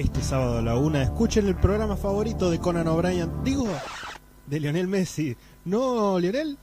este 0.00 0.22
sábado 0.22 0.58
a 0.58 0.62
la 0.62 0.76
una. 0.76 1.02
Escuchen 1.02 1.46
el 1.46 1.56
programa 1.56 1.96
favorito 1.96 2.50
de 2.50 2.58
Conan 2.58 2.88
O'Brien. 2.88 3.44
Digo, 3.44 3.68
de 4.46 4.60
Lionel 4.60 4.88
Messi. 4.88 5.36
¿No, 5.64 6.18
Lionel? 6.18 6.56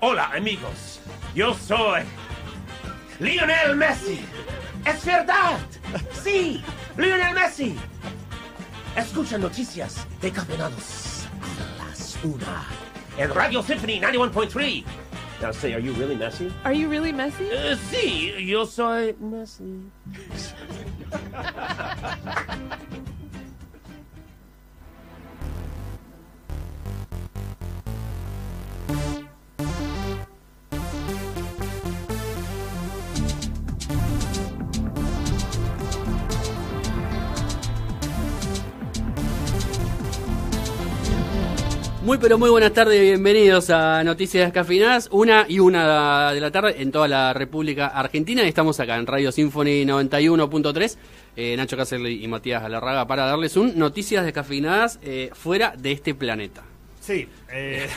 Hola, 0.00 0.30
amigos. 0.34 1.00
Yo 1.34 1.54
soy 1.54 2.02
Lionel 3.20 3.76
Messi. 3.76 4.20
Es 4.84 5.04
verdad. 5.04 5.58
Sí, 6.22 6.62
Lionel 6.96 7.34
Messi. 7.34 7.76
Escucha 8.96 9.38
noticias 9.38 10.06
de 10.20 10.32
campeonatos 10.32 11.28
a 11.80 11.86
las 11.86 12.18
una. 12.24 12.66
En 13.18 13.32
Radio 13.32 13.62
Symphony 13.62 14.00
91.3. 14.00 14.84
Now 15.40 15.52
say, 15.52 15.72
are 15.72 15.80
you 15.80 15.92
really 15.94 16.16
Messi? 16.16 16.52
Are 16.64 16.74
you 16.74 16.90
really 16.90 17.12
Messi? 17.12 17.48
Eh, 17.50 17.76
sí, 17.90 18.46
yo 18.46 18.66
soy 18.66 19.14
Messi. 19.20 19.90
Ha 21.42 21.50
ha 21.56 21.86
ha 22.02 22.16
ha 22.24 22.56
ha! 22.58 22.89
Muy 42.10 42.18
pero 42.18 42.38
muy 42.38 42.50
buenas 42.50 42.72
tardes 42.72 42.98
y 42.98 43.02
bienvenidos 43.02 43.70
a 43.70 44.02
Noticias 44.02 44.46
Descafinadas, 44.46 45.08
una 45.12 45.46
y 45.48 45.60
una 45.60 46.32
de 46.32 46.40
la 46.40 46.50
tarde 46.50 46.82
en 46.82 46.90
toda 46.90 47.06
la 47.06 47.32
República 47.32 47.86
Argentina. 47.86 48.42
Estamos 48.42 48.80
acá 48.80 48.96
en 48.96 49.06
Radio 49.06 49.30
Symphony 49.30 49.84
91.3, 49.84 50.96
eh, 51.36 51.56
Nacho 51.56 51.76
Cáceres 51.76 52.20
y 52.20 52.26
Matías 52.26 52.64
Alarraga 52.64 53.06
para 53.06 53.26
darles 53.26 53.56
un 53.56 53.78
Noticias 53.78 54.24
Descafinadas 54.24 54.98
eh, 55.02 55.30
fuera 55.34 55.74
de 55.78 55.92
este 55.92 56.16
planeta. 56.16 56.64
Sí, 56.98 57.28
eh, 57.52 57.88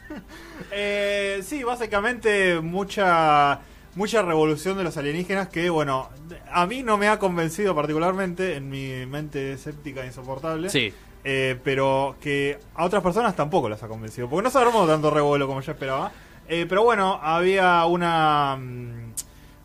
eh, 0.70 1.40
sí, 1.42 1.64
básicamente 1.64 2.60
mucha 2.60 3.62
mucha 3.94 4.20
revolución 4.20 4.76
de 4.76 4.84
los 4.84 4.98
alienígenas 4.98 5.48
que, 5.48 5.70
bueno, 5.70 6.10
a 6.52 6.66
mí 6.66 6.82
no 6.82 6.98
me 6.98 7.08
ha 7.08 7.18
convencido 7.18 7.74
particularmente 7.74 8.56
en 8.56 8.68
mi 8.68 9.06
mente 9.06 9.54
escéptica 9.54 10.02
e 10.02 10.08
insoportable. 10.08 10.68
Sí. 10.68 10.92
Eh, 11.22 11.58
pero 11.62 12.16
que 12.20 12.58
a 12.74 12.84
otras 12.84 13.02
personas 13.02 13.36
tampoco 13.36 13.68
las 13.68 13.82
ha 13.82 13.88
convencido, 13.88 14.28
porque 14.28 14.42
no 14.44 14.50
se 14.50 14.58
armó 14.58 14.86
tanto 14.86 15.10
revuelo 15.10 15.46
como 15.46 15.60
yo 15.60 15.72
esperaba. 15.72 16.12
Eh, 16.48 16.66
pero 16.68 16.82
bueno, 16.82 17.20
había 17.22 17.84
una 17.84 18.56
mm, 18.56 19.12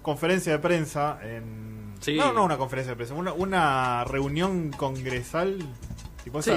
conferencia 0.02 0.52
de 0.52 0.60
prensa 0.60 1.18
en... 1.24 1.94
Sí. 2.02 2.16
No, 2.16 2.34
no 2.34 2.44
una 2.44 2.58
conferencia 2.58 2.92
de 2.92 2.98
prensa, 2.98 3.14
una, 3.16 3.34
una 3.34 4.04
reunión 4.04 4.72
congresal, 4.72 5.58
tipo 6.24 6.42
Sí. 6.42 6.52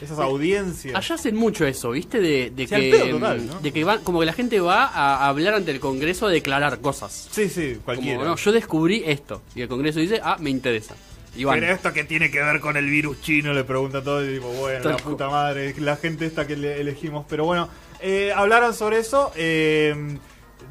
esas, 0.00 0.18
audiencias. 0.18 0.96
Allá 0.96 1.14
hacen 1.14 1.36
mucho 1.36 1.66
eso, 1.66 1.90
¿viste? 1.90 2.18
De, 2.20 2.50
de 2.50 2.66
Sí, 2.66 2.74
al 2.74 2.80
que, 2.80 2.90
pedo 2.90 3.10
total, 3.18 3.46
¿no? 3.46 3.60
de 3.60 3.72
que 3.72 3.84
van, 3.84 4.02
como 4.02 4.18
que 4.20 4.26
la 4.26 4.32
gente 4.32 4.58
va 4.60 4.86
a 4.86 5.28
hablar 5.28 5.54
ante 5.54 5.70
el 5.70 5.78
Congreso 5.78 6.26
a 6.26 6.30
declarar 6.30 6.80
cosas. 6.80 7.28
Sí, 7.30 7.48
sí, 7.48 7.72
Como, 7.74 7.84
cualquiera. 7.84 8.24
no, 8.24 8.34
yo 8.34 8.50
descubrí 8.50 9.02
esto. 9.06 9.42
Y 9.54 9.60
el 9.60 9.68
Congreso 9.68 10.00
dice, 10.00 10.20
ah, 10.24 10.36
me 10.40 10.50
interesa. 10.50 10.96
Pero 11.34 11.72
esto 11.72 11.92
que 11.92 12.04
tiene 12.04 12.30
que 12.30 12.42
ver 12.42 12.60
con 12.60 12.76
el 12.76 12.86
virus 12.90 13.20
chino, 13.20 13.52
le 13.52 13.64
pregunta 13.64 14.02
todo 14.02 14.24
y 14.28 14.34
tipo, 14.34 14.48
bueno, 14.48 14.82
Tal 14.82 14.92
la 14.92 14.98
puta 14.98 15.28
madre, 15.28 15.74
la 15.78 15.96
gente 15.96 16.26
esta 16.26 16.46
que 16.46 16.56
le 16.56 16.80
elegimos. 16.80 17.24
Pero 17.28 17.44
bueno, 17.44 17.68
eh, 18.00 18.32
hablaron 18.34 18.74
sobre 18.74 18.98
eso. 18.98 19.32
eh, 19.36 20.18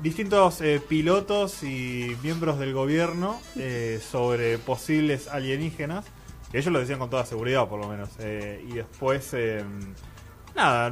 distintos 0.01 0.61
eh, 0.61 0.79
pilotos 0.87 1.63
y 1.63 2.15
miembros 2.21 2.59
del 2.59 2.73
gobierno 2.73 3.39
eh, 3.55 3.99
sobre 4.11 4.57
posibles 4.57 5.27
alienígenas. 5.27 6.05
Que 6.51 6.59
ellos 6.59 6.71
lo 6.71 6.79
decían 6.79 6.99
con 6.99 7.09
toda 7.09 7.25
seguridad, 7.25 7.67
por 7.67 7.79
lo 7.79 7.87
menos. 7.87 8.09
eh, 8.19 8.63
y 8.69 8.73
después, 8.73 9.29
eh, 9.33 9.63
nada, 10.55 10.91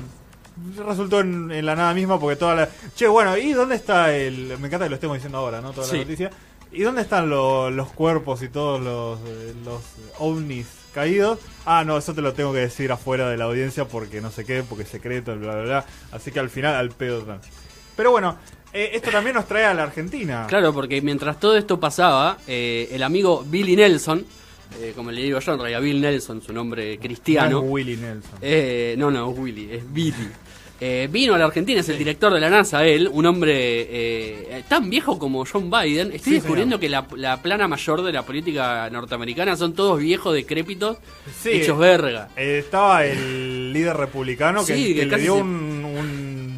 resultó 0.86 1.20
en, 1.22 1.52
en 1.52 1.66
la 1.66 1.76
nada 1.76 1.94
misma 1.94 2.20
porque 2.20 2.36
toda 2.36 2.56
la... 2.56 2.70
Che, 2.96 3.08
bueno, 3.08 3.38
¿y 3.38 3.54
dónde 3.54 3.76
está 3.76 4.16
el... 4.16 4.58
Me 4.60 4.68
encanta 4.68 4.86
que 4.86 4.90
lo 4.90 4.96
estemos 4.96 5.16
diciendo 5.18 5.38
ahora, 5.38 5.62
¿no? 5.62 5.72
Toda 5.72 5.88
Sí. 5.88 5.98
la 5.98 6.04
noticia. 6.04 6.30
¿Y 6.76 6.84
dónde 6.84 7.02
están 7.02 7.30
lo- 7.30 7.72
los 7.72 7.90
cuerpos 7.92 8.42
y 8.44 8.50
todos 8.50 8.82
los, 8.82 9.20
eh, 9.28 9.54
los 9.64 9.82
ovnis 10.20 10.68
caídos? 10.94 11.40
Ah, 11.66 11.84
no, 11.86 11.98
eso 11.98 12.14
te 12.14 12.22
lo 12.22 12.34
tengo 12.34 12.52
que 12.54 12.60
decir 12.60 12.92
afuera 12.92 13.30
de 13.30 13.38
la 13.38 13.46
audiencia 13.46 13.86
porque 13.88 14.22
no 14.22 14.30
sé 14.32 14.46
qué, 14.46 14.64
porque 14.68 14.84
es 14.84 14.90
secreto, 14.90 15.36
bla, 15.38 15.54
bla, 15.56 15.64
bla. 15.64 15.86
Así 16.12 16.32
que 16.32 16.40
al 16.40 16.50
final, 16.50 16.76
al 16.76 16.90
pedo. 16.92 17.26
Pero 17.96 18.12
bueno, 18.12 18.38
eh, 18.74 18.92
esto 18.94 19.10
también 19.10 19.36
nos 19.36 19.48
trae 19.48 19.66
a 19.66 19.74
la 19.74 19.84
Argentina. 19.84 20.46
Claro, 20.48 20.74
porque 20.74 21.02
mientras 21.02 21.40
todo 21.40 21.56
esto 21.58 21.80
pasaba, 21.80 22.38
eh, 22.48 22.90
el 22.92 23.04
amigo 23.04 23.44
Billy 23.48 23.76
Nelson, 23.78 24.26
eh, 24.82 24.92
como 24.96 25.12
le 25.12 25.22
digo 25.22 25.40
yo, 25.40 25.54
en 25.54 25.60
realidad 25.60 25.82
Bill 25.82 26.02
Nelson, 26.02 26.42
su 26.42 26.52
nombre 26.52 26.98
cristiano. 27.00 27.60
No 27.62 27.66
es 27.66 27.72
Willie 27.72 27.98
Nelson. 27.98 28.40
Eh, 28.42 28.96
no, 28.98 29.10
no, 29.12 29.32
es 29.32 29.38
Willy, 29.40 29.70
es 29.72 29.94
Billy. 29.94 30.30
Eh, 30.82 31.08
vino 31.10 31.34
a 31.34 31.38
la 31.38 31.46
Argentina, 31.46 31.80
es 31.80 31.88
el 31.88 31.98
director 31.98 32.34
de 32.34 32.40
la 32.42 32.50
NASA, 32.50 32.86
él, 32.86 33.10
un 33.10 33.26
hombre 33.26 33.54
eh, 33.58 34.64
tan 34.68 34.90
viejo 34.90 35.18
como 35.18 35.46
John 35.46 35.72
Biden. 35.72 36.08
Estoy 36.12 36.20
Sí, 36.20 36.32
descubriendo 36.40 36.78
que 36.80 36.90
la, 36.90 37.06
la 37.16 37.42
plana 37.42 37.68
mayor 37.70 38.02
de 38.04 38.12
la 38.12 38.24
política 38.24 38.90
norteamericana 38.90 39.56
son 39.56 39.74
todos 39.74 40.00
viejos, 40.00 40.34
decrépitos, 40.34 40.98
Sí. 41.42 41.52
hechos 41.52 41.78
verga. 41.80 42.28
Eh, 42.36 42.60
estaba 42.60 43.06
el 43.06 43.72
líder 43.72 43.96
republicano 43.96 44.66
que, 44.66 44.76
Sí, 44.76 44.94
que 44.96 45.02
que 45.08 45.16
le 45.16 45.22
dio 45.22 45.36
se- 45.36 45.42
un, 45.44 45.86
un, 45.86 46.58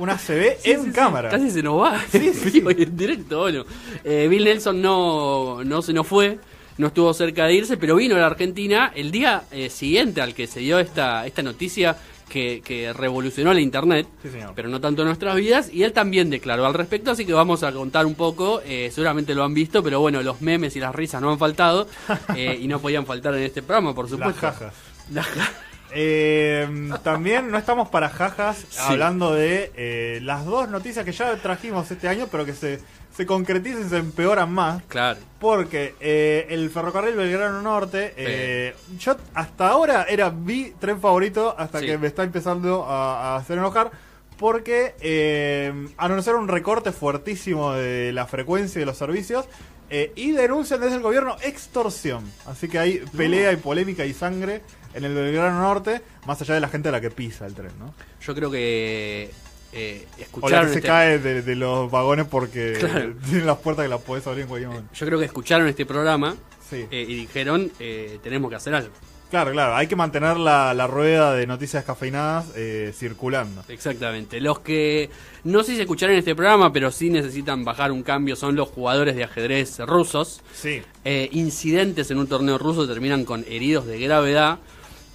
un 0.00 0.10
ACB 0.10 0.56
Sí, 0.60 0.70
en 0.72 0.80
sí, 0.80 0.86
sí, 0.86 0.92
cámara. 0.92 1.28
Casi 1.28 1.50
se 1.50 1.62
nos 1.62 1.80
va. 1.80 2.02
En 2.12 2.96
directo, 2.96 3.38
bueno. 3.40 3.64
Eh, 4.02 4.26
Bill 4.28 4.44
Nelson 4.44 4.82
no, 4.82 5.62
no 5.64 5.80
se 5.82 5.92
nos 5.92 6.08
fue, 6.08 6.38
no 6.76 6.88
estuvo 6.88 7.14
cerca 7.14 7.46
de 7.46 7.54
irse, 7.54 7.76
pero 7.76 7.94
vino 7.94 8.16
a 8.16 8.18
la 8.18 8.26
Argentina 8.26 8.92
el 8.96 9.12
día 9.12 9.44
eh, 9.52 9.70
siguiente 9.70 10.20
al 10.20 10.34
que 10.34 10.48
se 10.48 10.58
dio 10.58 10.80
esta, 10.80 11.24
esta 11.26 11.42
noticia 11.42 11.96
que, 12.28 12.62
que 12.64 12.92
revolucionó 12.92 13.52
la 13.54 13.60
internet, 13.60 14.06
Sí, 14.22 14.28
señor. 14.30 14.52
pero 14.54 14.68
no 14.68 14.80
tanto 14.80 15.04
nuestras 15.04 15.34
vidas, 15.36 15.70
y 15.72 15.82
él 15.82 15.92
también 15.92 16.30
declaró 16.30 16.66
al 16.66 16.74
respecto, 16.74 17.10
así 17.10 17.24
que 17.24 17.32
vamos 17.32 17.62
a 17.62 17.72
contar 17.72 18.06
un 18.06 18.14
poco, 18.14 18.60
eh, 18.64 18.90
seguramente 18.92 19.34
lo 19.34 19.44
han 19.44 19.54
visto, 19.54 19.82
pero 19.82 20.00
bueno, 20.00 20.22
los 20.22 20.40
memes 20.40 20.76
y 20.76 20.80
las 20.80 20.94
risas 20.94 21.20
no 21.22 21.30
han 21.30 21.38
faltado, 21.38 21.88
eh, 22.36 22.58
y 22.60 22.68
no 22.68 22.80
podían 22.80 23.06
faltar 23.06 23.34
en 23.34 23.42
este 23.42 23.62
programa, 23.62 23.94
por 23.94 24.04
Las 24.04 24.10
supuesto. 24.12 24.40
jajas. 24.40 24.74
Las 25.12 25.26
jajas. 25.26 25.67
Eh, 25.92 26.90
también 27.02 27.50
no 27.50 27.58
estamos 27.58 27.88
para 27.88 28.08
jajas 28.08 28.64
Sí. 28.68 28.78
hablando 28.80 29.32
de 29.34 29.72
eh, 29.76 30.20
las 30.22 30.44
dos 30.44 30.68
noticias 30.68 31.04
que 31.04 31.12
ya 31.12 31.34
trajimos 31.36 31.90
este 31.90 32.08
año, 32.08 32.28
pero 32.30 32.44
que 32.44 32.52
se, 32.54 32.80
se 33.16 33.26
concretizan 33.26 33.86
y 33.86 33.88
se 33.88 33.96
empeoran 33.96 34.52
más. 34.52 34.82
Claro. 34.88 35.18
Porque 35.40 35.94
eh, 36.00 36.46
el 36.50 36.70
ferrocarril 36.70 37.14
Belgrano 37.14 37.62
Norte, 37.62 38.14
eh, 38.16 38.74
yo 38.98 39.16
hasta 39.34 39.68
ahora 39.68 40.06
era 40.08 40.30
mi 40.30 40.72
tren 40.78 41.00
favorito, 41.00 41.54
hasta 41.58 41.80
Sí. 41.80 41.86
que 41.86 41.98
me 41.98 42.06
está 42.06 42.22
empezando 42.24 42.84
a, 42.84 43.34
a 43.34 43.36
hacer 43.36 43.58
enojar, 43.58 43.90
porque 44.38 44.94
eh, 45.00 45.72
anunciaron 45.96 46.42
un 46.42 46.48
recorte 46.48 46.92
fuertísimo 46.92 47.72
de 47.74 48.12
la 48.12 48.26
frecuencia 48.26 48.78
de 48.80 48.86
los 48.86 48.96
servicios 48.96 49.46
eh, 49.90 50.12
y 50.16 50.32
denuncian 50.32 50.80
desde 50.80 50.96
el 50.96 51.02
gobierno 51.02 51.36
extorsión. 51.42 52.24
Así 52.46 52.68
que 52.68 52.78
hay 52.78 52.98
pelea 53.16 53.52
y 53.52 53.56
polémica 53.56 54.04
y 54.06 54.14
sangre 54.14 54.62
en 54.94 55.04
el 55.04 55.14
Belgrano 55.14 55.60
Norte, 55.60 56.00
más 56.26 56.40
allá 56.40 56.54
de 56.54 56.60
la 56.60 56.68
gente 56.68 56.88
a 56.88 56.92
la 56.92 57.00
que 57.00 57.10
pisa 57.10 57.46
el 57.46 57.54
tren, 57.54 57.72
¿no? 57.78 57.92
Yo 58.20 58.34
creo 58.34 58.50
que 58.50 59.30
eh, 59.72 60.06
O 60.06 60.18
la 60.18 60.22
escucharon 60.24 60.66
que 60.66 60.72
se 60.72 60.78
este- 60.78 60.88
cae 60.88 61.18
de, 61.18 61.42
de 61.42 61.54
los 61.56 61.90
vagones 61.90 62.26
porque 62.26 62.76
Claro. 62.78 63.14
tienen 63.24 63.46
las 63.46 63.58
puertas 63.58 63.84
que 63.84 63.88
las 63.90 64.00
podés 64.00 64.26
abrir 64.26 64.42
en 64.42 64.48
cualquier 64.48 64.70
momento. 64.70 64.94
Yo 64.94 65.06
creo 65.06 65.18
que 65.18 65.24
escucharon 65.26 65.66
este 65.68 65.84
programa 65.84 66.36
Sí. 66.70 66.86
eh, 66.90 67.06
y 67.08 67.14
dijeron, 67.14 67.70
eh, 67.80 68.18
tenemos 68.22 68.50
que 68.50 68.56
hacer 68.56 68.74
algo. 68.74 68.92
Claro, 69.30 69.52
claro, 69.52 69.76
hay 69.76 69.86
que 69.86 69.96
mantener 69.96 70.38
la, 70.38 70.72
la 70.72 70.86
rueda 70.86 71.34
de 71.34 71.46
noticias 71.46 71.84
cafeinadas 71.84 72.46
eh, 72.56 72.92
circulando. 72.96 73.62
Exactamente. 73.68 74.40
Los 74.40 74.60
que 74.60 75.10
no 75.44 75.62
sé 75.62 75.74
si 75.74 75.82
escucharon 75.82 76.16
este 76.16 76.34
programa, 76.34 76.72
pero 76.72 76.90
sí 76.90 77.10
necesitan 77.10 77.62
bajar 77.62 77.92
un 77.92 78.02
cambio 78.02 78.36
son 78.36 78.56
los 78.56 78.68
jugadores 78.68 79.16
de 79.16 79.24
ajedrez 79.24 79.80
rusos. 79.80 80.40
Sí. 80.54 80.82
Eh, 81.04 81.28
incidentes 81.32 82.10
en 82.10 82.18
un 82.18 82.26
torneo 82.26 82.56
ruso 82.56 82.88
terminan 82.88 83.24
con 83.24 83.44
heridos 83.48 83.86
de 83.86 83.98
gravedad. 83.98 84.58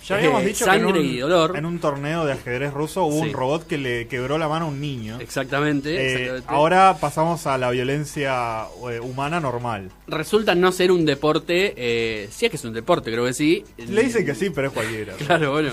Ya 0.07 0.15
habíamos 0.15 0.41
eh, 0.43 0.45
dicho 0.47 0.65
sangre 0.65 0.93
que 0.93 0.99
en 0.99 1.05
un, 1.05 1.11
y 1.13 1.17
dolor. 1.19 1.57
en 1.57 1.65
un 1.65 1.79
torneo 1.79 2.25
de 2.25 2.33
ajedrez 2.33 2.73
ruso 2.73 3.03
hubo 3.05 3.21
Sí. 3.23 3.29
un 3.29 3.33
robot 3.33 3.65
que 3.67 3.77
le 3.77 4.07
quebró 4.07 4.37
la 4.37 4.47
mano 4.47 4.65
a 4.65 4.67
un 4.69 4.81
niño. 4.81 5.17
Exactamente. 5.21 5.89
Eh, 5.95 6.13
exactamente. 6.13 6.45
ahora 6.53 6.97
pasamos 6.99 7.47
a 7.47 7.57
la 7.57 7.69
violencia 7.71 8.65
eh, 8.91 8.99
humana 8.99 9.39
normal. 9.39 9.89
Resulta 10.07 10.55
no 10.55 10.71
ser 10.71 10.91
un 10.91 11.05
deporte, 11.05 11.73
eh, 11.77 12.27
sí 12.31 12.45
es 12.45 12.49
que 12.51 12.57
es 12.57 12.63
un 12.65 12.73
deporte, 12.73 13.11
creo 13.11 13.25
que 13.25 13.33
sí. 13.33 13.63
Le 13.77 14.03
dicen 14.03 14.25
que 14.25 14.35
sí, 14.35 14.49
pero 14.49 14.67
es 14.67 14.73
cualquiera. 14.73 15.13
Claro, 15.25 15.51
bueno. 15.51 15.71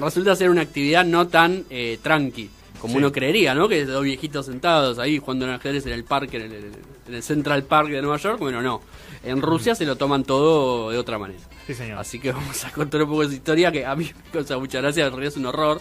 Resulta 0.00 0.34
ser 0.36 0.50
una 0.50 0.62
actividad 0.62 1.04
no 1.04 1.28
tan 1.28 1.64
eh, 1.70 1.98
tranqui 2.02 2.50
como 2.80 2.92
Sí. 2.94 2.98
uno 2.98 3.12
creería, 3.12 3.54
¿no? 3.54 3.68
Que 3.68 3.84
dos 3.84 4.02
viejitos 4.02 4.46
sentados 4.46 4.98
ahí 4.98 5.18
jugando 5.18 5.44
en 5.44 5.50
ajedrez 5.52 5.84
en 5.84 5.92
el 5.92 6.04
parque, 6.04 6.38
en 6.38 6.42
el, 6.44 6.72
en 7.08 7.14
el 7.14 7.22
Central 7.22 7.64
Park 7.64 7.90
de 7.90 8.00
Nueva 8.00 8.16
York. 8.16 8.38
Bueno, 8.38 8.62
no. 8.62 8.80
En 9.22 9.42
Rusia 9.42 9.74
se 9.74 9.84
lo 9.84 9.96
toman 9.96 10.24
todo 10.24 10.90
de 10.90 10.96
otra 10.96 11.18
manera. 11.18 11.40
Sí, 11.66 11.74
señor. 11.74 11.98
Así 11.98 12.18
que 12.18 12.32
vamos 12.32 12.64
a 12.64 12.70
contar 12.72 13.02
un 13.02 13.08
poco 13.08 13.22
esa 13.22 13.34
historia 13.34 13.70
que 13.72 13.84
a 13.86 13.94
mí 13.94 14.04
me 14.26 14.30
causa 14.32 14.58
mucha 14.58 14.80
gracia, 14.80 15.04
en 15.06 15.10
realidad 15.10 15.32
es 15.32 15.36
un 15.36 15.46
horror. 15.46 15.80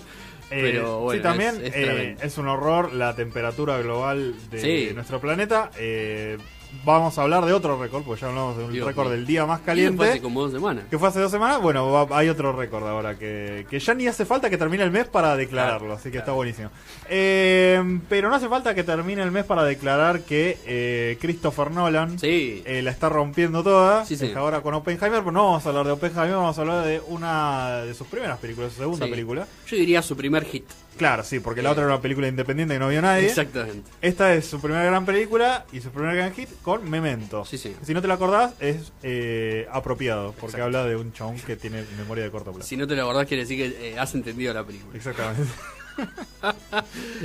Eh, 0.52 0.60
pero 0.64 1.02
bueno, 1.02 1.20
sí, 1.20 1.24
también 1.24 1.56
es, 1.58 1.76
es 1.76 1.76
eh, 1.76 2.18
es 2.22 2.38
un 2.40 2.48
horror 2.48 2.92
la 2.94 3.16
temperatura 3.16 3.78
global 3.82 4.34
de 4.50 4.60
Sí. 4.60 4.94
nuestro 4.96 5.20
planeta. 5.22 5.70
Eh, 5.78 6.38
vamos 6.86 7.18
a 7.18 7.24
hablar 7.24 7.46
de 7.46 7.54
otro 7.54 7.80
récord, 7.82 8.04
porque 8.04 8.22
ya 8.22 8.28
hablamos 8.28 8.58
de 8.58 8.64
un 8.66 8.74
Dios 8.74 8.88
récord 8.88 9.10
del 9.12 9.26
día 9.26 9.46
más 9.46 9.60
Y 9.60 9.64
fue 9.64 9.74
hace 9.74 9.92
caliente. 9.96 10.22
como 10.22 10.42
dos 10.42 10.52
semanas. 10.52 10.86
Que 10.90 10.98
fue 11.00 11.08
hace 11.10 11.20
dos 11.20 11.32
semanas, 11.32 11.62
bueno, 11.62 11.92
va- 11.92 12.18
hay 12.18 12.30
otro 12.30 12.52
récord 12.54 12.88
ahora 12.88 13.18
que, 13.18 13.66
que 13.70 13.80
ya 13.80 13.94
ni 13.94 14.08
hace 14.08 14.26
falta 14.26 14.50
que 14.50 14.58
termine 14.58 14.84
el 14.84 14.92
mes 14.92 15.08
para 15.08 15.36
declararlo, 15.36 15.80
Claro, 15.88 15.94
así 15.96 16.04
que 16.06 16.12
claro. 16.12 16.24
está 16.24 16.32
buenísimo. 16.34 16.70
Eh, 17.10 18.00
pero 18.08 18.30
no 18.30 18.36
hace 18.36 18.48
falta 18.48 18.74
que 18.76 18.84
termine 18.84 19.22
el 19.24 19.32
mes 19.32 19.46
para 19.46 19.64
declarar 19.64 20.22
que 20.22 20.58
eh, 20.66 21.18
Christopher 21.20 21.72
Nolan 21.72 22.18
Sí. 22.20 22.62
eh, 22.66 22.82
la 22.82 22.92
está 22.92 23.10
rompiendo 23.10 23.64
toda. 23.64 24.06
Sí, 24.06 24.16
sí. 24.16 24.32
Ahora 24.36 24.62
con 24.62 24.74
Oppenheimer, 24.74 25.20
pero 25.20 25.32
no 25.32 25.46
vamos 25.46 25.66
a 25.66 25.70
hablar 25.70 25.86
de 25.86 25.92
Oppenheimer, 25.92 26.36
vamos 26.36 26.58
a 26.58 26.62
hablar 26.62 26.86
de 26.86 27.02
una 27.08 27.78
de 27.82 27.94
sus 27.94 28.08
primeras 28.08 28.38
películas, 28.40 28.72
su 28.74 28.80
segunda 28.80 29.08
película. 29.08 29.48
Yo 29.68 29.76
diría 29.76 30.02
su 30.02 30.16
primer 30.16 30.46
hit. 30.46 30.66
Claro, 31.00 31.24
sí, 31.24 31.40
porque 31.40 31.62
la 31.62 31.72
otra 31.72 31.86
era 31.86 31.94
una 31.94 32.02
película 32.02 32.28
independiente 32.28 32.76
que 32.76 32.80
no 32.80 32.90
vio 32.90 33.02
nadie. 33.02 33.26
Exactamente. 33.28 33.90
Esta 34.02 34.36
es 34.36 34.46
su 34.46 34.60
primera 34.60 34.84
gran 34.84 35.06
película 35.06 35.66
y 35.72 35.80
su 35.80 35.92
primer 35.92 36.14
gran 36.14 36.34
hit 36.34 36.50
con 36.62 36.90
Memento. 36.90 37.46
Sí, 37.46 37.58
sí. 37.58 37.74
Si 37.84 37.94
no 37.94 38.02
te 38.02 38.10
la 38.10 38.16
acordás, 38.16 38.54
es 38.60 38.92
eh, 39.02 39.66
apropiado, 39.72 40.34
porque 40.34 40.58
Exacto. 40.58 40.66
habla 40.66 40.84
de 40.84 40.98
un 40.98 41.14
chabón 41.14 41.38
que 41.38 41.56
tiene 41.56 41.86
memoria 41.98 42.26
de 42.26 42.32
corto 42.32 42.52
plazo. 42.52 42.68
Si 42.68 42.76
no 42.76 42.86
te 42.86 42.98
lo 42.98 43.04
acordás, 43.04 43.28
quiere 43.28 43.44
decir 43.44 43.58
que 43.58 43.92
eh, 43.92 43.98
has 43.98 44.14
entendido 44.14 44.54
la 44.54 44.66
película. 44.66 44.96
Exactamente. 44.96 45.50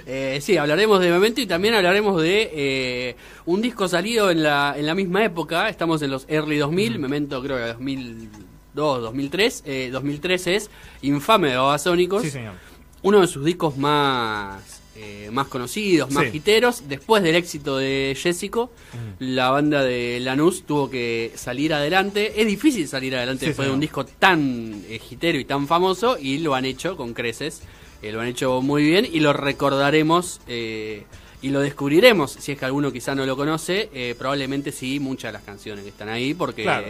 Eh, 0.07 0.41
sí, 0.43 0.57
hablaremos 0.57 1.01
de 1.01 1.09
Memento 1.09 1.41
y 1.41 1.47
también 1.47 1.75
hablaremos 1.75 2.21
de 2.21 2.51
eh, 2.53 3.17
un 3.47 3.63
disco 3.63 3.87
salido 3.87 4.33
en 4.33 4.43
la, 4.43 4.75
en 4.77 4.85
la 4.85 4.97
misma 4.97 5.25
época. 5.25 5.69
Estamos 5.69 6.03
en 6.03 6.11
los 6.11 6.27
early 6.29 6.59
2000, 6.59 6.99
Memento 6.99 7.41
creo 7.41 7.57
que 7.57 7.63
2002, 7.67 9.03
2003. 9.03 9.63
Eh, 9.65 9.91
2003 9.93 10.47
es 10.49 10.71
Infame 11.03 11.51
de 11.51 11.57
Babasónicos. 11.57 12.23
Sí, 12.23 12.31
señor. 12.31 12.55
Uno 13.05 13.21
de 13.21 13.27
sus 13.29 13.45
discos 13.45 13.77
más 13.77 14.81
eh, 14.97 15.29
más 15.33 15.49
conocidos, 15.49 16.11
más 16.13 16.25
Sí. 16.31 16.37
hiteros. 16.39 16.89
Después 16.89 17.23
del 17.25 17.35
éxito 17.35 17.79
de 17.79 18.17
Jessico, 18.21 18.71
la 19.19 19.51
banda 19.51 19.83
de 19.83 20.21
Lanús 20.21 20.63
tuvo 20.65 20.89
que 20.89 21.33
salir 21.35 21.75
adelante. 21.75 22.41
Es 22.41 22.47
difícil 22.47 22.87
salir 22.87 23.17
adelante 23.17 23.41
Sí, 23.41 23.47
después 23.47 23.67
de 23.69 23.75
un 23.75 23.81
disco 23.81 24.05
tan 24.07 24.85
eh, 24.89 25.01
hitero 25.11 25.39
y 25.39 25.45
tan 25.45 25.67
famoso 25.67 26.17
y 26.19 26.39
lo 26.39 26.55
han 26.55 26.65
hecho 26.65 26.97
con 26.97 27.13
creces. 27.13 27.63
Eh, 28.03 28.13
lo 28.13 28.21
han 28.21 28.29
hecho 28.29 28.61
muy 28.63 28.85
bien 28.85 29.05
y 29.11 29.19
lo 29.19 29.33
recordaremos 29.33 30.41
eh, 30.47 31.03
y 31.43 31.49
lo 31.49 31.61
descubriremos. 31.61 32.31
Si 32.31 32.53
es 32.53 32.59
que 32.59 32.65
alguno 32.65 32.93
quizá 32.93 33.17
no 33.17 33.27
lo 33.27 33.37
conoce, 33.37 33.91
eh, 33.93 34.15
probablemente 34.17 34.71
sí, 34.71 35.01
muchas 35.01 35.31
de 35.31 35.39
las 35.39 35.43
canciones 35.43 35.83
que 35.83 35.91
están 35.91 36.09
ahí 36.09 36.35
porque... 36.35 36.63
Claro. 36.63 36.87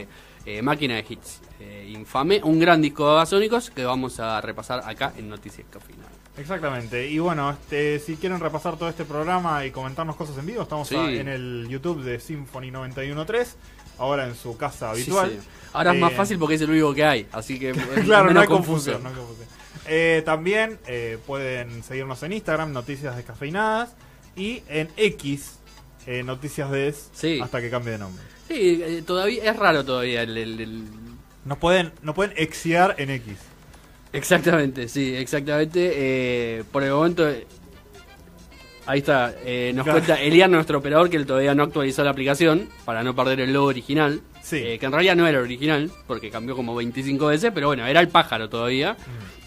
eh, 0.46 0.60
máquina 0.60 0.96
de 0.96 1.06
hits, 1.08 1.40
eh, 1.60 1.88
infame, 1.90 2.40
un 2.42 2.58
gran 2.58 2.80
disco 2.82 3.04
de 3.04 3.08
Babasónicos 3.10 3.70
que 3.70 3.84
vamos 3.84 4.18
a 4.20 4.40
repasar 4.40 4.82
acá 4.84 5.12
en 5.16 5.28
Noticias 5.28 5.66
Cafina. 5.70 6.04
Exactamente. 6.36 7.08
Y 7.08 7.18
bueno, 7.20 7.50
este, 7.50 8.00
si 8.00 8.16
quieren 8.16 8.40
repasar 8.40 8.76
todo 8.76 8.88
este 8.88 9.04
programa 9.04 9.64
y 9.64 9.70
comentarnos 9.70 10.16
cosas 10.16 10.36
en 10.38 10.46
vivo, 10.46 10.62
estamos 10.62 10.88
Sí. 10.88 10.96
a- 10.96 11.10
en 11.10 11.28
el 11.28 11.66
YouTube 11.68 12.02
de 12.02 12.18
Symphony 12.18 12.70
913, 12.72 13.56
ahora 13.98 14.26
en 14.26 14.34
su 14.34 14.56
casa 14.56 14.90
habitual. 14.90 15.30
Sí, 15.30 15.38
sí. 15.40 15.48
Ahora 15.72 15.92
es 15.94 16.00
más 16.00 16.12
Eh, 16.12 16.16
fácil 16.16 16.38
porque 16.38 16.56
es 16.56 16.60
el 16.60 16.70
único 16.70 16.92
que 16.92 17.04
hay, 17.04 17.26
así 17.32 17.58
que 17.58 17.72
claro, 18.04 18.32
no 18.32 18.40
hay 18.40 18.46
confusión. 18.48 19.02
no 19.02 19.10
hay 19.10 19.14
confusión. 19.14 19.48
Eh, 19.86 20.22
también 20.24 20.78
eh, 20.86 21.18
pueden 21.26 21.82
seguirnos 21.84 22.22
en 22.24 22.32
Instagram, 22.32 22.72
Noticias 22.72 23.14
Descafeinadas, 23.16 23.94
y 24.36 24.62
en 24.68 24.88
X, 24.96 25.58
Noticias 26.24 26.70
Des, 26.70 27.10
Sí. 27.14 27.40
hasta 27.40 27.60
que 27.60 27.70
cambie 27.70 27.92
de 27.92 27.98
nombre. 27.98 28.22
Sí, 28.48 29.02
todavía 29.06 29.50
es 29.50 29.56
raro 29.56 29.84
todavía 29.84 30.22
el, 30.22 30.36
el- 30.36 30.60
el- 30.60 30.88
Nos 31.44 31.58
pueden, 31.58 31.92
nos 32.02 32.14
pueden 32.14 32.32
exiar 32.36 32.94
en 32.98 33.10
X. 33.10 33.36
exactamente, 34.12 34.88
sí, 34.88 35.14
exactamente. 35.14 35.90
eh, 35.94 36.64
por 36.72 36.82
el 36.84 36.90
momento 36.92 37.28
eh, 37.28 37.46
ahí 38.86 39.00
está, 39.00 39.34
eh, 39.44 39.72
nos 39.74 39.84
Claro. 39.84 39.98
cuenta 40.00 40.22
Elian 40.22 40.50
nuestro 40.50 40.78
operador 40.78 41.10
que 41.10 41.16
él 41.16 41.26
todavía 41.26 41.54
no 41.54 41.62
actualizó 41.64 42.02
la 42.04 42.10
aplicación 42.10 42.68
para 42.84 43.02
no 43.02 43.14
perder 43.14 43.40
el 43.40 43.52
logo 43.52 43.66
original. 43.66 44.20
Sí. 44.42 44.56
eh, 44.58 44.78
que 44.78 44.84
en 44.84 44.92
realidad 44.92 45.16
no 45.16 45.26
era 45.26 45.40
original 45.40 45.90
porque 46.06 46.30
cambió 46.30 46.54
como 46.54 46.74
25 46.74 47.26
veces, 47.28 47.50
pero 47.54 47.68
bueno, 47.68 47.86
era 47.86 48.00
el 48.00 48.08
pájaro 48.08 48.50
todavía. 48.50 48.94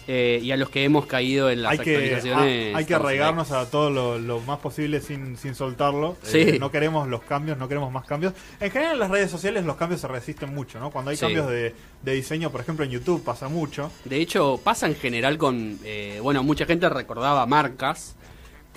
Eh, 0.08 0.40
y 0.42 0.50
a 0.50 0.56
los 0.56 0.70
que 0.70 0.82
hemos 0.84 1.06
caído 1.06 1.50
en 1.50 1.62
las 1.62 1.72
hay 1.72 1.78
que, 1.78 1.94
actualizaciones. 1.94 2.74
ah, 2.74 2.78
hay 2.78 2.84
que 2.86 2.94
arraigarnos 2.94 3.52
a 3.52 3.70
todo 3.70 3.90
lo, 3.90 4.18
lo 4.18 4.40
más 4.40 4.58
posible 4.58 5.00
sin, 5.00 5.36
sin 5.36 5.54
soltarlo. 5.54 6.16
Sí. 6.22 6.38
Eh, 6.40 6.56
no 6.58 6.70
queremos 6.70 7.06
los 7.08 7.22
cambios, 7.22 7.58
no 7.58 7.68
queremos 7.68 7.92
más 7.92 8.06
cambios. 8.06 8.32
En 8.58 8.70
general 8.70 8.94
en 8.94 8.98
las 9.00 9.10
redes 9.10 9.30
sociales 9.30 9.64
los 9.64 9.76
cambios 9.76 10.00
se 10.00 10.08
resisten 10.08 10.54
mucho, 10.54 10.80
¿no? 10.80 10.90
Cuando 10.90 11.10
hay 11.10 11.16
Sí. 11.18 11.26
cambios 11.26 11.48
de, 11.48 11.74
de 12.02 12.12
diseño, 12.14 12.50
por 12.50 12.62
ejemplo 12.62 12.84
en 12.84 12.90
YouTube 12.90 13.22
pasa 13.22 13.48
mucho. 13.48 13.90
De 14.06 14.16
hecho, 14.20 14.58
pasa 14.64 14.86
en 14.86 14.96
general 14.96 15.36
con. 15.38 15.78
eh, 15.84 16.18
bueno, 16.22 16.42
mucha 16.42 16.64
gente 16.66 16.88
recordaba 16.88 17.44
marcas 17.46 18.16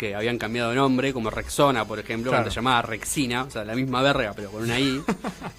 que 0.01 0.15
habían 0.15 0.39
cambiado 0.39 0.71
de 0.71 0.75
nombre, 0.77 1.13
como 1.13 1.29
Rexona, 1.29 1.85
por 1.85 1.99
ejemplo, 1.99 2.31
Claro. 2.31 2.43
que 2.45 2.49
se 2.49 2.55
llamaba 2.55 2.81
Rexina, 2.81 3.43
o 3.43 3.51
sea, 3.51 3.63
la 3.63 3.75
misma 3.75 4.01
verga, 4.01 4.33
pero 4.35 4.49
con 4.49 4.63
una 4.63 4.79
I. 4.79 4.99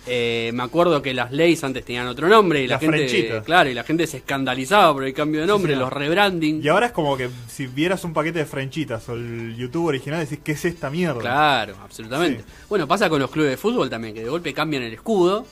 Eh, 0.05 0.51
me 0.53 0.65
acuerdo 0.65 1.01
que 1.01 1.15
las 1.15 1.31
leyes 1.31 1.63
antes 1.63 1.85
tenían 1.85 2.09
otro 2.09 2.29
nombre 2.29 2.61
y 2.61 2.67
la 2.67 2.75
Las 2.75 2.81
gente. 2.81 3.41
Claro, 3.45 3.71
y 3.71 3.75
la 3.75 3.85
gente 3.85 4.05
se 4.09 4.17
escandalizaba 4.17 4.93
por 4.93 5.05
el 5.05 5.15
cambio 5.15 5.41
de 5.43 5.47
nombre, 5.47 5.77
los 5.77 5.93
rebranding. 5.93 6.61
Y 6.63 6.67
ahora 6.69 6.87
es 6.87 6.93
como 6.93 7.17
que 7.17 7.31
si 7.49 7.69
vieras 7.69 8.03
un 8.03 8.13
paquete 8.13 8.41
de 8.41 8.45
frenchitas 8.47 9.09
o 9.09 9.15
el 9.15 9.55
YouTube 9.57 9.87
original 9.87 10.19
decís, 10.19 10.41
¿qué 10.43 10.53
es 10.53 10.65
esta 10.65 10.91
mierda? 10.91 11.21
Claro, 11.21 11.77
absolutamente. 11.85 12.43
Sí. 12.43 12.49
Bueno, 12.69 12.89
pasa 12.89 13.09
con 13.09 13.21
los 13.21 13.31
clubes 13.31 13.51
de 13.53 13.57
fútbol 13.57 13.89
también, 13.89 14.13
que 14.13 14.25
de 14.25 14.29
golpe 14.29 14.53
cambian 14.53 14.83
el 14.83 14.93
escudo. 14.93 15.47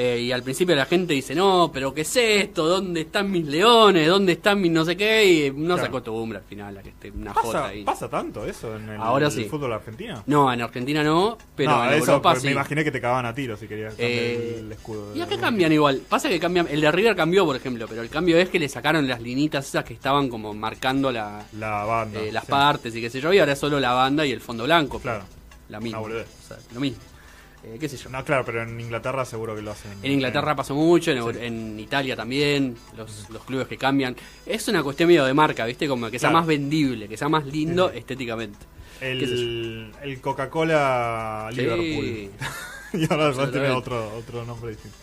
Eh, 0.00 0.20
y 0.20 0.30
al 0.30 0.44
principio 0.44 0.76
la 0.76 0.86
gente 0.86 1.12
dice, 1.12 1.34
no, 1.34 1.70
pero 1.74 1.92
¿qué 1.92 2.02
es 2.02 2.16
esto? 2.16 2.64
¿Dónde 2.68 3.00
están 3.00 3.28
mis 3.32 3.44
leones? 3.44 4.06
¿Dónde 4.06 4.32
están 4.32 4.60
mis 4.60 4.70
no 4.70 4.84
sé 4.84 4.96
qué? 4.96 5.24
Y 5.26 5.50
no 5.50 5.74
se 5.74 5.80
Claro. 5.82 5.96
acostumbra 5.98 6.38
al 6.38 6.44
final 6.44 6.78
a 6.78 6.82
que 6.82 6.90
esté 6.90 7.10
una 7.10 7.34
jota 7.34 7.46
¿Pasa, 7.62 7.66
ahí. 7.66 7.82
¿Pasa 7.84 8.08
tanto 8.08 8.44
eso 8.46 8.76
en 8.76 8.88
el, 8.90 9.00
Ahora 9.00 9.26
el 9.26 9.32
sí. 9.32 9.44
fútbol 9.44 9.72
argentino? 9.72 10.22
No, 10.26 10.52
en 10.52 10.60
Argentina 10.62 11.02
no, 11.02 11.36
pero 11.56 11.72
no, 11.72 11.84
en 11.84 11.94
eso 11.94 12.12
Europa 12.12 12.30
pero 12.30 12.40
sí. 12.40 12.46
me 12.46 12.52
imaginé 12.52 12.84
que 12.84 12.92
te 12.92 13.00
cagaban 13.00 13.26
a 13.26 13.34
tiro 13.34 13.56
si 13.56 13.66
querías 13.66 13.94
cambiar 13.94 14.10
Eh, 14.10 14.56
el 14.60 14.70
escudo. 14.72 15.16
Y 15.16 15.20
acá 15.20 15.36
cambian 15.36 15.72
igual. 15.72 16.00
Pasa 16.08 16.28
que 16.28 16.38
cambian. 16.38 16.68
El 16.70 16.80
de 16.80 16.92
River 16.92 17.16
cambió, 17.16 17.44
por 17.44 17.56
ejemplo, 17.56 17.86
pero 17.88 18.00
el 18.02 18.08
cambio 18.08 18.38
es 18.38 18.48
que 18.50 18.60
le 18.60 18.68
sacaron 18.68 19.08
las 19.08 19.20
linitas 19.20 19.66
esas 19.68 19.82
que 19.84 19.94
estaban 19.94 20.28
como 20.28 20.54
marcando 20.54 21.10
la, 21.10 21.44
La 21.58 21.84
banda. 21.84 22.20
eh, 22.20 22.30
las 22.30 22.44
sí. 22.44 22.50
partes 22.52 22.94
y 22.94 23.00
qué 23.00 23.10
sé 23.10 23.20
yo. 23.20 23.32
Y 23.32 23.38
ahora 23.40 23.54
es 23.54 23.58
solo 23.58 23.80
la 23.80 23.92
banda 23.94 24.24
y 24.24 24.30
el 24.30 24.40
fondo 24.40 24.62
blanco. 24.62 25.00
Claro. 25.00 25.24
La 25.70 25.80
misma. 25.80 25.98
O 26.00 26.08
sea, 26.08 26.56
lo 26.72 26.80
mismo. 26.80 26.98
Eh, 27.64 27.76
qué 27.80 27.88
sé 27.88 27.96
yo. 27.96 28.08
No, 28.10 28.24
claro, 28.24 28.44
pero 28.44 28.62
en 28.62 28.80
Inglaterra 28.80 29.24
seguro 29.24 29.54
que 29.54 29.62
lo 29.62 29.72
hacen. 29.72 29.92
En 30.02 30.12
Inglaterra 30.12 30.54
pasó 30.54 30.74
mucho, 30.74 31.10
en, 31.10 31.42
en 31.42 31.80
Italia 31.80 32.14
también, 32.16 32.76
los, 32.96 33.28
los 33.30 33.42
clubes 33.44 33.66
que 33.66 33.76
cambian. 33.76 34.14
Es 34.46 34.68
una 34.68 34.82
cuestión 34.82 35.08
medio 35.08 35.24
de 35.24 35.34
marca, 35.34 35.66
¿viste? 35.66 35.88
Como 35.88 36.10
que 36.10 36.18
sea 36.18 36.30
más 36.30 36.46
vendible, 36.46 37.08
que 37.08 37.16
sea 37.16 37.28
más 37.28 37.44
lindo 37.46 37.90
Sí, 37.90 37.98
estéticamente. 37.98 38.58
El, 39.00 39.92
el 40.02 40.20
Coca-Cola. 40.20 41.50
Liverpool. 41.52 42.30
y 42.94 43.12
ahora 43.12 43.30
va 43.30 43.44
a 43.44 43.50
tener 43.50 43.70
otro, 43.70 44.16
otro 44.16 44.44
nombre 44.44 44.70
distinto. 44.70 44.96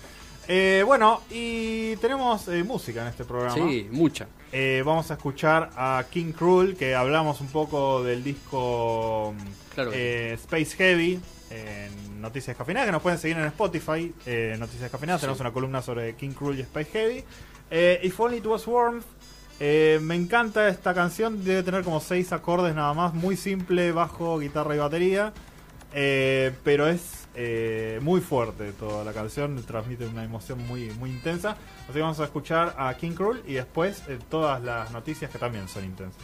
Eh, 0.48 0.84
bueno, 0.86 1.22
y 1.32 1.96
tenemos 1.98 2.48
eh, 2.50 2.64
música 2.64 3.02
en 3.02 3.08
este 3.08 3.26
programa. 3.26 3.56
Sí, 3.56 3.88
mucha. 3.92 4.28
Eh, 4.52 4.84
vamos 4.86 5.10
a 5.12 5.16
escuchar 5.16 5.72
a 5.76 6.06
King 6.10 6.32
Cruel, 6.34 6.76
que 6.76 6.94
hablamos 6.94 7.42
un 7.42 7.48
poco 7.48 8.04
del 8.04 8.24
disco 8.24 9.34
Claro 9.74 9.92
eh, 9.94 10.34
Space 10.36 10.76
Heavy 10.78 11.20
en 11.50 12.05
Noticias 12.26 12.58
Cafeinadas, 12.58 12.88
que 12.88 12.92
nos 12.92 13.02
pueden 13.04 13.20
seguir 13.20 13.38
en 13.38 13.46
Spotify, 13.46 14.12
eh, 14.26 14.56
Noticias 14.60 14.90
Cafeinadas, 14.90 15.22
tenemos 15.22 15.38
Sí. 15.38 15.42
una 15.44 15.54
columna 15.54 15.82
sobre 15.84 16.16
King 16.16 16.32
Cruel 16.32 16.58
y 16.58 16.62
Space 16.62 16.90
Heavy. 16.92 17.24
Eh, 17.70 18.00
If 18.04 18.20
Only 18.20 18.38
It 18.38 18.46
Was 18.48 18.66
Warm, 18.66 19.02
eh, 19.60 20.00
me 20.02 20.16
encanta 20.16 20.68
esta 20.68 20.94
canción, 20.96 21.44
debe 21.44 21.62
tener 21.62 21.84
como 21.84 22.00
seis 22.00 22.34
acordes 22.34 22.74
nada 22.74 22.94
más, 22.96 23.14
muy 23.14 23.38
simple, 23.38 23.92
bajo, 23.92 24.40
guitarra 24.40 24.76
y 24.76 24.80
batería, 24.80 25.34
eh, 25.94 26.52
pero 26.64 26.88
es 26.88 27.28
eh, 27.36 28.00
muy 28.02 28.22
fuerte 28.22 28.72
toda 28.72 29.04
la 29.04 29.14
canción, 29.14 29.64
transmite 29.66 30.08
una 30.08 30.24
emoción 30.24 30.66
muy, 30.68 30.90
muy 31.00 31.12
intensa. 31.12 31.58
Así 31.84 31.94
que 31.94 32.02
vamos 32.02 32.20
a 32.20 32.24
escuchar 32.24 32.74
a 32.78 32.94
King 32.96 33.12
Cruel 33.12 33.44
y 33.46 33.54
después 33.54 34.02
todas 34.30 34.64
las 34.64 34.90
noticias 34.92 35.30
que 35.30 35.38
también 35.38 35.68
son 35.68 35.86
intensas. 35.86 36.24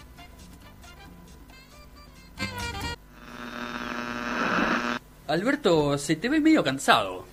Alberto, 5.31 5.97
se 5.97 6.17
te 6.17 6.27
ve 6.27 6.41
medio 6.41 6.61
cansado. 6.63 7.23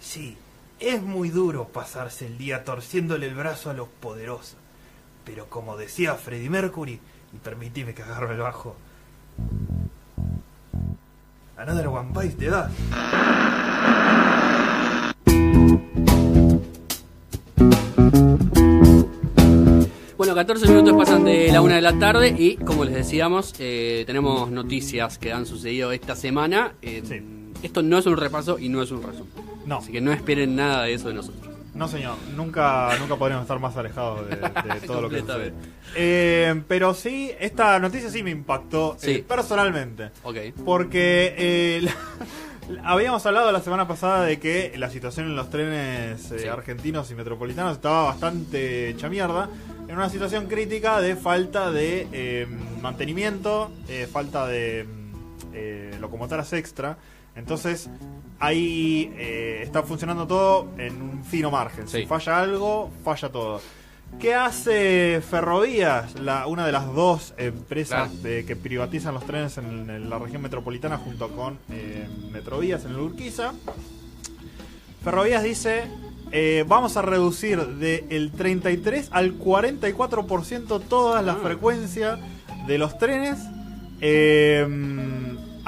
Sí, 0.00 0.36
es 0.78 1.02
muy 1.02 1.30
duro 1.30 1.66
pasarse 1.66 2.26
el 2.26 2.38
día 2.38 2.62
torciéndole 2.62 3.26
el 3.26 3.34
brazo 3.34 3.70
a 3.70 3.74
los 3.74 3.88
poderosos. 3.88 4.56
Pero 5.24 5.46
como 5.46 5.76
decía 5.76 6.14
Freddie 6.14 6.50
Mercury, 6.50 7.00
y 7.32 7.36
permitime 7.42 7.94
que 7.94 8.02
agarro 8.02 8.32
el 8.32 8.38
bajo. 8.38 8.76
Another 11.56 11.88
one 11.88 12.10
bites 12.12 12.36
the 12.38 12.46
dust. 12.46 12.70
Bueno, 20.16 20.34
14 20.34 20.68
minutos 20.68 20.96
pasan 20.96 21.24
de 21.24 21.50
la 21.52 21.60
una 21.60 21.76
de 21.76 21.82
la 21.82 21.98
tarde 21.98 22.34
y, 22.36 22.56
como 22.56 22.84
les 22.84 22.94
decíamos, 22.94 23.54
eh, 23.58 24.04
tenemos 24.06 24.50
noticias 24.50 25.18
que 25.18 25.32
han 25.32 25.46
sucedido 25.46 25.92
esta 25.92 26.14
semana. 26.14 26.74
Eh, 26.82 27.02
Sí. 27.04 27.37
Esto 27.62 27.82
no 27.82 27.98
es 27.98 28.06
un 28.06 28.16
repaso 28.16 28.58
y 28.58 28.68
no 28.68 28.82
es 28.82 28.90
un 28.90 29.02
resumen. 29.02 29.32
No. 29.66 29.78
Así 29.78 29.92
que 29.92 30.00
no 30.00 30.12
esperen 30.12 30.56
nada 30.56 30.84
de 30.84 30.94
eso 30.94 31.08
de 31.08 31.14
nosotros. 31.14 31.54
No, 31.74 31.86
señor, 31.86 32.16
nunca, 32.34 32.90
nunca 32.98 33.16
podríamos 33.16 33.44
estar 33.44 33.60
más 33.60 33.76
alejados 33.76 34.28
de, 34.28 34.36
de 34.36 34.80
todo 34.86 35.02
lo 35.02 35.08
que 35.10 35.20
sucede. 35.20 35.52
Eh, 35.94 36.62
pero 36.66 36.92
sí, 36.94 37.30
esta 37.38 37.78
noticia 37.78 38.10
sí 38.10 38.22
me 38.22 38.30
impactó 38.30 38.96
Sí. 38.98 39.10
eh, 39.12 39.24
personalmente. 39.26 40.10
Ok. 40.24 40.36
Porque 40.64 41.34
eh, 41.38 41.80
la, 42.68 42.90
Habíamos 42.90 43.24
hablado 43.26 43.50
la 43.52 43.60
semana 43.60 43.86
pasada 43.86 44.24
de 44.24 44.38
que 44.40 44.72
la 44.76 44.90
situación 44.90 45.26
en 45.26 45.36
los 45.36 45.50
trenes 45.50 46.30
eh, 46.32 46.38
Sí. 46.40 46.48
argentinos 46.48 47.10
y 47.10 47.14
metropolitanos 47.14 47.74
estaba 47.76 48.04
bastante 48.04 48.90
hecha 48.90 49.08
mierda. 49.08 49.48
En 49.88 49.94
una 49.96 50.10
situación 50.10 50.46
crítica 50.46 51.00
de 51.00 51.16
falta 51.16 51.70
de 51.70 52.46
mantenimiento, 52.82 53.70
falta 54.12 54.46
de 54.46 54.84
mm, 54.84 56.00
locomotoras 56.00 56.52
extra. 56.52 56.98
Entonces, 57.38 57.88
ahí 58.40 59.12
eh, 59.16 59.60
está 59.62 59.82
funcionando 59.82 60.26
todo 60.26 60.68
en 60.78 61.00
un 61.00 61.24
fino 61.24 61.50
margen. 61.50 61.88
Sí. 61.88 62.00
Si 62.00 62.06
falla 62.06 62.40
algo, 62.40 62.90
falla 63.04 63.30
todo. 63.30 63.60
¿Qué 64.18 64.34
hace 64.34 65.20
Ferrovías, 65.28 66.18
la, 66.18 66.46
una 66.46 66.64
de 66.64 66.72
las 66.72 66.86
dos 66.94 67.34
empresas 67.36 68.08
Claro. 68.10 68.22
de- 68.22 68.44
que 68.46 68.56
privatizan 68.56 69.12
los 69.14 69.24
trenes 69.24 69.58
en, 69.58 69.90
en 69.90 70.08
la 70.10 70.18
región 70.18 70.40
metropolitana 70.42 70.96
junto 70.96 71.28
con 71.28 71.58
eh, 71.70 72.08
Metrovías 72.32 72.84
en 72.86 72.92
el 72.92 73.00
Urquiza? 73.00 73.52
Ferrovías 75.04 75.42
dice, 75.42 75.84
eh, 76.32 76.64
vamos 76.66 76.96
a 76.96 77.02
reducir 77.02 77.64
del 77.66 78.30
33 78.32 79.08
al 79.12 79.38
44% 79.38 80.80
todas 80.88 81.24
las 81.24 81.36
Ah. 81.36 81.40
frecuencias 81.42 82.18
de 82.66 82.78
los 82.78 82.98
trenes. 82.98 83.38
Eh, 84.00 84.66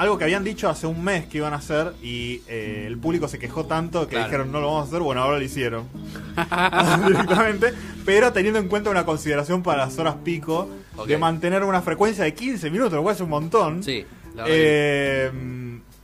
algo 0.01 0.17
que 0.17 0.23
habían 0.23 0.43
dicho 0.43 0.67
hace 0.69 0.87
un 0.87 1.03
mes 1.03 1.27
que 1.27 1.37
iban 1.37 1.53
a 1.53 1.57
hacer 1.57 1.93
y 2.01 2.41
eh, 2.47 2.85
el 2.87 2.97
público 2.97 3.27
se 3.27 3.37
quejó 3.39 3.65
tanto 3.65 4.01
que 4.07 4.11
Claro. 4.15 4.25
dijeron 4.25 4.51
no 4.51 4.59
lo 4.59 4.67
vamos 4.67 4.85
a 4.85 4.87
hacer, 4.87 5.01
bueno, 5.01 5.21
ahora 5.21 5.37
lo 5.37 5.43
hicieron. 5.43 5.85
directamente, 7.07 7.73
pero 8.05 8.31
teniendo 8.33 8.59
en 8.59 8.67
cuenta 8.67 8.89
una 8.89 9.05
consideración 9.05 9.61
para 9.63 9.85
las 9.85 9.97
horas 9.99 10.15
pico 10.23 10.67
de 11.07 11.17
mantener 11.17 11.63
una 11.63 11.81
frecuencia 11.81 12.23
de 12.23 12.33
15 12.33 12.69
minutos, 12.69 12.93
lo 12.93 13.03
cual 13.03 13.15
es 13.15 13.21
un 13.21 13.29
montón. 13.29 13.83
Sí, 13.83 14.05
la 14.35 14.45
Eh, 14.47 15.31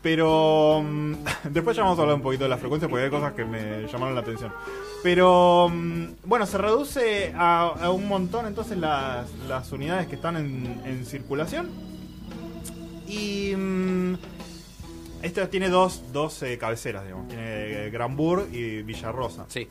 pero 0.02 0.82
mm, 0.84 1.14
después 1.50 1.76
ya 1.76 1.84
vamos 1.84 1.98
a 2.00 2.02
hablar 2.04 2.16
un 2.18 2.22
poquito 2.22 2.44
de 2.44 2.50
la 2.50 2.58
frecuencia 2.58 2.88
porque 2.88 3.06
hay 3.06 3.10
cosas 3.12 3.34
que 3.34 3.46
me 3.46 3.88
llamaron 3.92 4.16
la 4.16 4.22
atención. 4.22 4.52
Pero 5.04 5.70
mm, 5.74 6.04
bueno, 6.26 6.46
se 6.46 6.58
reduce 6.58 7.34
a, 7.36 7.68
a 7.82 7.90
un 7.92 8.08
montón 8.08 8.46
entonces 8.48 8.78
las, 8.78 9.28
las 9.48 9.72
unidades 9.72 10.08
que 10.08 10.16
están 10.16 10.38
en, 10.38 10.82
en 10.86 11.06
circulación. 11.06 11.87
Y 13.08 13.56
mm, 13.56 14.14
esto 15.24 15.48
tiene 15.50 15.70
dos, 15.70 16.04
dos 16.14 16.42
eh, 16.44 16.58
cabeceras, 16.58 17.04
digamos. 17.06 17.28
Tiene 17.28 17.88
eh, 17.88 17.90
Granburg 17.92 18.48
y 18.54 18.82
Villarrosa. 18.84 19.46
sí. 19.48 19.68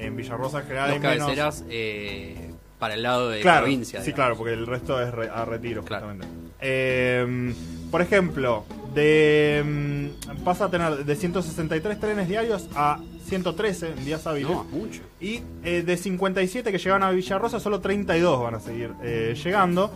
En 0.00 0.14
Villarrosa 0.14 0.60
en 0.60 0.66
general 0.66 0.88
Dos 0.90 0.94
hay 0.94 1.00
menos- 1.00 1.18
cabeceras 1.26 1.64
eh, 1.68 2.52
para 2.78 2.94
el 2.94 3.02
lado 3.02 3.30
de 3.30 3.40
claro, 3.40 3.62
provincia. 3.62 3.98
Sí, 3.98 4.12
digamos. 4.12 4.14
claro, 4.14 4.36
porque 4.36 4.52
el 4.52 4.64
resto 4.64 5.02
es 5.02 5.10
re- 5.12 5.28
a 5.28 5.44
retiro, 5.44 5.82
Claro. 5.84 6.06
justamente. 6.06 6.36
Eh, 6.60 7.52
por 7.90 8.00
ejemplo, 8.00 8.64
de 8.94 9.64
mm, 9.66 10.44
pasa 10.44 10.66
a 10.66 10.70
tener 10.70 11.04
de 11.04 11.16
163 11.16 11.98
trenes 11.98 12.28
diarios 12.28 12.68
a 12.76 13.00
113 13.26 13.88
en 13.90 14.04
días 14.04 14.24
hábiles. 14.28 14.50
No, 14.52 14.62
mucho. 14.70 15.00
Y 15.20 15.40
eh, 15.64 15.82
de 15.84 15.96
57 15.96 16.70
que 16.70 16.78
llegaban 16.78 17.02
a 17.02 17.10
Villarrosa, 17.10 17.58
solo 17.58 17.80
32 17.80 18.40
van 18.40 18.54
a 18.54 18.60
seguir 18.60 18.92
eh, 19.02 19.34
llegando. 19.42 19.90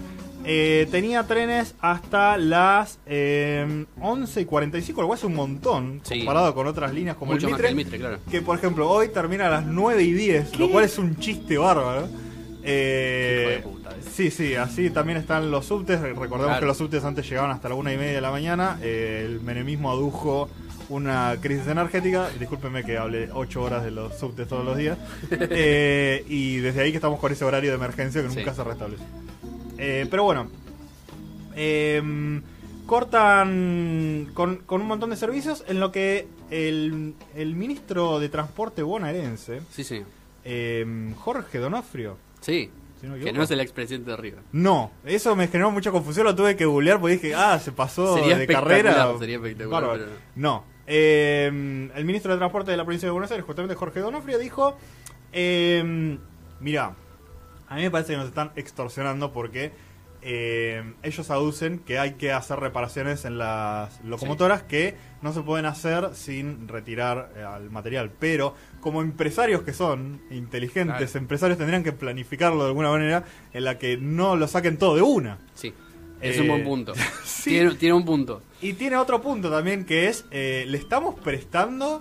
Eh, 0.45 0.89
tenía 0.91 1.23
trenes 1.27 1.75
hasta 1.81 2.37
las 2.37 2.99
eh, 3.07 3.85
11 4.01 4.41
y 4.41 4.45
45, 4.45 5.01
lo 5.01 5.07
cual 5.07 5.19
es 5.19 5.25
un 5.25 5.35
montón 5.35 6.01
Sí. 6.03 6.19
comparado 6.19 6.55
con 6.55 6.67
otras 6.67 6.93
líneas 6.93 7.17
como 7.17 7.33
mucho 7.33 7.47
el 7.47 7.53
más 7.53 7.61
Mitre, 7.61 7.67
que 7.69 7.71
el 7.71 7.77
Mitre, 7.77 7.99
claro. 7.99 8.19
que 8.31 8.43
por 8.43 8.59
ejemplo 8.59 8.89
hoy 8.91 9.09
termina 9.09 9.47
a 9.47 9.51
las 9.51 9.67
9 9.67 10.03
y 10.03 10.13
10, 10.13 10.59
lo 10.59 10.69
cual 10.71 10.85
es 10.85 10.99
un 10.99 11.17
chiste 11.17 11.57
bárbaro. 11.59 12.09
Eh, 12.65 13.61
Hijo 13.61 13.71
de 13.71 13.75
puta, 13.77 13.91
ese. 14.01 14.11
sí, 14.11 14.31
sí, 14.31 14.55
así 14.55 14.91
también 14.91 15.19
están 15.19 15.51
los 15.51 15.67
subtes. 15.67 16.01
Recordemos 16.01 16.47
Claro. 16.47 16.61
que 16.61 16.67
los 16.67 16.77
subtes 16.77 17.05
antes 17.05 17.29
llegaban 17.29 17.51
hasta 17.51 17.69
la 17.69 17.75
una 17.75 17.93
y 17.93 17.97
media 17.97 18.13
de 18.15 18.21
la 18.21 18.31
mañana. 18.31 18.79
Eh, 18.83 19.25
el 19.27 19.41
menemismo 19.41 19.91
adujo 19.91 20.49
una 20.89 21.37
crisis 21.41 21.67
energética. 21.69 22.29
Discúlpenme 22.39 22.85
que 22.85 22.99
hable 22.99 23.31
8 23.33 23.63
horas 23.63 23.83
de 23.85 23.91
los 23.91 24.17
subtes 24.19 24.47
todos 24.49 24.65
los 24.65 24.77
días. 24.77 24.99
Eh, 25.51 26.25
y 26.29 26.57
desde 26.59 26.83
ahí 26.83 26.91
que 26.91 26.97
estamos 26.99 27.19
con 27.19 27.33
ese 27.33 27.45
horario 27.45 27.71
de 27.71 27.77
emergencia 27.77 28.23
que 28.23 28.31
Sí. 28.31 28.37
nunca 28.39 28.55
se 28.55 28.63
restablece. 28.65 29.03
Eh, 29.85 30.07
pero 30.09 30.23
bueno, 30.23 30.47
eh, 31.57 32.41
cortan 32.87 34.31
con, 34.35 34.57
con 34.59 34.81
un 34.81 34.87
montón 34.87 35.11
de 35.11 35.17
servicios 35.17 35.65
en 35.67 35.81
lo 35.81 35.91
que 35.91 36.29
el, 36.51 37.15
el 37.35 37.55
ministro 37.57 38.21
de 38.21 38.29
Transporte 38.29 38.83
bonaerense, 38.83 39.61
Sí, 39.71 39.83
sí. 39.83 40.03
eh, 40.45 41.13
Jorge 41.19 41.59
Donofrio, 41.59 42.17
Sí. 42.41 42.71
si 43.01 43.07
no 43.07 43.15
que 43.17 43.33
no 43.33 43.43
es 43.43 43.51
el 43.51 43.61
expresidente 43.61 44.11
de 44.13 44.17
River. 44.17 44.41
No, 44.53 44.91
eso 45.05 45.35
me 45.35 45.49
generó 45.49 45.71
mucha 45.71 45.91
confusión, 45.91 46.27
lo 46.27 46.35
tuve 46.37 46.55
que 46.57 46.65
googlear 46.65 47.01
porque 47.01 47.15
dije, 47.15 47.35
ah, 47.35 47.59
se 47.59 47.73
pasó 47.73 48.17
Sería 48.19 48.39
de 48.39 48.47
carrera. 48.47 49.13
sería 49.19 49.37
espectacular, 49.37 49.91
pero 49.99 50.07
No. 50.37 50.65
Eh, 50.87 51.47
el 51.95 52.05
ministro 52.05 52.33
de 52.33 52.39
Transporte 52.39 52.71
de 52.73 52.77
la 52.77 52.85
provincia 52.85 53.07
de 53.07 53.13
Buenos 53.13 53.31
Aires, 53.31 53.45
justamente 53.47 53.75
Jorge 53.77 54.01
Donofrio, 54.01 54.39
dijo, 54.39 54.77
eh, 55.33 56.19
mira, 56.61 56.95
a 57.73 57.77
mí 57.77 57.83
me 57.83 57.91
parece 57.91 58.13
que 58.13 58.19
nos 58.19 58.29
están 58.29 58.53
extorsionando 58.57 59.33
porque 59.33 59.73
eh, 60.25 60.85
ellos 61.03 61.31
aducen 61.31 61.81
que 61.81 61.99
hay 61.99 62.13
que 62.13 62.31
hacer 62.33 62.61
reparaciones 62.61 63.25
en 63.25 63.39
las 63.39 64.01
locomotoras 64.05 64.63
que 64.63 64.95
no 65.21 65.33
se 65.33 65.41
pueden 65.41 65.67
hacer 65.67 66.11
sin 66.15 66.69
retirar 66.69 67.33
eh, 67.37 67.43
al 67.43 67.71
material. 67.71 68.13
Pero 68.21 68.55
como 68.81 69.03
empresarios 69.03 69.63
que 69.63 69.73
son, 69.73 70.21
inteligentes 70.31 71.11
Claro. 71.11 71.19
empresarios, 71.19 71.59
tendrían 71.59 71.83
que 71.83 71.93
planificarlo 71.93 72.63
de 72.63 72.69
alguna 72.69 72.91
manera 72.91 73.25
en 73.53 73.65
la 73.65 73.79
que 73.79 73.97
no 73.97 74.37
lo 74.37 74.47
saquen 74.47 74.77
todo 74.77 74.95
de 74.95 75.03
una. 75.03 75.39
Sí. 75.55 75.73
Es 76.21 76.37
Eh, 76.37 76.43
un 76.43 76.49
buen 76.49 76.63
punto. 76.65 76.93
sí. 77.25 77.51
Tiene, 77.51 77.75
tiene 77.75 77.95
un 77.95 78.05
punto. 78.05 78.43
Y 78.61 78.75
tiene 78.75 78.97
otro 78.97 79.21
punto 79.21 79.51
también 79.51 79.85
que 79.85 80.09
es, 80.09 80.25
eh, 80.31 80.65
le 80.69 80.79
estamos 80.79 81.17
prestando 81.19 82.01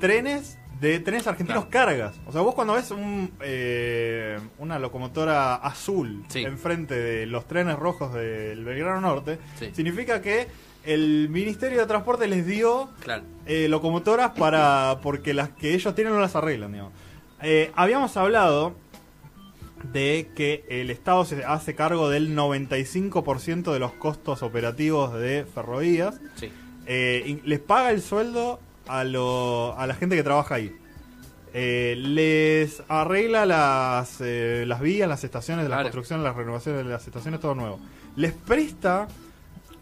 trenes 0.00 0.58
de 0.80 1.00
trenes 1.00 1.26
argentinos 1.26 1.66
cargas. 1.66 2.14
O 2.26 2.32
sea, 2.32 2.40
vos 2.42 2.54
cuando 2.54 2.74
ves 2.74 2.90
un, 2.90 3.32
eh, 3.40 4.38
una 4.58 4.78
locomotora 4.78 5.56
azul 5.56 6.24
Sí. 6.28 6.40
enfrente 6.44 6.94
de 6.94 7.26
los 7.26 7.46
trenes 7.46 7.76
rojos 7.76 8.14
del 8.14 8.64
Belgrano 8.64 9.00
Norte, 9.00 9.38
Sí. 9.58 9.70
significa 9.72 10.20
que 10.22 10.46
el 10.84 11.28
Ministerio 11.30 11.80
de 11.80 11.86
Transporte 11.86 12.26
les 12.28 12.46
dio 12.46 12.90
Claro. 13.00 13.24
eh, 13.46 13.66
locomotoras 13.68 14.30
para 14.38 14.98
porque 15.02 15.34
las 15.34 15.48
que 15.50 15.74
ellos 15.74 15.94
tienen 15.94 16.12
no 16.12 16.20
las 16.20 16.36
arreglan, 16.36 16.70
digamos. 16.72 16.92
Eh, 17.42 17.72
habíamos 17.74 18.16
hablado 18.16 18.74
de 19.92 20.30
que 20.34 20.64
el 20.68 20.90
Estado 20.90 21.24
se 21.24 21.44
hace 21.44 21.74
cargo 21.74 22.08
del 22.10 22.34
95% 22.34 23.72
de 23.72 23.78
los 23.78 23.92
costos 23.92 24.42
operativos 24.42 25.12
de 25.14 25.44
ferrovías. 25.52 26.20
Sí. 26.36 26.50
Eh, 26.86 27.40
les 27.44 27.60
paga 27.60 27.90
el 27.90 28.00
sueldo 28.02 28.60
a, 28.88 29.04
lo- 29.04 29.74
a 29.78 29.86
la 29.86 29.94
gente 29.94 30.16
que 30.16 30.22
trabaja 30.22 30.56
ahí. 30.56 30.74
Eh, 31.54 31.94
les 31.98 32.82
arregla 32.88 33.46
las, 33.46 34.16
eh, 34.20 34.64
las 34.66 34.80
vías, 34.80 35.08
las 35.08 35.24
estaciones 35.24 35.64
de 35.64 35.68
la 35.70 35.76
Claro. 35.76 35.86
construcción, 35.86 36.22
las 36.22 36.36
renovaciones 36.36 36.84
de 36.84 36.90
las 36.92 37.06
estaciones, 37.06 37.40
todo 37.40 37.54
nuevo. 37.54 37.80
Les 38.16 38.32
presta 38.32 39.08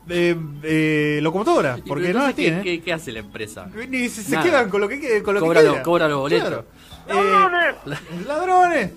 eh, 0.09 0.37
eh, 0.63 1.19
locomotoras, 1.23 1.81
porque 1.81 2.13
no 2.13 2.21
las 2.21 2.35
¿qué- 2.35 2.43
tiene. 2.43 2.63
¿qué, 2.63 2.81
qué 2.81 2.93
hace 2.93 3.11
la 3.11 3.19
empresa? 3.19 3.69
Ni 3.89 4.09
se, 4.09 4.23
se 4.23 4.39
quedan 4.39 4.71
con 4.71 4.81
lo 4.81 4.89
que, 4.89 5.23
con 5.25 5.35
lo 5.35 5.41
Cobra 5.41 5.61
que 5.63 5.67
los- 5.67 5.79
cobra 5.81 6.09
los 6.09 6.21
boletos. 6.21 6.49
Claro. 6.49 6.65
Eh, 7.09 7.75
¡Ladrones! 8.29 8.91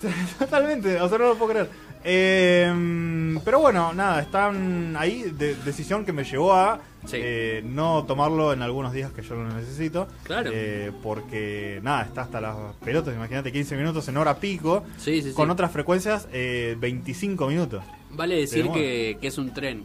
Totalmente, 0.38 1.00
o 1.00 1.08
sea, 1.08 1.18
no 1.18 1.24
lo 1.28 1.34
puedo 1.36 1.52
creer. 1.52 1.68
Eh, 2.04 3.38
pero 3.44 3.60
bueno, 3.60 3.92
nada, 3.94 4.20
están 4.20 4.94
ahí. 4.98 5.22
de- 5.36 5.54
decisión 5.56 6.04
que 6.04 6.12
me 6.12 6.24
llevó 6.24 6.52
a 6.52 6.80
Sí. 7.06 7.16
eh, 7.20 7.62
no 7.66 8.04
tomarlo 8.04 8.52
en 8.52 8.62
algunos 8.62 8.92
días 8.92 9.10
que 9.12 9.22
yo 9.22 9.34
lo 9.34 9.48
necesito. 9.48 10.06
Claro. 10.22 10.50
Eh, 10.52 10.90
porque 11.02 11.80
nada, 11.82 12.02
está 12.02 12.22
hasta 12.22 12.40
las 12.40 12.56
pelotas. 12.84 13.14
Imagínate 13.14 13.52
15 13.52 13.76
minutos 13.76 14.06
en 14.08 14.16
hora 14.16 14.38
pico. 14.38 14.84
Sí, 14.98 15.20
sí. 15.22 15.32
Con 15.32 15.50
otras 15.50 15.70
frecuencias, 15.72 16.28
eh, 16.32 16.76
25 16.78 17.46
minutos. 17.48 17.82
Vale 18.10 18.36
decir 18.36 18.70
que, 18.70 19.18
que 19.20 19.26
es 19.26 19.38
un 19.38 19.52
tren 19.52 19.84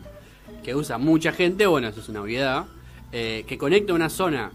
que 0.63 0.75
usa 0.75 0.97
mucha 0.97 1.31
gente, 1.31 1.65
bueno, 1.67 1.87
eso 1.87 1.99
es 2.01 2.09
una 2.09 2.21
obviedad, 2.21 2.65
eh, 3.11 3.43
que 3.47 3.57
conecta 3.57 3.93
una 3.93 4.09
zona 4.09 4.51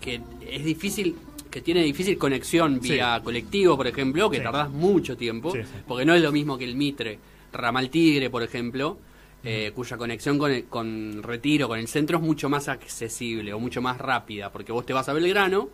que 0.00 0.20
es 0.50 0.64
difícil, 0.64 1.14
que 1.50 1.60
tiene 1.60 1.82
difícil 1.82 2.16
conexión 2.16 2.80
Sí. 2.82 2.92
vía 2.92 3.20
colectivo, 3.22 3.76
por 3.76 3.86
ejemplo, 3.86 4.30
que 4.30 4.38
Sí. 4.38 4.42
tardás 4.42 4.70
mucho 4.70 5.16
tiempo, 5.16 5.52
Sí, 5.52 5.60
porque 5.86 6.04
no 6.04 6.14
es 6.14 6.22
lo 6.22 6.32
mismo 6.32 6.56
que 6.56 6.64
el 6.64 6.76
Mitre, 6.76 7.18
Ramal 7.52 7.90
Tigre, 7.90 8.30
por 8.30 8.42
ejemplo, 8.42 8.98
eh, 9.42 9.72
cuya 9.74 9.96
conexión 9.96 10.38
con, 10.38 10.50
el- 10.52 10.64
con 10.64 11.22
Retiro, 11.22 11.66
con 11.66 11.78
el 11.78 11.88
centro 11.88 12.18
es 12.18 12.22
mucho 12.22 12.48
más 12.48 12.68
accesible 12.68 13.52
o 13.52 13.58
mucho 13.58 13.80
más 13.82 13.98
rápida, 13.98 14.50
porque 14.52 14.70
vos 14.72 14.84
te 14.86 14.92
vas 14.92 15.08
a 15.08 15.12
Belgrano, 15.14 15.68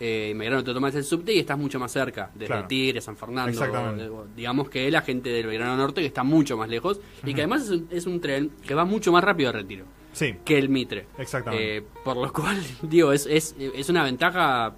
eh, 0.00 0.30
en 0.32 0.38
Belgrano 0.38 0.64
te 0.64 0.72
tomas 0.74 0.94
el 0.96 1.04
subte 1.04 1.32
y 1.34 1.38
estás 1.38 1.56
mucho 1.58 1.78
más 1.78 1.92
cerca, 1.92 2.30
desde 2.34 2.46
Claro. 2.46 2.66
Tigre, 2.66 3.00
San 3.00 3.16
Fernando, 3.16 4.26
digamos 4.34 4.68
que 4.68 4.90
la 4.90 5.02
gente 5.02 5.30
del 5.30 5.46
Belgrano 5.46 5.76
Norte 5.76 6.00
que 6.00 6.06
está 6.08 6.24
mucho 6.24 6.56
más 6.56 6.68
lejos 6.68 7.00
y 7.24 7.32
que 7.34 7.42
además 7.42 7.62
es 7.64 7.70
un, 7.70 7.88
es 7.90 8.06
un 8.06 8.20
tren 8.20 8.50
que 8.66 8.74
va 8.74 8.84
mucho 8.84 9.12
más 9.12 9.22
rápido 9.22 9.50
a 9.50 9.52
retiro 9.52 9.84
Sí, 10.12 10.32
que 10.44 10.56
el 10.58 10.68
Mitre. 10.68 11.06
Exactamente. 11.18 11.76
Eh, 11.78 11.82
por 12.04 12.16
lo 12.16 12.32
cual, 12.32 12.56
digo, 12.82 13.12
es, 13.12 13.26
es, 13.26 13.54
es 13.58 13.88
una 13.88 14.02
ventaja 14.04 14.72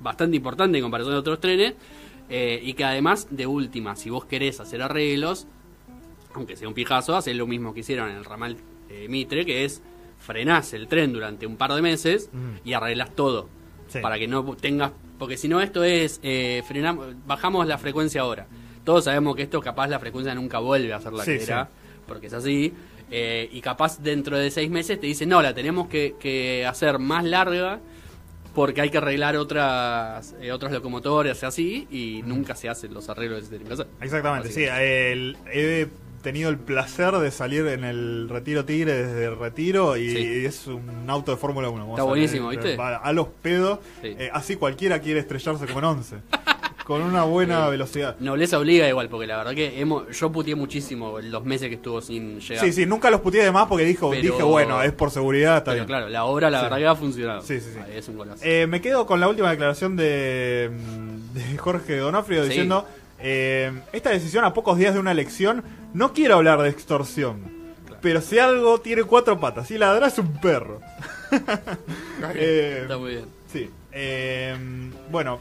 bastante 0.00 0.36
importante 0.36 0.78
en 0.78 0.82
comparación 0.84 1.14
a 1.14 1.18
otros 1.18 1.40
trenes 1.40 1.74
eh, 2.28 2.60
y 2.62 2.74
que 2.74 2.84
además, 2.84 3.26
de 3.30 3.46
última, 3.46 3.96
si 3.96 4.10
vos 4.10 4.24
querés 4.24 4.60
hacer 4.60 4.82
arreglos, 4.82 5.46
aunque 6.34 6.56
sea 6.56 6.68
un 6.68 6.74
pijazo, 6.74 7.16
haces 7.16 7.34
lo 7.36 7.46
mismo 7.46 7.74
que 7.74 7.80
hicieron 7.80 8.08
en 8.10 8.16
el 8.16 8.24
ramal 8.24 8.56
eh, 8.88 9.06
Mitre, 9.08 9.44
que 9.44 9.64
es 9.64 9.82
frenás 10.18 10.72
el 10.74 10.86
tren 10.86 11.12
durante 11.12 11.46
un 11.46 11.56
par 11.56 11.72
de 11.74 11.82
meses 11.82 12.28
Mm. 12.32 12.68
y 12.68 12.72
arreglas 12.72 13.14
todo. 13.16 13.48
Sí. 13.88 13.98
Para 14.00 14.18
que 14.18 14.28
no 14.28 14.44
tengas. 14.56 14.92
Porque 15.18 15.36
si 15.36 15.48
no, 15.48 15.60
esto 15.60 15.82
es. 15.82 16.20
Eh, 16.22 16.62
frenamos, 16.66 17.08
bajamos 17.26 17.66
la 17.66 17.76
frecuencia 17.78 18.20
ahora. 18.20 18.46
Todos 18.84 19.04
sabemos 19.04 19.34
que 19.34 19.42
esto, 19.42 19.60
capaz, 19.60 19.88
la 19.88 19.98
frecuencia 19.98 20.34
nunca 20.34 20.58
vuelve 20.60 20.92
a 20.92 21.00
ser 21.00 21.12
la 21.12 21.24
Sí, 21.24 21.32
que 21.32 21.40
sí. 21.40 21.50
era. 21.50 21.68
Porque 22.06 22.28
es 22.28 22.32
así. 22.32 22.72
Eh, 23.10 23.48
y 23.52 23.60
capaz 23.60 23.98
dentro 24.00 24.38
de 24.38 24.50
seis 24.52 24.70
meses 24.70 25.00
te 25.00 25.06
dicen, 25.08 25.28
no, 25.28 25.42
la 25.42 25.52
tenemos 25.52 25.88
que, 25.88 26.14
que 26.20 26.64
hacer 26.64 27.00
más 27.00 27.24
larga 27.24 27.80
porque 28.60 28.82
hay 28.82 28.90
que 28.90 28.98
arreglar 28.98 29.36
otras 29.38 30.34
eh, 30.38 30.52
otros 30.52 30.70
locomotores 30.70 31.42
así 31.44 31.88
y 31.90 32.20
nunca 32.26 32.54
se 32.54 32.68
hacen 32.68 32.92
los 32.92 33.08
arreglos 33.08 33.38
que 33.38 33.44
se 33.44 33.50
tienen 33.52 33.68
que 33.68 33.72
hacer. 33.72 33.86
Exactamente, 34.02 34.48
Así 34.48 34.60
sí. 34.60 34.64
el- 34.70 35.38
he 35.50 35.88
tenido 36.22 36.50
el 36.50 36.58
placer 36.58 37.14
de 37.14 37.30
salir 37.30 37.66
en 37.68 37.84
el 37.84 38.28
Retiro 38.28 38.66
Tigre 38.66 38.92
desde 38.92 39.24
el 39.24 39.38
Retiro 39.38 39.96
y 39.96 40.10
Sí. 40.10 40.44
es 40.44 40.66
un 40.66 41.08
auto 41.08 41.30
de 41.32 41.38
Fórmula 41.38 41.70
1. 41.70 41.78
Vamos 41.84 41.94
Está 41.94 42.02
a 42.02 42.04
buenísimo, 42.04 42.52
eh, 42.52 42.56
¿viste? 42.58 42.76
A 42.78 43.10
los 43.14 43.28
pedos. 43.28 43.78
Sí. 44.02 44.08
Eh, 44.18 44.28
así 44.30 44.56
cualquiera 44.56 44.98
quiere 44.98 45.20
estrellarse 45.20 45.64
como 45.64 45.78
en 45.78 45.84
11. 45.86 46.16
con 46.90 47.02
una 47.02 47.22
buena 47.22 47.66
Sí. 47.66 47.70
velocidad. 47.70 48.16
Nobleza 48.18 48.58
obliga 48.58 48.88
igual, 48.88 49.08
porque 49.08 49.28
la 49.28 49.36
verdad 49.36 49.54
que 49.54 49.80
hemos, 49.80 50.08
yo 50.18 50.32
puteé 50.32 50.56
muchísimo 50.56 51.20
los 51.20 51.44
meses 51.44 51.68
que 51.68 51.76
estuvo 51.76 52.00
sin 52.00 52.40
llegar. 52.40 52.64
Sí, 52.64 52.72
sí, 52.72 52.84
nunca 52.84 53.10
los 53.10 53.20
puteé 53.20 53.44
de 53.44 53.52
más 53.52 53.66
porque 53.68 53.84
dijo, 53.84 54.10
Pero- 54.10 54.22
dije, 54.22 54.42
bueno, 54.42 54.82
es 54.82 54.90
por 54.90 55.12
seguridad, 55.12 55.58
está 55.58 55.70
Pero 55.70 55.84
bien. 55.84 55.86
claro, 55.86 56.08
la 56.08 56.24
obra 56.24 56.50
la 56.50 56.58
Sí. 56.58 56.62
verdad 56.64 56.78
que 56.78 56.86
ha 56.88 56.94
funcionado. 56.96 57.42
Sí, 57.42 57.60
sí, 57.60 57.70
sí. 57.72 57.78
Ahí 57.78 57.96
Es 57.98 58.08
un 58.08 58.16
golazo. 58.16 58.42
Eh, 58.44 58.66
me 58.66 58.80
quedo 58.80 59.06
con 59.06 59.20
la 59.20 59.28
última 59.28 59.50
declaración 59.50 59.94
de, 59.94 60.68
mm, 60.72 61.34
de 61.34 61.58
Jorge 61.58 61.96
Donofrio 61.96 62.42
Sí. 62.42 62.48
diciendo, 62.48 62.84
eh, 63.20 63.70
esta 63.92 64.10
decisión 64.10 64.44
a 64.44 64.52
pocos 64.52 64.76
días 64.76 64.92
de 64.92 64.98
una 64.98 65.12
elección, 65.12 65.62
no 65.94 66.12
quiero 66.12 66.34
hablar 66.34 66.60
de 66.60 66.70
extorsión, 66.70 67.38
pero 68.02 68.20
si 68.20 68.40
algo 68.40 68.80
tiene 68.80 69.04
cuatro 69.04 69.38
patas 69.38 69.70
y 69.70 69.78
ladra 69.78 70.08
es 70.08 70.18
un 70.18 70.40
perro. 70.40 70.80
Eh, 72.34 72.80
Está 72.82 72.98
muy 72.98 73.10
bien. 73.12 73.24
Sí. 73.52 73.70
eh, 73.92 74.56
bueno, 75.10 75.38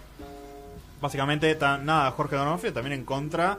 básicamente, 1.02 1.54
ta- 1.56 1.78
nada, 1.78 2.12
Jorge 2.12 2.36
Donofrio 2.36 2.74
también 2.74 2.94
en 3.00 3.06
contra, 3.06 3.58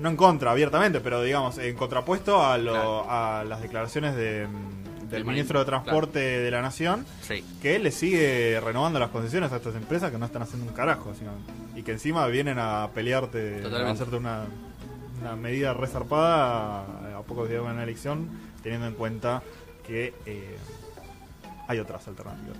no 0.00 0.08
en 0.10 0.16
contra 0.16 0.50
abiertamente, 0.50 1.00
pero 1.00 1.22
digamos, 1.22 1.58
en 1.58 1.74
contrapuesto 1.76 2.44
a, 2.44 2.58
lo- 2.58 2.72
Claro. 2.72 3.10
a 3.10 3.44
las 3.44 3.62
declaraciones 3.62 4.14
de, 4.16 4.46
mm, 4.46 5.08
del 5.08 5.24
ministro 5.24 5.60
de 5.60 5.64
claro. 5.64 5.82
Transporte 5.84 6.18
de 6.18 6.50
la 6.50 6.60
Nación 6.62 7.06
Sí. 7.22 7.44
que 7.62 7.78
le 7.78 7.90
sigue 7.92 8.60
renovando 8.60 8.98
las 8.98 9.10
concesiones 9.10 9.52
a 9.52 9.56
estas 9.56 9.74
empresas 9.76 10.10
que 10.10 10.18
no 10.18 10.26
están 10.26 10.42
haciendo 10.42 10.66
un 10.68 10.74
carajo 10.74 11.10
básicamente. 11.10 11.52
y 11.76 11.82
que 11.82 11.92
encima 11.92 12.26
vienen 12.26 12.58
a 12.58 12.88
pelearte 12.94 13.58
a 13.60 13.62
Totalmente. 13.62 13.92
hacerte 13.92 14.16
una, 14.16 14.44
una 15.20 15.36
medida 15.36 15.74
resarpada 15.74 16.80
a, 16.80 17.18
a 17.18 17.22
pocos 17.22 17.48
días 17.50 17.62
de 17.62 17.70
una 17.70 17.82
elección 17.82 18.28
teniendo 18.62 18.86
en 18.88 18.94
cuenta 18.94 19.42
que 19.86 20.14
eh, 20.26 20.56
hay 21.68 21.78
otras 21.78 22.06
alternativas 22.08 22.56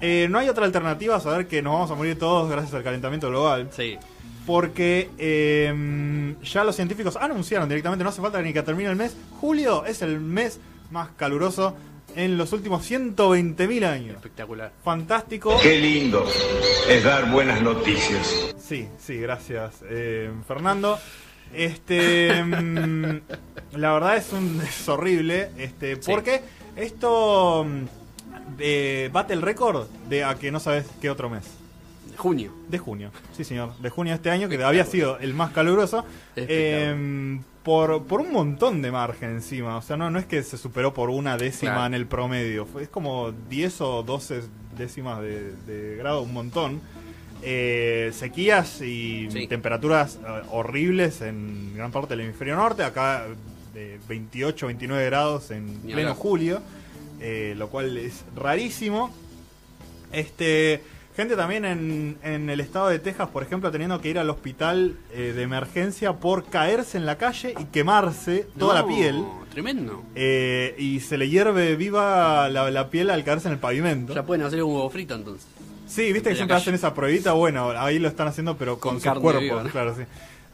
Eh, 0.00 0.28
no 0.30 0.38
hay 0.38 0.48
otra 0.48 0.64
alternativa 0.64 1.16
a 1.16 1.20
saber 1.20 1.46
que 1.46 1.60
nos 1.62 1.74
vamos 1.74 1.90
a 1.90 1.94
morir 1.94 2.18
todos 2.18 2.50
gracias 2.50 2.72
al 2.74 2.82
calentamiento 2.82 3.28
global 3.28 3.68
Sí. 3.76 3.98
porque 4.46 5.10
eh, 5.18 6.34
ya 6.42 6.64
los 6.64 6.74
científicos 6.76 7.16
anunciaron 7.16 7.68
directamente, 7.68 8.02
no 8.04 8.10
hace 8.10 8.22
falta 8.22 8.40
ni 8.40 8.52
que 8.52 8.62
termine 8.62 8.90
el 8.90 8.96
mes, 8.96 9.14
julio 9.40 9.84
es 9.84 10.02
el 10.02 10.18
mes 10.20 10.58
más 10.90 11.10
caluroso 11.16 11.76
en 12.16 12.36
los 12.36 12.52
últimos 12.52 12.82
120.000 12.90 13.84
años. 13.84 14.16
Espectacular. 14.16 14.72
Fantástico. 14.82 15.56
Qué 15.62 15.78
lindo 15.78 16.24
es 16.88 17.04
dar 17.04 17.30
buenas 17.30 17.62
noticias. 17.62 18.52
Sí, 18.58 18.88
sí, 18.98 19.18
gracias, 19.18 19.76
eh, 19.88 20.30
Fernando. 20.48 20.98
Este, 21.54 22.42
mm, 22.42 23.20
la 23.76 23.92
verdad 23.92 24.16
es 24.16 24.32
un 24.32 24.60
es 24.60 24.88
horrible, 24.88 25.50
este, 25.58 25.96
Sí. 25.96 26.10
porque 26.10 26.40
esto 26.74 27.64
mm, 27.64 27.99
eh, 28.58 29.08
bate 29.12 29.32
el 29.32 29.42
récord 29.42 29.86
de 30.08 30.24
a 30.24 30.34
que 30.34 30.50
no 30.50 30.60
sabes 30.60 30.86
qué 31.00 31.10
otro 31.10 31.30
mes. 31.30 31.44
Junio. 32.16 32.52
De 32.68 32.76
junio, 32.78 33.10
sí 33.34 33.44
señor, 33.44 33.74
de 33.78 33.88
junio 33.88 34.12
de 34.12 34.16
este 34.16 34.30
año, 34.30 34.48
que 34.48 34.62
había 34.62 34.84
sido 34.84 35.18
el 35.18 35.32
más 35.32 35.52
caluroso, 35.52 36.04
eh, 36.36 37.40
por, 37.62 38.04
por 38.04 38.20
un 38.20 38.32
montón 38.32 38.82
de 38.82 38.90
margen 38.90 39.30
encima, 39.30 39.76
o 39.76 39.82
sea, 39.82 39.96
no, 39.96 40.10
no 40.10 40.18
es 40.18 40.26
que 40.26 40.42
se 40.42 40.58
superó 40.58 40.92
por 40.92 41.08
una 41.10 41.36
décima 41.38 41.72
Claro. 41.72 41.86
en 41.86 41.94
el 41.94 42.06
promedio, 42.06 42.66
fue, 42.66 42.82
es 42.82 42.88
como 42.88 43.32
10 43.48 43.80
o 43.80 44.02
12 44.02 44.42
décimas 44.76 45.20
de, 45.22 45.52
de 45.66 45.96
grado, 45.96 46.22
un 46.22 46.32
montón. 46.32 46.80
Eh, 47.42 48.10
sequías 48.12 48.82
y 48.82 49.28
Sí. 49.30 49.46
temperaturas 49.46 50.16
eh, 50.22 50.42
horribles 50.50 51.22
en 51.22 51.72
gran 51.74 51.90
parte 51.90 52.14
del 52.14 52.26
hemisferio 52.26 52.54
norte, 52.56 52.82
acá 52.84 53.24
de 53.72 53.98
28, 54.08 54.66
29 54.66 55.06
grados 55.06 55.50
en 55.50 55.66
Ni 55.86 55.92
pleno 55.94 56.10
hablar. 56.10 56.16
julio, 56.16 56.60
eh, 57.20 57.54
lo 57.56 57.68
cual 57.68 57.96
es 57.98 58.24
rarísimo. 58.34 59.10
Este, 60.12 60.82
gente 61.16 61.36
también 61.36 61.64
en, 61.64 62.18
en 62.22 62.50
el 62.50 62.60
estado 62.60 62.88
de 62.88 62.98
Texas, 62.98 63.28
por 63.28 63.42
ejemplo, 63.42 63.70
teniendo 63.70 64.00
que 64.00 64.08
ir 64.08 64.18
al 64.18 64.28
hospital 64.30 64.96
eh, 65.12 65.32
de 65.34 65.42
emergencia 65.42 66.14
por 66.14 66.44
caerse 66.46 66.98
en 66.98 67.06
la 67.06 67.16
calle 67.16 67.54
y 67.58 67.64
quemarse 67.66 68.46
toda 68.58 68.74
la 68.82 68.86
piel. 68.86 69.24
Tremendo. 69.52 70.04
eh, 70.14 70.76
y 70.78 71.00
se 71.00 71.18
le 71.18 71.28
hierve 71.28 71.74
viva 71.74 72.48
la, 72.48 72.70
la 72.70 72.88
piel 72.88 73.10
al 73.10 73.24
caerse 73.24 73.48
en 73.48 73.54
el 73.54 73.58
pavimento. 73.60 74.14
Ya 74.14 74.22
pueden 74.24 74.46
hacer 74.46 74.62
un 74.62 74.72
huevo 74.72 74.88
frito 74.90 75.14
entonces. 75.14 75.46
Sí, 75.88 76.12
viste 76.12 76.30
que 76.30 76.36
siempre 76.36 76.54
calle. 76.54 76.62
hacen 76.62 76.74
esa 76.74 76.94
pruebita. 76.94 77.32
Bueno, 77.32 77.70
ahí 77.70 77.98
lo 77.98 78.06
están 78.06 78.28
haciendo, 78.28 78.56
pero 78.56 78.78
con, 78.78 79.00
Con 79.00 79.00
sus 79.02 79.20
cuerpos, 79.20 79.42
viva, 79.42 79.62
¿no? 79.64 79.70
claro, 79.70 79.96
sí. 79.96 80.02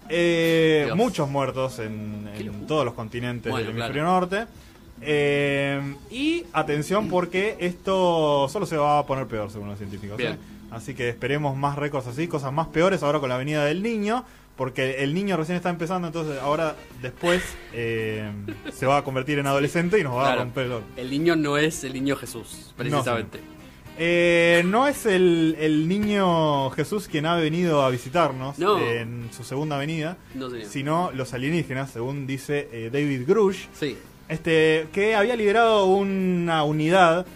Eh, 0.09 0.91
muchos 0.95 1.29
muertos 1.29 1.79
en, 1.79 2.27
todos 2.67 2.85
los 2.87 2.95
continentes 2.95 3.51
Bueno, 3.53 3.67
del 3.67 3.75
claro. 3.77 3.93
hemisferio 3.93 4.05
norte. 4.11 4.47
Eh, 5.01 5.81
y 6.11 6.45
atención 6.53 7.09
porque 7.09 7.57
esto 7.61 8.49
solo 8.49 8.67
se 8.67 8.77
va 8.77 8.99
a 8.99 9.07
poner 9.07 9.27
peor 9.27 9.51
según 9.51 9.69
los 9.69 9.79
científicos. 9.79 10.17
Bien. 10.17 10.33
¿eh? 10.35 10.39
Así 10.71 10.95
que 10.95 11.09
esperemos 11.09 11.57
más 11.57 11.77
récords 11.77 12.07
así, 12.07 12.27
cosas 12.29 12.53
más 12.53 12.69
peores 12.69 13.03
ahora 13.03 13.21
con 13.21 13.29
la 13.29 13.37
venida 13.37 13.65
del 13.65 13.83
niño. 13.83 14.25
Porque 14.57 15.03
el 15.05 15.13
niño 15.13 15.37
recién 15.37 15.57
está 15.57 15.69
empezando, 15.69 16.07
entonces 16.07 16.39
ahora 16.41 16.77
después 17.03 17.43
eh, 17.75 18.31
se 18.73 18.87
va 18.87 18.97
a 18.97 19.05
convertir 19.05 19.39
en 19.39 19.47
adolescente 19.47 20.01
y 20.01 20.03
nos 20.03 20.15
va 20.17 20.23
Claro. 20.23 20.41
a 20.41 20.45
romper 20.45 20.67
el. 20.67 20.73
El 20.97 21.11
niño 21.11 21.37
no 21.37 21.59
es 21.59 21.85
el 21.85 21.93
niño 21.93 22.17
Jesús, 22.17 22.73
precisamente. 22.75 23.39
Eh, 23.99 24.63
no 24.67 24.87
es 24.89 25.05
el, 25.05 25.57
el 25.61 25.87
niño 25.89 26.71
Jesús 26.71 27.07
quien 27.07 27.27
ha 27.27 27.35
venido 27.37 27.83
a 27.83 27.91
visitarnos 27.91 28.59
No. 28.59 28.79
en 28.79 29.29
su 29.31 29.45
segunda 29.45 29.77
venida, 29.77 30.17
No, 30.35 30.49
sino 30.69 31.11
los 31.13 31.35
alienígenas, 31.35 31.91
según 31.91 32.27
dice 32.27 32.69
eh, 32.73 32.89
David 32.91 33.25
Grush, 33.27 33.67
Sí. 33.79 33.97
Este, 34.29 34.89
que 34.93 35.15
había 35.15 35.37
liderado 35.37 35.87
una 35.87 36.65
unidad, 36.65 37.27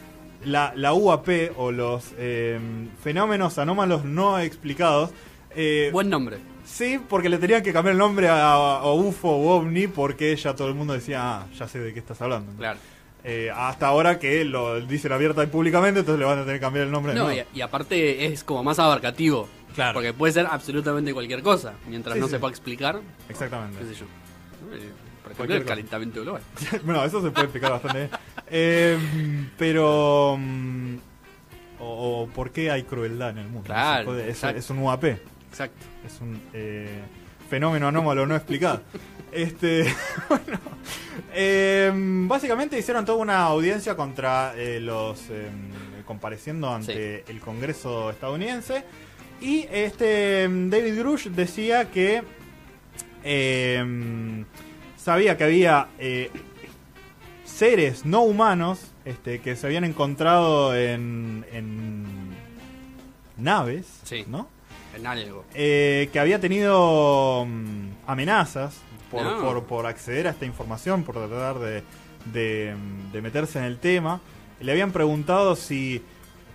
la, 0.45 0.73
la 0.77 0.93
UAP, 0.95 1.29
o 1.57 1.71
los 1.73 2.13
eh, 2.19 2.59
fenómenos 3.03 3.59
anómalos 3.59 4.05
no 4.05 4.39
explicados. 4.39 5.11
eh, 5.55 5.91
Buen 5.93 6.09
nombre. 6.11 6.39
Sí, 6.65 7.01
porque 7.09 7.29
le 7.29 7.39
tenían 7.39 7.63
que 7.63 7.73
cambiar 7.73 7.93
el 7.95 7.99
nombre 7.99 8.29
a, 8.29 8.53
a 8.55 8.93
UFO 8.93 9.29
o 9.31 9.57
OVNI 9.57 9.89
porque 9.89 10.35
ya 10.37 10.55
todo 10.55 10.69
el 10.69 10.75
mundo 10.75 10.93
decía, 10.93 11.21
ah, 11.41 11.47
ya 11.59 11.67
sé 11.67 11.81
de 11.81 11.93
qué 11.93 11.99
estás 11.99 12.21
hablando. 12.23 12.53
Claro. 12.57 12.79
Eh, 13.25 13.51
hasta 13.55 13.89
ahora 13.89 14.19
que 14.19 14.45
lo 14.45 14.81
dicen 14.81 15.13
abierta 15.13 15.43
y 15.43 15.49
públicamente, 15.49 16.01
entonces 16.01 16.21
le 16.21 16.25
van 16.27 16.39
a 16.39 16.43
tener 16.43 16.57
que 16.57 16.61
cambiar 16.61 16.87
el 16.87 16.93
nombre. 16.93 17.13
No, 17.15 17.31
y, 17.33 17.43
y 17.55 17.61
aparte 17.61 18.25
es 18.27 18.45
como 18.45 18.63
más 18.63 18.79
abarcativo. 18.79 19.49
Claro. 19.75 19.95
Porque 19.95 20.13
puede 20.15 20.33
ser 20.33 20.47
absolutamente 20.51 21.13
cualquier 21.13 21.43
cosa. 21.43 21.75
Mientras 21.89 22.15
Sí, 22.15 22.21
no 22.21 22.27
sí. 22.27 22.33
se 22.33 22.39
pueda 22.39 22.51
explicar, 22.51 23.01
Exactamente. 23.29 23.79
qué 23.81 23.85
sé 23.87 23.95
yo. 24.01 24.07
El 25.39 25.65
calentamiento 25.65 26.23
global. 26.23 26.43
bueno, 26.85 27.05
eso 27.05 27.23
se 27.23 27.31
puede 27.31 27.45
explicar 27.47 27.73
bastante 27.73 27.99
bien. 27.99 28.11
Eh, 28.49 28.99
pero. 29.57 30.37
mm, 30.39 30.97
o, 31.81 32.23
o 32.23 32.27
por 32.29 32.51
qué 32.51 32.71
hay 32.71 32.83
crueldad 32.83 33.31
en 33.31 33.39
el 33.39 33.47
mundo. 33.49 33.65
Claro, 33.67 34.07
puede- 34.07 34.31
es, 34.31 34.71
un 34.71 34.79
UAP. 34.79 35.05
Exacto. 35.05 35.87
Es 36.07 36.21
un 36.21 36.41
eh, 36.53 37.01
fenómeno 37.49 37.89
anómalo 37.89 38.27
no 38.27 38.37
explicado. 38.37 38.83
Este, 39.33 39.85
bueno, 40.29 40.59
eh, 41.33 41.93
básicamente 41.95 42.77
hicieron 42.77 43.05
toda 43.05 43.19
una 43.19 43.43
audiencia 43.45 43.95
contra 43.95 44.55
eh, 44.57 44.81
los 44.81 45.21
eh, 45.31 45.49
compareciendo 46.05 46.69
ante 46.75 47.23
el 47.31 47.39
Congreso 47.39 48.11
estadounidense 48.11 48.83
y 49.41 49.69
este 49.71 50.49
David 50.51 50.99
Grush 50.99 51.29
decía 51.29 51.89
que 51.93 52.25
eh, 53.23 54.45
sabía 55.03 55.37
que 55.37 55.45
había 55.45 55.89
eh, 55.99 56.31
seres 57.45 58.05
no 58.05 58.23
humanos 58.23 58.81
este, 59.05 59.41
que 59.41 59.57
se 59.57 59.67
habían 59.67 59.85
encontrado 59.85 60.75
en, 60.77 61.45
en 61.53 62.05
naves, 63.37 63.87
Sí. 64.05 64.25
¿no? 64.29 64.49
En 64.97 65.07
algo. 65.07 65.45
eh, 65.55 66.09
que 66.13 66.19
había 66.21 66.41
tenido 66.41 67.47
mm, 67.47 67.89
amenazas 68.07 68.77
por, 69.11 69.23
No. 69.23 69.41
por, 69.41 69.65
por 69.65 69.87
acceder 69.87 70.27
a 70.27 70.31
esta 70.31 70.45
información, 70.47 71.05
por 71.05 71.15
tratar 71.17 71.59
de, 71.61 71.83
de, 72.33 72.75
mm, 72.77 73.13
de 73.13 73.23
meterse 73.23 73.59
en 73.59 73.65
el 73.65 73.79
tema. 73.79 74.21
Le 74.61 74.73
habían 74.73 74.93
preguntado 74.93 75.57
si... 75.57 76.03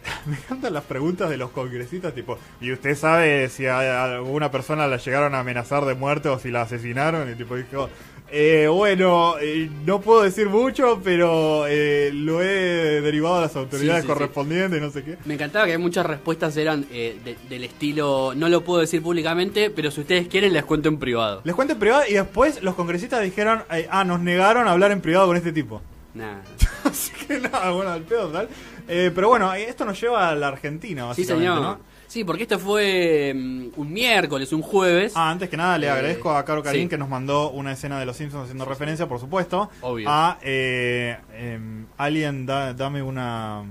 Me 0.28 0.36
encantan 0.38 0.72
las 0.74 0.84
preguntas 0.84 1.30
de 1.32 1.38
los 1.38 1.50
congresistas, 1.50 2.14
tipo, 2.14 2.38
¿y 2.62 2.72
usted 2.72 2.96
sabe 2.96 3.50
si 3.50 3.66
a 3.66 4.04
alguna 4.04 4.52
persona 4.52 4.86
la 4.88 4.98
llegaron 4.98 5.34
a 5.34 5.40
amenazar 5.40 5.84
de 5.86 5.96
muerte 5.96 6.30
o 6.30 6.38
si 6.38 6.52
la 6.52 6.62
asesinaron? 6.62 7.28
Y 7.32 7.36
tipo, 7.36 7.56
dijo, 7.56 7.90
Eh, 8.32 8.68
bueno, 8.70 9.36
eh, 9.40 9.70
no 9.86 10.02
puedo 10.02 10.24
decir 10.24 10.50
mucho, 10.50 11.00
pero 11.04 11.68
eh, 11.68 12.10
lo 12.14 12.42
he 12.42 13.00
derivado 13.02 13.36
a 13.36 13.42
las 13.42 13.56
autoridades 13.56 14.02
Sí, 14.02 14.08
sí, 14.08 14.08
sí. 14.08 14.14
correspondientes, 14.14 14.82
no 14.82 14.90
sé 14.92 15.04
qué. 15.04 15.18
Me 15.26 15.36
encantaba 15.36 15.68
que 15.68 15.78
muchas 15.78 16.06
respuestas 16.06 16.58
eran 16.58 16.86
eh, 16.92 17.18
de- 17.24 17.38
del 17.48 17.64
estilo, 17.64 18.34
no 18.36 18.50
lo 18.50 18.62
puedo 18.64 18.82
decir 18.82 19.02
públicamente, 19.04 19.70
pero 19.70 19.92
si 19.92 20.02
ustedes 20.02 20.28
quieren 20.28 20.54
les 20.54 20.66
cuento 20.66 20.90
en 20.90 20.98
privado. 20.98 21.42
Les 21.44 21.54
cuento 21.56 21.74
en 21.74 21.80
privado 21.80 22.04
y 22.10 22.14
después 22.16 22.62
los 22.64 22.74
congresistas 22.76 23.22
dijeron, 23.22 23.64
eh, 23.72 23.88
ah, 23.92 24.04
nos 24.04 24.20
negaron 24.20 24.68
a 24.68 24.72
hablar 24.72 24.92
en 24.92 25.02
privado 25.02 25.28
con 25.28 25.38
este 25.38 25.54
tipo. 25.54 25.82
Nah. 26.16 26.40
Así 26.84 27.12
que 27.28 27.40
nada, 27.40 27.72
bueno, 27.72 27.92
al 27.92 28.02
pedo 28.02 28.30
tal. 28.30 28.50
Pero 28.88 29.30
bueno, 29.30 29.54
esto 29.54 29.86
nos 29.86 30.00
lleva 30.00 30.30
a 30.30 30.36
la 30.36 30.48
Argentina, 30.50 31.02
Sí, 31.14 31.22
básicamente, 31.24 31.48
señor. 31.52 31.62
¿no? 31.62 31.80
Sí, 32.16 32.24
porque 32.24 32.44
esto 32.44 32.58
fue 32.60 33.34
mm, 33.36 33.68
un 33.76 33.92
miércoles, 33.92 34.54
un 34.54 34.62
jueves. 34.62 35.12
Ah, 35.18 35.30
antes 35.32 35.50
que 35.50 35.58
nada 35.58 35.78
le 35.78 35.88
Eh, 35.88 35.90
agradezco 35.90 36.32
a 36.32 36.46
Caro 36.46 36.64
Karim 36.64 36.84
sí. 36.84 36.88
que 36.88 36.98
nos 36.98 37.10
mandó 37.10 37.50
una 37.52 37.74
escena 37.74 38.00
de 38.00 38.06
Los 38.06 38.16
Simpsons 38.16 38.44
haciendo 38.46 38.64
referencia, 38.64 39.06
por 39.06 39.20
supuesto, 39.20 39.70
Obvio. 39.82 40.08
a 40.10 40.40
eh, 40.42 41.18
em, 41.38 41.86
Alien, 41.98 42.46
da- 42.46 42.74
dame 42.74 43.04
una 43.04 43.64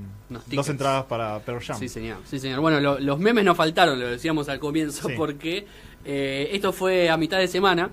dos 0.48 0.68
entradas 0.68 1.04
para 1.04 1.38
Pearl 1.38 1.62
Jam. 1.64 1.78
Sí, 1.78 1.88
señor. 1.88 2.18
Sí, 2.26 2.38
señor. 2.38 2.61
Bueno, 2.61 2.80
lo- 2.80 3.00
los 3.00 3.18
memes 3.18 3.46
no 3.46 3.54
faltaron, 3.54 3.98
lo 3.98 4.09
decíamos 4.11 4.50
al 4.50 4.59
comienzo, 4.59 5.09
Sí. 5.09 5.14
porque 5.16 5.64
eh, 6.04 6.50
esto 6.52 6.74
fue 6.74 7.09
a 7.09 7.16
mitad 7.16 7.38
de 7.38 7.48
semana 7.48 7.88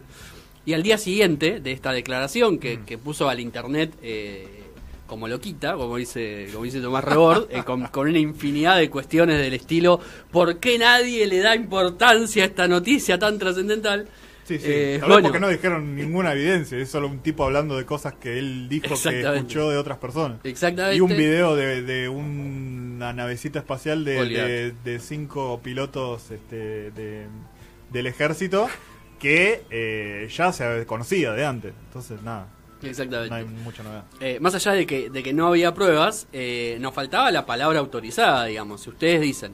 y 0.66 0.74
al 0.74 0.84
día 0.84 0.98
siguiente 0.98 1.62
de 1.62 1.72
esta 1.72 1.94
declaración 1.94 2.60
que, 2.60 2.78
Mm. 2.78 2.84
que 2.86 2.98
puso 2.98 3.30
al 3.30 3.40
internet 3.40 3.94
eh, 4.02 4.61
como 5.12 5.28
loquita, 5.28 5.74
como 5.76 5.98
dice, 5.98 6.48
como 6.54 6.64
dice 6.64 6.80
Tomás 6.80 7.04
Rebord, 7.04 7.48
eh, 7.52 7.64
con, 7.66 7.86
con 7.88 8.08
una 8.08 8.18
infinidad 8.18 8.78
de 8.78 8.90
cuestiones 8.90 9.40
del 9.42 9.54
estilo 9.54 10.00
¿por 10.32 10.58
qué 10.60 10.78
nadie 10.80 11.28
le 11.28 11.40
da 11.40 11.54
importancia 11.54 12.44
a 12.44 12.46
esta 12.48 12.66
noticia 12.70 13.20
tan 13.20 13.38
trascendental? 13.38 14.08
Sí, 14.46 14.58
sí. 14.58 14.64
Eh, 14.68 14.98
Tal 15.02 15.10
vez 15.10 15.16
bueno. 15.16 15.24
porque 15.28 15.40
no 15.42 15.50
dijeron 15.50 15.98
ninguna 15.98 16.32
evidencia, 16.32 16.78
es 16.78 16.90
solo 16.90 17.08
un 17.08 17.20
tipo 17.20 17.44
hablando 17.44 17.76
de 17.78 17.86
cosas 17.86 18.14
que 18.14 18.40
él 18.40 18.70
dijo 18.70 18.96
que 19.04 19.20
escuchó 19.22 19.70
de 19.70 19.78
otras 19.78 19.98
personas. 19.98 20.40
Exactamente. 20.46 20.96
Y 20.96 21.02
un 21.02 21.10
video 21.10 21.58
de, 21.58 21.82
de 21.82 22.08
una 22.08 23.12
navecita 23.12 23.60
espacial 23.60 24.06
de, 24.06 24.26
de- 24.26 24.74
de 24.84 25.00
cinco 25.00 25.60
pilotos 25.62 26.32
este, 26.32 26.92
de- 26.92 27.26
del 27.92 28.08
ejército 28.08 28.70
que 29.20 29.64
eh, 29.70 30.30
ya 30.34 30.54
se 30.54 30.86
conocía 30.86 31.34
de 31.34 31.46
antes. 31.46 31.74
Entonces, 31.88 32.22
nada, 32.24 32.48
Exactamente. 32.90 33.30
no 33.30 33.36
hay 33.36 33.46
mucha 33.46 33.84
novedad. 33.84 34.04
Eh, 34.20 34.40
más 34.42 34.56
allá 34.56 34.72
de 34.74 34.86
que, 34.86 35.10
de 35.10 35.24
que 35.24 35.34
no 35.34 35.48
había 35.48 35.74
pruebas, 35.74 36.28
eh, 36.34 36.78
nos 36.82 36.94
faltaba 36.94 37.32
la 37.32 37.46
palabra 37.46 37.80
autorizada, 37.80 38.46
digamos. 38.46 38.82
Si 38.82 38.90
ustedes 38.90 39.22
dicen 39.22 39.54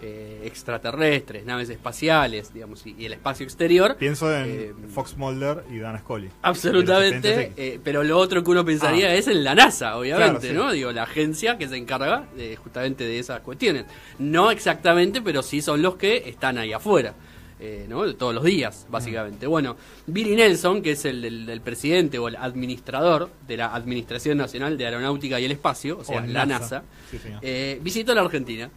eh, 0.00 0.42
extraterrestres, 0.44 1.44
naves 1.44 1.68
espaciales, 1.70 2.54
digamos, 2.54 2.86
y, 2.86 2.94
y 2.96 3.06
el 3.06 3.14
espacio 3.14 3.42
exterior, 3.44 3.96
Pienso 3.96 4.32
en 4.32 4.44
Eh, 4.48 4.72
Fox 4.94 5.16
Mulder 5.16 5.64
y 5.72 5.78
Dan 5.78 5.98
Scully. 5.98 6.28
Absolutamente, 6.42 7.40
X. 7.46 7.54
eh, 7.56 7.80
pero 7.82 8.04
lo 8.04 8.16
otro 8.18 8.44
que 8.44 8.50
uno 8.50 8.64
pensaría 8.64 9.08
Ah. 9.08 9.14
es 9.14 9.26
en 9.26 9.42
la 9.42 9.56
NASA, 9.56 9.96
obviamente, 9.96 10.38
Claro, 10.38 10.40
sí. 10.40 10.52
¿no? 10.52 10.70
Digo, 10.72 10.92
la 10.92 11.02
agencia 11.02 11.58
que 11.58 11.66
se 11.68 11.76
encarga 11.76 12.26
de, 12.36 12.54
justamente 12.54 13.02
de 13.04 13.18
esas 13.18 13.40
cuestiones. 13.40 13.86
No 14.20 14.52
exactamente, 14.52 15.20
pero 15.20 15.42
sí 15.42 15.60
son 15.62 15.82
los 15.82 15.96
que 15.96 16.28
están 16.28 16.58
ahí 16.58 16.72
afuera. 16.72 17.14
Eh, 17.60 17.86
¿no? 17.88 18.04
De 18.06 18.14
todos 18.14 18.34
los 18.34 18.44
días, 18.44 18.86
básicamente. 18.90 19.46
Bueno, 19.46 19.76
Billy 20.06 20.36
Nelson, 20.36 20.80
que 20.82 20.92
es 20.92 21.04
el 21.04 21.20
del, 21.22 21.46
del 21.46 21.60
presidente 21.60 22.18
o 22.18 22.28
el 22.28 22.36
administrador 22.36 23.30
de 23.46 23.56
la 23.56 23.74
Administración 23.74 24.38
Nacional 24.38 24.78
de 24.78 24.84
Aeronáutica 24.86 25.40
y 25.40 25.44
el 25.44 25.52
Espacio, 25.52 25.98
o 25.98 26.04
sea, 26.04 26.18
O 26.18 26.26
la 26.26 26.46
NASA. 26.46 26.58
NASA, 26.60 26.82
Sí, 27.10 27.18
señor. 27.18 27.40
eh, 27.42 27.78
visitó 27.82 28.14
la 28.14 28.20
Argentina. 28.22 28.70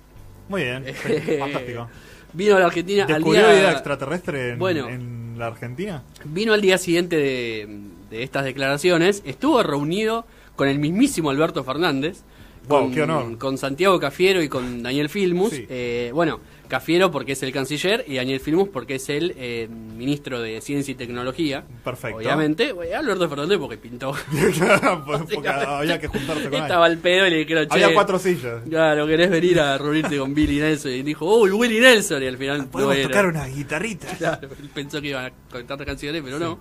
Muy 0.49 0.63
bien, 0.63 0.83
fantástico. 1.39 1.87
Vino 2.33 2.55
a 2.55 2.59
la 2.59 2.65
Argentina 2.67 3.03
al 3.03 3.07
¿Descubrió 3.15 3.47
día, 3.47 3.55
vida 3.59 3.71
extraterrestre 3.73 4.49
en, 4.51 4.59
Bueno. 4.59 4.89
en 4.89 5.35
la 5.37 5.47
Argentina? 5.47 6.03
vino 6.25 6.53
al 6.53 6.61
día 6.61 6.77
siguiente 6.77 7.17
de, 7.17 7.67
de 8.09 8.23
estas 8.23 8.45
declaraciones, 8.45 9.21
estuvo 9.25 9.61
reunido 9.63 10.25
con 10.55 10.67
el 10.67 10.79
mismísimo 10.79 11.29
Alberto 11.29 11.63
Fernández, 11.63 12.21
Wow, 12.67 12.81
con, 12.81 12.93
qué 12.93 13.01
honor. 13.01 13.37
con 13.37 13.57
Santiago 13.57 13.99
Cafiero 13.99 14.41
y 14.41 14.49
con 14.49 14.83
Daniel 14.83 15.09
Filmus. 15.09 15.51
Sí. 15.51 15.65
Eh, 15.69 16.11
bueno, 16.13 16.39
Cafiero 16.71 17.11
porque 17.11 17.33
es 17.33 17.43
el 17.43 17.51
canciller 17.51 18.05
y 18.07 18.15
Daniel 18.15 18.39
Filmus 18.39 18.69
porque 18.69 18.95
es 18.95 19.09
el 19.09 19.33
eh, 19.35 19.67
ministro 19.67 20.41
de 20.41 20.61
Ciencia 20.61 20.93
y 20.93 20.95
Tecnología. 20.95 21.65
Perfecto. 21.83 22.19
Obviamente, 22.19 22.73
Alberto 22.95 23.27
Fernández 23.27 23.57
porque 23.59 23.77
pintó. 23.77 24.13
Porque 25.33 25.49
había 25.49 25.99
que 25.99 26.07
juntarse 26.07 26.45
con 26.45 26.53
él. 26.53 26.61
Estaba 26.61 26.85
al 26.85 26.97
pedo 26.97 27.27
y 27.27 27.29
le 27.29 27.37
dijeron, 27.39 27.67
che, 27.67 27.73
Había 27.73 27.93
cuatro 27.93 28.17
sillas. 28.17 28.63
Claro, 28.69 29.05
querés 29.05 29.29
venir 29.29 29.59
a 29.59 29.77
reunirte 29.77 30.17
con 30.17 30.33
Billy 30.33 30.61
Nelson. 30.61 30.93
Y 30.93 31.01
dijo, 31.01 31.25
uy, 31.25 31.51
Willy 31.51 31.81
Nelson. 31.81 32.23
Y 32.23 32.27
al 32.27 32.37
final 32.37 32.67
Podemos 32.67 33.01
tocar 33.01 33.25
una 33.25 33.45
guitarrita. 33.47 34.07
Claro, 34.17 34.47
él 34.47 34.69
pensó 34.73 35.01
que 35.01 35.09
iban 35.09 35.25
a 35.25 35.31
contar 35.51 35.83
canciones, 35.85 36.21
pero 36.23 36.39
no. 36.39 36.59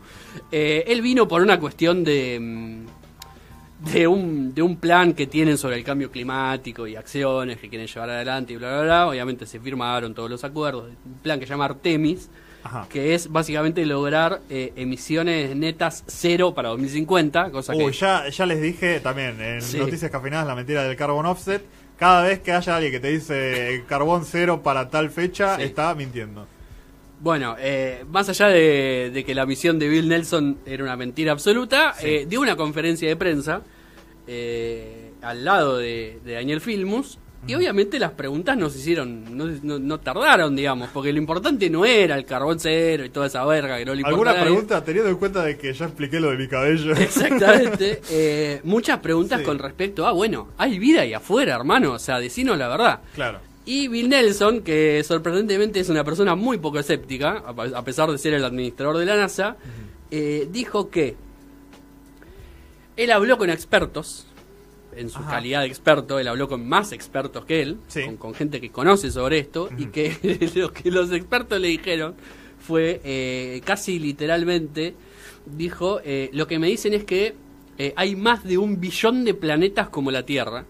Eh, 0.51 0.83
él 0.89 1.03
vino 1.03 1.29
por 1.29 1.41
una 1.41 1.61
cuestión 1.61 2.03
de, 2.03 2.39
mm, 2.41 2.87
de, 3.93 4.07
un, 4.07 4.55
de 4.55 4.63
un 4.63 4.77
plan 4.77 5.13
que 5.15 5.27
tienen 5.27 5.57
sobre 5.59 5.77
el 5.77 5.85
cambio 5.85 6.11
climático 6.11 6.87
y 6.87 6.97
acciones 6.97 7.59
que 7.59 7.69
quieren 7.69 7.87
llevar 7.87 8.11
adelante 8.11 8.53
y 8.53 8.57
bla, 8.57 8.69
bla, 8.73 8.83
bla. 8.83 9.07
Obviamente 9.09 9.47
se 9.47 9.59
firmaron 9.61 10.15
todos 10.15 10.29
los 10.31 10.45
acuerdos. 10.45 10.91
Un 11.05 11.15
plan 11.23 11.41
que 11.41 11.47
se 11.47 11.51
llama 11.53 11.65
Artemis, 11.67 12.29
Ajá. 12.63 12.87
que 12.91 13.15
es 13.15 13.31
básicamente 13.33 13.85
lograr 13.87 14.41
eh, 14.51 14.73
emisiones 14.77 15.57
netas 15.57 16.05
cero 16.07 16.55
para 16.55 16.69
2050, 16.71 17.51
cosa 17.51 17.75
Uy, 17.75 17.87
que... 17.87 17.93
ya, 17.93 18.29
ya 18.29 18.47
les 18.47 18.61
dije 18.61 19.01
también 19.01 19.41
en 19.41 19.63
Sí. 19.63 19.79
Noticias 19.79 20.11
Cafeinadas 20.11 20.47
la 20.47 20.55
mentira 20.55 20.85
del 20.85 20.97
carbon 20.97 21.27
offset. 21.27 21.63
Cada 21.97 22.23
vez 22.23 22.41
que 22.41 22.53
haya 22.53 22.77
alguien 22.77 22.93
que 22.93 23.01
te 23.01 23.09
dice 23.09 23.85
carbón 23.87 24.25
cero 24.25 24.63
para 24.63 24.89
tal 24.89 25.11
fecha, 25.11 25.57
Sí. 25.57 25.63
está 25.65 25.95
mintiendo. 25.95 26.47
Bueno, 27.21 27.55
eh, 27.59 28.05
más 28.11 28.29
allá 28.31 28.49
de, 28.49 29.11
de 29.13 29.25
que 29.25 29.35
la 29.35 29.45
misión 29.47 29.79
de 29.79 29.89
Bill 29.89 30.09
Nelson 30.09 30.59
era 30.65 30.83
una 30.83 30.97
mentira 30.97 31.33
absoluta, 31.33 31.93
Sí. 31.93 32.07
eh, 32.09 32.27
dio 32.27 32.41
una 32.41 32.57
conferencia 32.57 33.09
de 33.09 33.17
prensa 33.17 33.61
eh, 34.27 35.13
al 35.23 35.45
lado 35.45 35.79
de, 35.79 36.19
de 36.25 36.33
Daniel 36.35 36.61
Filmus 36.61 37.19
y 37.47 37.55
obviamente 37.55 37.99
las 37.99 38.13
preguntas 38.13 38.57
nos 38.57 38.77
hicieron, 38.77 39.37
no, 39.37 39.47
no- 39.63 39.79
no 39.79 39.99
tardaron, 40.01 40.55
digamos, 40.55 40.91
porque 40.93 41.11
lo 41.13 41.19
importante 41.19 41.69
no 41.71 41.85
era 41.87 42.15
el 42.17 42.25
carbón 42.27 42.61
cero 42.61 43.05
y 43.05 43.09
toda 43.11 43.27
esa 43.27 43.45
verga 43.47 43.79
que 43.79 43.85
no 43.87 43.95
le 43.95 44.03
¿Alguna 44.05 44.39
pregunta 44.41 44.85
teniendo 44.85 45.11
en 45.11 45.17
cuenta 45.17 45.43
de 45.43 45.57
que 45.57 45.73
ya 45.73 45.87
expliqué 45.87 46.21
lo 46.21 46.31
de 46.31 46.37
mi 46.37 46.49
cabello? 46.49 46.93
Exactamente. 46.95 48.01
eh, 48.11 48.61
muchas 48.65 48.99
preguntas 49.01 49.41
Sí. 49.41 49.45
con 49.45 49.59
respecto 49.59 50.07
a, 50.07 50.13
bueno, 50.13 50.49
hay 50.59 50.79
vida 50.79 51.01
ahí 51.03 51.15
afuera, 51.15 51.55
hermano, 51.57 51.93
o 51.93 51.99
sea, 51.99 52.19
decinos 52.19 52.57
la 52.59 52.69
verdad. 52.69 53.01
claro. 53.15 53.41
Y 53.71 53.87
Bill 53.87 54.09
Nelson, 54.09 54.63
que 54.63 55.01
sorprendentemente 55.05 55.79
es 55.79 55.89
una 55.91 56.03
persona 56.03 56.35
muy 56.35 56.59
poco 56.59 56.81
escéptica, 56.81 57.45
a 57.47 57.85
pesar 57.85 58.11
de 58.11 58.19
ser 58.19 58.35
el 58.35 58.45
administrador 58.45 58.97
de 58.99 59.05
la 59.07 59.15
NASA, 59.15 59.59
eh, 60.11 60.49
dijo 60.51 60.91
que 60.91 61.15
él 62.97 63.13
habló 63.13 63.39
con 63.39 63.49
expertos, 63.49 64.27
en 64.97 65.09
su 65.09 65.21
Ajá. 65.21 65.31
calidad 65.31 65.61
de 65.61 65.69
experto, 65.69 66.19
él 66.19 66.27
habló 66.27 66.49
con 66.49 66.69
más 66.69 66.91
expertos 66.91 67.45
que 67.45 67.63
él, 67.63 67.77
Sí. 67.87 68.07
con, 68.07 68.17
con 68.17 68.35
gente 68.35 68.61
que 68.61 68.71
conoce 68.71 69.13
sobre 69.13 69.39
esto, 69.39 69.71
y 69.79 69.87
que 69.87 70.17
lo 70.57 70.73
que 70.73 70.91
los 70.91 71.13
expertos 71.13 71.61
le 71.61 71.69
dijeron 71.69 72.17
fue 72.59 73.01
eh, 73.05 73.61
casi 73.65 74.01
literalmente, 74.01 74.97
dijo, 75.47 76.01
eh, 76.05 76.29
lo 76.33 76.49
que 76.49 76.59
me 76.59 76.67
dicen 76.67 76.93
es 76.93 77.05
que 77.05 77.37
eh, 77.79 77.93
hay 77.95 78.17
más 78.17 78.43
de 78.43 78.59
un 78.59 78.81
billón 78.81 79.25
de 79.25 79.33
planetas 79.33 79.91
como 79.91 80.11
la 80.11 80.27
Tierra, 80.27 80.65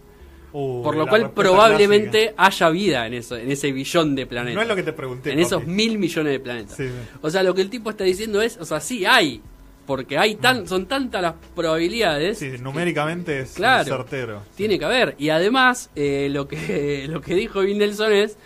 Uy, 0.53 0.83
por 0.83 0.97
lo 0.97 1.07
cual 1.07 1.31
probablemente 1.33 2.35
haya 2.37 2.71
vida 2.71 3.07
en 3.07 3.15
eso, 3.15 3.37
en 3.37 3.51
ese 3.51 3.71
billón 3.73 4.15
de 4.15 4.27
planetas. 4.27 4.57
No 4.57 4.63
es 4.63 4.69
lo 4.69 4.77
que 4.77 4.83
te 4.83 4.93
pregunté. 4.93 5.33
en 5.33 5.39
esos 5.39 5.67
mil 5.67 5.99
millones 5.99 6.33
de 6.33 6.41
planetas. 6.41 6.77
Sí. 6.77 6.89
O 7.23 7.31
sea, 7.31 7.43
lo 7.43 7.55
que 7.55 7.63
el 7.63 7.71
tipo 7.71 7.91
está 7.91 8.05
diciendo 8.05 8.43
es, 8.43 8.57
o 8.59 8.65
sea, 8.65 8.81
sí 8.81 9.07
hay, 9.07 9.41
porque 9.87 10.19
hay 10.19 10.35
tan, 10.37 10.67
son 10.69 10.87
tantas 10.87 11.23
las 11.23 11.35
probabilidades. 11.55 12.39
Sí, 12.39 12.53
numéricamente 12.61 13.41
es 13.41 13.53
Claro. 13.53 13.85
certero. 13.97 14.43
Tiene 14.57 14.79
que 14.79 14.85
haber. 14.85 15.15
Y 15.19 15.31
además, 15.31 15.91
eh, 15.97 16.29
lo 16.31 16.47
que 16.49 17.07
lo 17.09 17.21
que 17.21 17.35
dijo 17.35 17.61
Bill 17.61 17.79
Nelson 17.79 18.13
es 18.13 18.37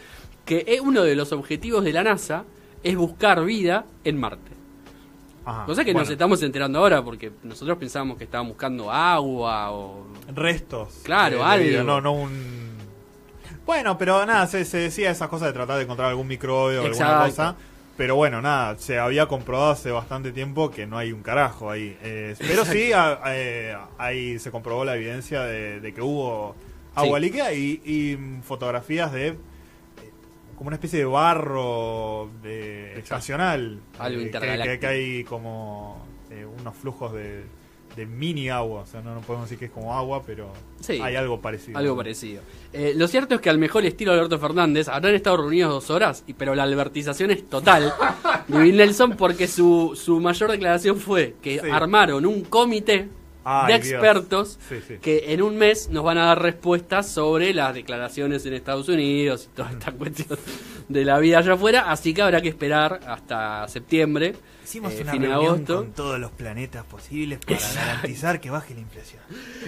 que 0.45 0.65
eh, 0.67 0.81
uno 0.81 1.03
de 1.03 1.15
los 1.17 1.33
objetivos 1.33 1.85
de 1.85 1.93
la 1.93 2.03
NASA 2.03 2.45
es 2.83 2.97
buscar 2.97 3.45
vida 3.45 3.87
en 4.05 4.19
Marte. 4.19 4.54
Ajá. 5.45 5.67
Cosa 5.67 5.85
que 5.85 5.93
Bueno, 5.93 6.05
nos 6.05 6.11
estamos 6.11 6.43
enterando 6.43 6.79
ahora, 6.79 7.03
porque 7.03 7.31
nosotros 7.43 7.77
pensábamos 7.79 8.17
que 8.17 8.25
estaban 8.25 8.49
buscando 8.49 8.91
agua 8.91 9.71
o 9.73 10.07
Restos. 10.35 11.01
Claro, 11.05 11.39
de- 11.39 11.43
algo. 11.45 11.83
No, 11.85 12.01
no 12.01 12.13
un. 12.13 12.75
Bueno, 13.67 13.97
pero 13.99 14.25
nada, 14.27 14.47
se, 14.47 14.65
se 14.65 14.79
decía 14.79 15.11
esas 15.11 15.29
cosas 15.29 15.49
de 15.49 15.53
tratar 15.55 15.77
de 15.79 15.85
encontrar 15.85 16.09
algún 16.11 16.27
microbio 16.27 16.83
o 16.83 16.87
alguna 16.87 17.25
cosa. 17.25 17.57
Pero 17.97 18.17
bueno, 18.17 18.43
nada, 18.43 18.77
se 18.79 18.99
había 18.99 19.27
comprobado 19.27 19.71
hace 19.71 19.91
bastante 19.93 20.33
tiempo 20.33 20.71
que 20.71 20.85
no 20.87 20.99
hay 20.99 21.13
un 21.13 21.23
carajo 21.23 21.71
ahí. 21.71 21.97
Eh, 22.03 22.35
pero 22.39 22.65
sí, 22.65 22.93
a- 22.93 23.21
eh, 23.29 23.77
ahí 23.99 24.39
se 24.39 24.51
comprobó 24.51 24.85
la 24.85 24.97
evidencia 24.97 25.43
de, 25.43 25.81
de 25.81 25.95
que 25.95 26.03
hubo 26.03 26.57
agua 26.95 27.19
Sí. 27.21 27.25
líquida 27.25 27.53
y, 27.53 27.81
y, 27.85 28.19
fotografías 28.43 29.13
de 29.13 29.37
como 30.57 30.69
una 30.69 30.77
especie 30.77 30.99
de 31.01 31.05
barro 31.05 32.31
de, 32.43 32.99
estacional. 32.99 33.81
Algo 33.99 34.21
eh, 34.21 34.25
que- 34.25 34.31
que, 34.31 34.37
intergaláctico. 34.37 34.81
que 34.81 34.87
hay 34.87 35.25
como 35.25 36.05
eh, 36.31 36.45
unos 36.47 36.75
flujos 36.77 37.13
de, 37.13 37.45
de 37.97 38.07
mini 38.07 38.49
agua. 38.49 38.83
O 38.83 38.87
sea, 38.87 39.01
no, 39.03 39.15
no 39.15 39.21
podemos 39.21 39.49
decir 39.49 39.59
que 39.59 39.67
es 39.67 39.71
como 39.71 39.95
agua, 39.97 40.23
pero 40.27 40.53
Sí. 40.81 41.01
hay 41.01 41.17
algo 41.17 41.41
parecido. 41.41 41.79
Algo 41.79 41.97
parecido. 41.97 42.43
Eh, 42.73 42.93
lo 42.97 43.07
cierto 43.09 43.37
es 43.37 43.41
que 43.41 43.51
al 43.51 43.59
mejor 43.59 43.85
estilo 43.85 44.13
de 44.13 44.19
Alberto 44.19 44.39
Fernández 44.39 44.89
habrán 44.89 45.15
estado 45.15 45.37
reunidos 45.39 45.73
dos 45.73 45.91
horas, 45.91 46.25
y- 46.27 46.35
pero 46.35 46.55
la 46.55 46.65
albertización 46.65 47.31
es 47.31 47.49
total 47.49 47.93
de 48.49 48.59
Bill 48.59 48.77
Nelson 48.77 49.13
porque 49.17 49.47
su, 49.47 49.93
su 49.95 50.21
mayor 50.21 50.51
declaración 50.51 50.97
fue 50.99 51.37
que 51.41 51.61
Sí. 51.61 51.67
armaron 51.71 52.27
un 52.27 52.43
comité 52.43 53.09
Ay, 53.45 53.69
de 53.69 53.75
expertos 53.75 54.59
Sí, 54.69 54.77
sí. 54.87 54.95
que 55.03 55.33
en 55.33 55.43
un 55.43 55.57
mes 55.57 55.89
nos 55.91 56.03
van 56.05 56.19
a 56.19 56.27
dar 56.27 56.41
respuestas 56.43 57.09
sobre 57.09 57.53
las 57.55 57.75
declaraciones 57.75 58.45
en 58.47 58.55
Estados 58.55 58.89
Unidos 58.89 59.49
y 59.53 59.57
toda 59.57 59.71
esta 59.71 59.93
cuestión 59.93 60.39
de 60.89 61.05
la 61.05 61.19
vida 61.19 61.39
allá 61.39 61.53
afuera, 61.55 61.91
así 61.91 62.13
que 62.15 62.23
habrá 62.23 62.41
que 62.41 62.49
esperar 62.49 63.01
hasta 63.07 63.67
septiembre. 63.69 64.35
Hicimos 64.65 64.93
eh, 64.95 65.03
una 65.03 65.13
fin 65.13 65.23
reunión 65.23 65.45
agosto. 65.47 65.77
con 65.77 65.93
todos 65.93 66.19
los 66.19 66.31
planetas 66.31 66.85
posibles 66.85 67.39
para 67.47 67.59
garantizar 67.75 68.41
que 68.41 68.49
baje 68.51 68.75
la 68.75 68.81
inflación. 68.81 69.21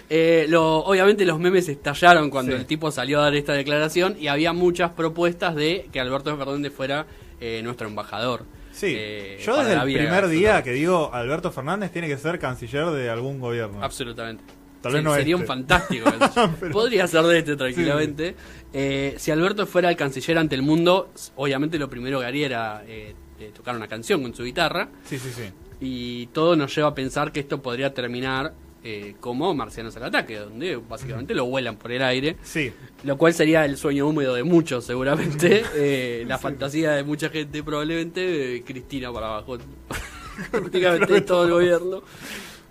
Eh, 0.09 0.47
lo, 0.49 0.79
obviamente 0.79 1.25
los 1.27 1.39
memes 1.39 1.69
estallaron 1.69 2.31
cuando 2.31 2.53
Sí. 2.53 2.59
el 2.59 2.67
tipo 2.67 2.91
salió 2.91 3.21
a 3.21 3.25
dar 3.25 3.35
esta 3.35 3.53
declaración 3.53 4.17
y 4.19 4.29
había 4.29 4.53
muchas 4.55 4.93
propuestas 4.93 5.55
de 5.55 5.89
que 5.93 6.01
Alberto 6.01 6.35
Fernández 6.37 6.73
fuera 6.73 7.07
eh, 7.41 7.61
nuestro 7.62 7.89
embajador. 7.89 8.45
Sí, 8.77 8.95
eh, 8.95 9.39
yo 9.43 9.57
desde 9.57 9.73
el 9.73 9.81
primer 9.83 10.29
día 10.29 10.62
que 10.62 10.73
digo 10.73 11.11
Alberto 11.12 11.51
Fernández 11.51 11.91
tiene 11.93 12.09
que 12.09 12.19
ser 12.19 12.39
canciller 12.39 12.87
de 12.91 13.09
algún 13.09 13.41
gobierno. 13.41 13.83
Absolutamente. 13.83 14.45
Tal 14.83 14.93
vez 14.93 15.01
Sí, 15.01 15.05
no 15.05 15.15
sería 15.15 15.35
este. 15.35 15.43
un 15.43 15.47
fantástico. 15.47 16.05
canciller. 16.19 16.71
Podría 16.73 17.07
ser 17.07 17.23
de 17.25 17.39
este 17.39 17.57
tranquilamente. 17.57 18.37
Eh, 18.75 19.15
si 19.17 19.31
Alberto 19.31 19.67
fuera 19.67 19.89
el 19.89 19.97
canciller 19.97 20.37
ante 20.39 20.55
el 20.55 20.62
mundo, 20.62 21.11
obviamente 21.37 21.79
lo 21.79 21.89
primero 21.89 22.21
que 22.21 22.27
haría 22.27 22.47
era 22.47 22.85
eh, 22.87 23.15
eh, 23.41 23.51
tocar 23.55 23.75
una 23.75 23.89
canción 23.89 24.23
con 24.23 24.35
su 24.35 24.45
guitarra. 24.45 24.91
Sí, 25.07 25.19
sí, 25.19 25.31
sí. 25.35 25.45
Y 25.81 26.27
todo 26.29 26.55
nos 26.55 26.75
lleva 26.77 26.89
a 26.89 26.95
pensar 26.95 27.33
que 27.33 27.41
esto 27.41 27.62
podría 27.62 27.95
terminar 27.95 28.53
eh, 28.88 29.16
como 29.18 29.53
Marcianos 29.53 29.96
al 29.96 30.05
ataque, 30.05 30.37
donde 30.38 30.77
básicamente 30.77 31.35
lo 31.35 31.44
vuelan 31.46 31.77
por 31.77 31.90
el 31.90 32.03
aire. 32.03 32.37
Sí, 32.42 32.72
Lo 33.03 33.18
cual 33.18 33.35
sería 33.35 33.64
el 33.64 33.77
sueño 33.77 34.07
húmedo 34.07 34.35
de 34.35 34.44
muchos, 34.44 34.85
seguramente. 34.85 35.64
Eh, 35.75 36.25
la 36.27 36.38
fantasía 36.38 36.92
de 36.92 37.03
mucha 37.03 37.29
gente, 37.31 37.62
probablemente. 37.64 38.57
eh, 38.57 38.62
Cristina 38.64 39.12
para 39.12 39.27
abajo. 39.27 39.59
Prácticamente 40.51 41.20
todo 41.22 41.44
el 41.44 41.51
gobierno. 41.51 42.03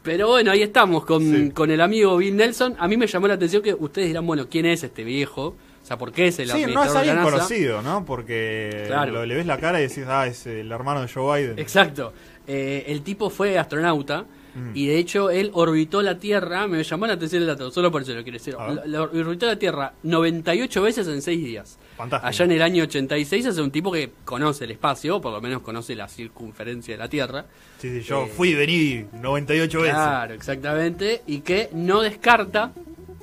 Pero 0.04 0.28
bueno, 0.30 0.51
ahí 0.51 0.62
estamos 0.62 1.04
con, 1.04 1.21
Sí. 1.23 1.49
con 1.51 1.71
el 1.71 1.82
amigo 1.82 2.15
Bill 2.17 2.36
Nelson. 2.36 2.75
A 2.80 2.88
mí 2.88 2.95
me 2.95 3.08
llamó 3.08 3.28
la 3.28 3.34
atención 3.34 3.62
que 3.63 3.73
ustedes 3.73 4.08
dirán, 4.08 4.25
bueno, 4.25 4.47
¿quién 4.49 4.65
es 4.67 4.84
este 4.84 5.04
viejo? 5.04 5.56
O 5.82 5.86
sea, 5.88 5.97
¿por 5.97 6.12
qué 6.12 6.28
es 6.28 6.39
el 6.39 6.49
sí 6.49 6.65
no 6.71 6.84
es 6.84 6.95
alguien 6.95 7.17
conocido, 7.21 7.82
¿no? 7.82 8.06
Porque 8.06 8.86
Claro. 8.88 9.12
lo- 9.13 9.25
le 9.25 9.36
ves 9.36 9.45
la 9.45 9.58
cara 9.60 9.80
y 9.80 9.88
decís, 9.88 10.04
ah, 10.08 10.28
es 10.28 10.45
el 10.47 10.71
hermano 10.71 11.01
de 11.01 11.08
Joe 11.12 11.41
Biden. 11.41 11.60
Exacto. 11.60 12.13
Eh, 12.47 12.86
el 12.88 13.01
tipo 13.01 13.30
fue 13.30 13.58
astronauta 13.58 14.25
Mm. 14.56 14.72
y 14.74 14.88
de 14.88 14.98
hecho 14.98 15.30
él 15.30 15.52
orbitó 15.54 16.02
la 16.02 16.18
Tierra, 16.18 16.65
me 16.68 16.82
llamó 16.84 17.06
la 17.08 17.13
atención 17.13 17.41
el 17.41 17.48
dato, 17.48 17.70
solo 17.72 17.91
por 17.91 18.04
eso 18.04 18.13
lo 18.13 18.24
quiero 18.24 18.38
decir. 18.38 18.56
A 18.58 18.68
ver. 18.68 18.88
Lo- 18.88 19.08
lo 19.13 19.20
orbitó 19.28 19.46
la 19.48 19.58
Tierra 19.60 19.91
98 20.04 20.82
veces 20.82 21.08
en 21.10 21.22
6 21.22 21.44
días. 21.44 21.78
Fantástico. 21.98 22.28
Allá 22.28 22.46
en 22.46 22.52
el 22.52 22.62
año 22.62 22.84
86 22.84 23.46
es 23.46 23.58
un 23.58 23.70
tipo 23.72 23.91
que 23.91 24.12
conoce 24.24 24.63
el 24.65 24.72
espacio, 24.72 25.20
por 25.22 25.32
lo 25.34 25.41
menos 25.41 25.62
conoce 25.62 25.94
la 25.96 26.08
circunferencia 26.08 26.94
de 26.94 26.98
la 26.98 27.10
Tierra. 27.10 27.46
Sí, 27.80 27.89
sí, 27.89 28.02
yo 28.02 28.24
Eh, 28.24 28.32
fui 28.36 28.50
y 28.50 28.54
vení 28.56 29.06
98 29.22 29.80
veces. 29.82 29.94
Claro, 29.96 30.34
exactamente. 30.34 31.22
Y 31.28 31.39
que 31.39 31.70
no 31.74 32.02
descarta 32.02 32.72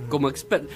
como 0.09 0.29
experto. 0.29 0.69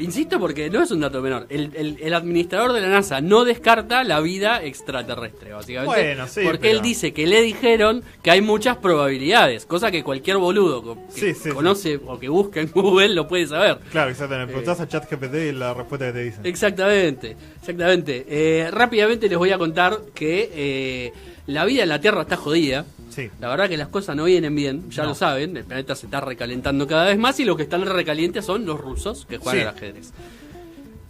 Insisto 0.00 0.38
porque 0.38 0.68
no 0.70 0.82
es 0.82 0.90
un 0.90 1.00
dato 1.00 1.20
menor. 1.22 1.46
El, 1.48 1.70
el- 1.74 1.96
el 2.00 2.14
administrador 2.14 2.72
de 2.72 2.80
la 2.80 2.88
NASA 2.88 3.20
no 3.20 3.44
descarta 3.44 4.04
la 4.04 4.20
vida 4.20 4.62
extraterrestre, 4.62 5.52
básicamente. 5.52 5.94
Bueno, 6.14 6.26
sí, 6.28 6.40
porque 6.44 6.58
pero- 6.60 6.76
él 6.78 6.82
dice 6.82 7.12
que 7.12 7.26
le 7.26 7.42
dijeron 7.42 8.02
que 8.22 8.30
hay 8.30 8.40
muchas 8.40 8.76
probabilidades, 8.78 9.66
cosa 9.66 9.90
que 9.90 10.02
cualquier 10.02 10.36
boludo 10.38 10.82
que 10.82 11.00
Sí, 11.20 11.34
sí, 11.34 11.40
sí. 11.44 11.50
conoce 11.50 12.00
o 12.06 12.18
que 12.18 12.28
busca 12.28 12.60
en 12.60 12.70
Google 12.72 13.10
lo 13.10 13.28
puede 13.28 13.46
saber. 13.46 13.78
Claro, 13.90 14.10
exactamente. 14.10 14.52
Eh. 14.52 14.56
Preguntás 14.56 14.80
a 14.80 14.88
ChatGPT 14.88 15.34
y 15.34 15.52
la 15.52 15.74
respuesta 15.74 16.06
que 16.06 16.12
te 16.12 16.24
dicen. 16.24 16.46
Exactamente, 16.46 17.36
exactamente. 17.60 18.24
Eh, 18.28 18.70
rápidamente 18.70 19.28
les 19.28 19.38
voy 19.38 19.50
a 19.50 19.58
contar 19.58 19.98
que 20.14 20.50
eh, 20.54 21.12
la 21.46 21.64
vida 21.64 21.82
en 21.82 21.88
la 21.88 22.00
Tierra 22.00 22.22
está 22.22 22.36
jodida. 22.36 22.84
Sí. 23.12 23.30
La 23.40 23.48
verdad 23.48 23.68
que 23.68 23.76
las 23.76 23.88
cosas 23.88 24.16
no 24.16 24.24
vienen 24.24 24.54
bien, 24.54 24.88
ya 24.90 25.02
No. 25.02 25.10
lo 25.10 25.14
saben, 25.14 25.54
el 25.56 25.64
planeta 25.64 25.94
se 25.94 26.06
está 26.06 26.20
recalentando 26.20 26.86
cada 26.86 27.04
vez 27.06 27.18
más 27.18 27.38
y 27.40 27.44
los 27.44 27.56
que 27.58 27.64
están 27.64 27.84
recalientes 27.84 28.44
son 28.44 28.64
los 28.64 28.80
rusos 28.80 29.26
que 29.28 29.36
juegan 29.36 29.60
Sí. 29.60 29.66
al 29.68 29.74
ajedrez. 29.74 30.12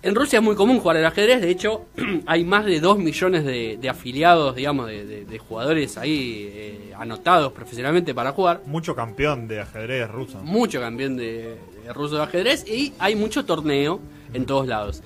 En 0.04 0.16
Rusia 0.16 0.40
es 0.40 0.44
muy 0.44 0.56
común 0.56 0.80
jugar 0.80 0.96
al 0.96 1.06
ajedrez, 1.06 1.40
de 1.40 1.50
hecho 1.50 1.84
hay 2.26 2.42
más 2.42 2.64
de 2.64 2.80
2 2.80 2.98
millones 2.98 3.44
de, 3.44 3.78
de 3.80 3.88
afiliados, 3.88 4.56
digamos, 4.56 4.88
de, 4.88 5.06
de- 5.06 5.24
de 5.24 5.38
jugadores 5.38 5.96
ahí 5.96 6.48
eh, 6.52 6.92
anotados 6.98 7.52
profesionalmente 7.52 8.12
para 8.12 8.32
jugar. 8.32 8.62
Mucho 8.66 8.96
campeón 8.96 9.46
de 9.46 9.60
ajedrez 9.60 10.10
ruso. 10.10 10.38
Mucho 10.42 10.80
campeón 10.80 11.16
de, 11.16 11.56
de 11.84 11.92
ruso 11.92 12.16
de 12.16 12.22
ajedrez 12.24 12.66
y 12.68 12.92
hay 12.98 13.14
mucho 13.14 13.44
torneo 13.44 14.00
en 14.34 14.44
todos 14.44 14.66
lados. 14.66 15.02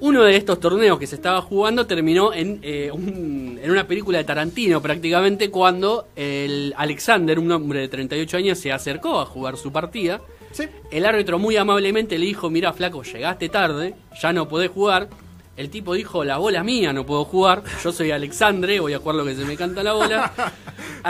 Uno 0.00 0.22
de 0.22 0.36
estos 0.36 0.60
torneos 0.60 0.98
que 0.98 1.06
se 1.08 1.16
estaba 1.16 1.40
jugando 1.42 1.86
terminó 1.86 2.32
en, 2.32 2.60
eh, 2.62 2.90
un- 2.92 3.58
en 3.60 3.70
una 3.70 3.86
película 3.86 4.18
de 4.18 4.24
Tarantino 4.24 4.80
prácticamente 4.80 5.50
cuando 5.50 6.06
el 6.14 6.72
Alexander, 6.76 7.38
un 7.38 7.50
hombre 7.50 7.80
de 7.80 7.88
38 7.88 8.36
años, 8.36 8.58
se 8.58 8.70
acercó 8.72 9.18
a 9.20 9.26
jugar 9.26 9.56
su 9.56 9.72
partida. 9.72 10.20
Sí. 10.52 10.64
El 10.90 11.04
árbitro 11.04 11.38
muy 11.38 11.56
amablemente 11.56 12.16
le 12.18 12.26
dijo, 12.26 12.48
mira 12.48 12.72
flaco, 12.72 13.02
llegaste 13.02 13.48
tarde, 13.48 13.94
ya 14.20 14.32
no 14.32 14.48
podés 14.48 14.70
jugar. 14.70 15.08
El 15.56 15.68
tipo 15.70 15.92
dijo, 15.94 16.22
la 16.24 16.38
bola 16.38 16.60
es 16.60 16.64
mía, 16.64 16.92
no 16.92 17.04
puedo 17.04 17.24
jugar. 17.24 17.64
Yo 17.82 17.90
soy 17.90 18.12
Alexandre, 18.12 18.78
voy 18.78 18.92
a 18.92 18.98
jugar 18.98 19.16
lo 19.16 19.24
que 19.24 19.34
se 19.34 19.44
me 19.44 19.56
canta 19.56 19.82
la 19.82 19.92
bola. 19.94 20.32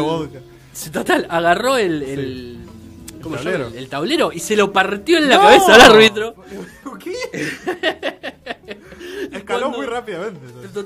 Vodka. 0.00 0.38
Sí, 0.72 0.90
Total, 0.90 1.26
agarró 1.28 1.76
el... 1.76 2.02
el 2.02 2.58
¿cómo 3.24 3.36
El 3.36 3.42
tablero. 3.42 3.66
El 3.74 3.88
tablero 3.88 4.32
y 4.32 4.38
se 4.38 4.54
lo 4.56 4.72
partió 4.72 5.18
en 5.18 5.28
la 5.28 5.36
¡No! 5.36 5.42
cabeza 5.42 5.74
al 5.74 5.80
árbitro. 5.80 6.34
Escaló 9.32 9.60
Cuando- 9.62 9.78
muy 9.78 9.86
rápidamente. 9.86 10.40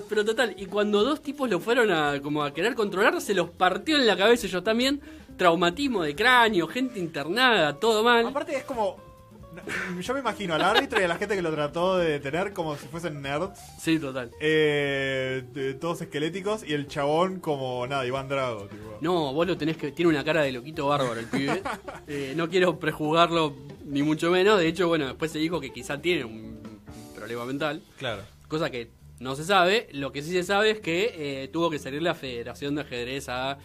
Pero 0.09 0.25
total, 0.25 0.55
y 0.57 0.65
cuando 0.67 1.05
dos 1.05 1.21
tipos 1.23 1.49
lo 1.51 1.61
fueron 1.61 1.91
a 1.91 2.21
como 2.23 2.43
a 2.43 2.53
querer 2.55 2.75
controlar, 2.75 3.21
se 3.21 3.35
los 3.35 3.51
partió 3.51 3.97
en 3.97 4.07
la 4.07 4.17
cabeza 4.17 4.47
ellos 4.47 4.65
también. 4.65 5.01
Traumatismo 5.37 6.03
de 6.03 6.17
cráneo, 6.17 6.67
gente 6.67 6.99
internada, 6.99 7.79
todo 7.79 8.03
mal. 8.03 8.27
Aparte 8.27 8.57
es 8.57 8.65
como... 8.65 8.97
Yo 10.01 10.15
me 10.15 10.21
imagino 10.21 10.55
al 10.55 10.63
árbitro 10.63 11.01
y 11.01 11.05
a 11.05 11.09
la 11.09 11.17
gente 11.17 11.35
que 11.37 11.43
lo 11.43 11.53
trató 11.53 11.99
de 11.99 12.11
detener 12.13 12.53
como 12.53 12.77
si 12.77 12.87
fuesen 12.89 13.21
nerds. 13.23 13.59
Sí, 13.81 13.99
total. 13.99 14.31
eh, 14.41 15.45
de- 15.53 15.75
todos 15.75 16.01
esqueléticos 16.03 16.63
y 16.67 16.73
el 16.75 16.87
chabón 16.89 17.41
como 17.41 17.87
nada, 17.87 18.07
Iván 18.07 18.29
Drago. 18.29 18.67
Tipo. 18.67 18.99
No, 19.01 19.33
vos 19.33 19.47
lo 19.47 19.57
tenés 19.57 19.77
que. 19.77 19.93
Tiene 19.93 20.11
una 20.11 20.25
cara 20.25 20.43
de 20.43 20.53
loquito 20.53 20.87
bárbaro 20.87 21.19
el 21.21 21.27
pibe. 21.27 21.63
Eh, 22.11 22.33
no 22.35 22.49
quiero 22.49 22.79
prejuzgarlo 22.79 23.55
ni 23.85 24.03
mucho 24.03 24.31
menos. 24.31 24.59
De 24.59 24.67
hecho, 24.67 24.89
bueno, 24.89 25.07
después 25.07 25.31
se 25.31 25.39
dijo 25.39 25.61
que 25.61 25.71
quizá 25.73 26.01
tiene 26.01 26.25
un 26.25 26.59
problema 27.15 27.45
mental. 27.45 27.83
Claro. 27.99 28.23
Cosa 28.49 28.71
que 28.71 28.91
no 29.21 29.37
se 29.37 29.45
sabe. 29.45 29.89
Lo 29.93 30.11
que 30.11 30.23
sí 30.23 30.31
se 30.33 30.43
sabe 30.43 30.71
es 30.71 30.81
que 30.81 31.43
eh, 31.45 31.49
tuvo 31.49 31.69
que 31.69 31.79
salir 31.79 32.01
la 32.03 32.15
Federación 32.15 32.77
de 32.77 32.81
Ajedrez 32.83 33.29
a 33.29 33.59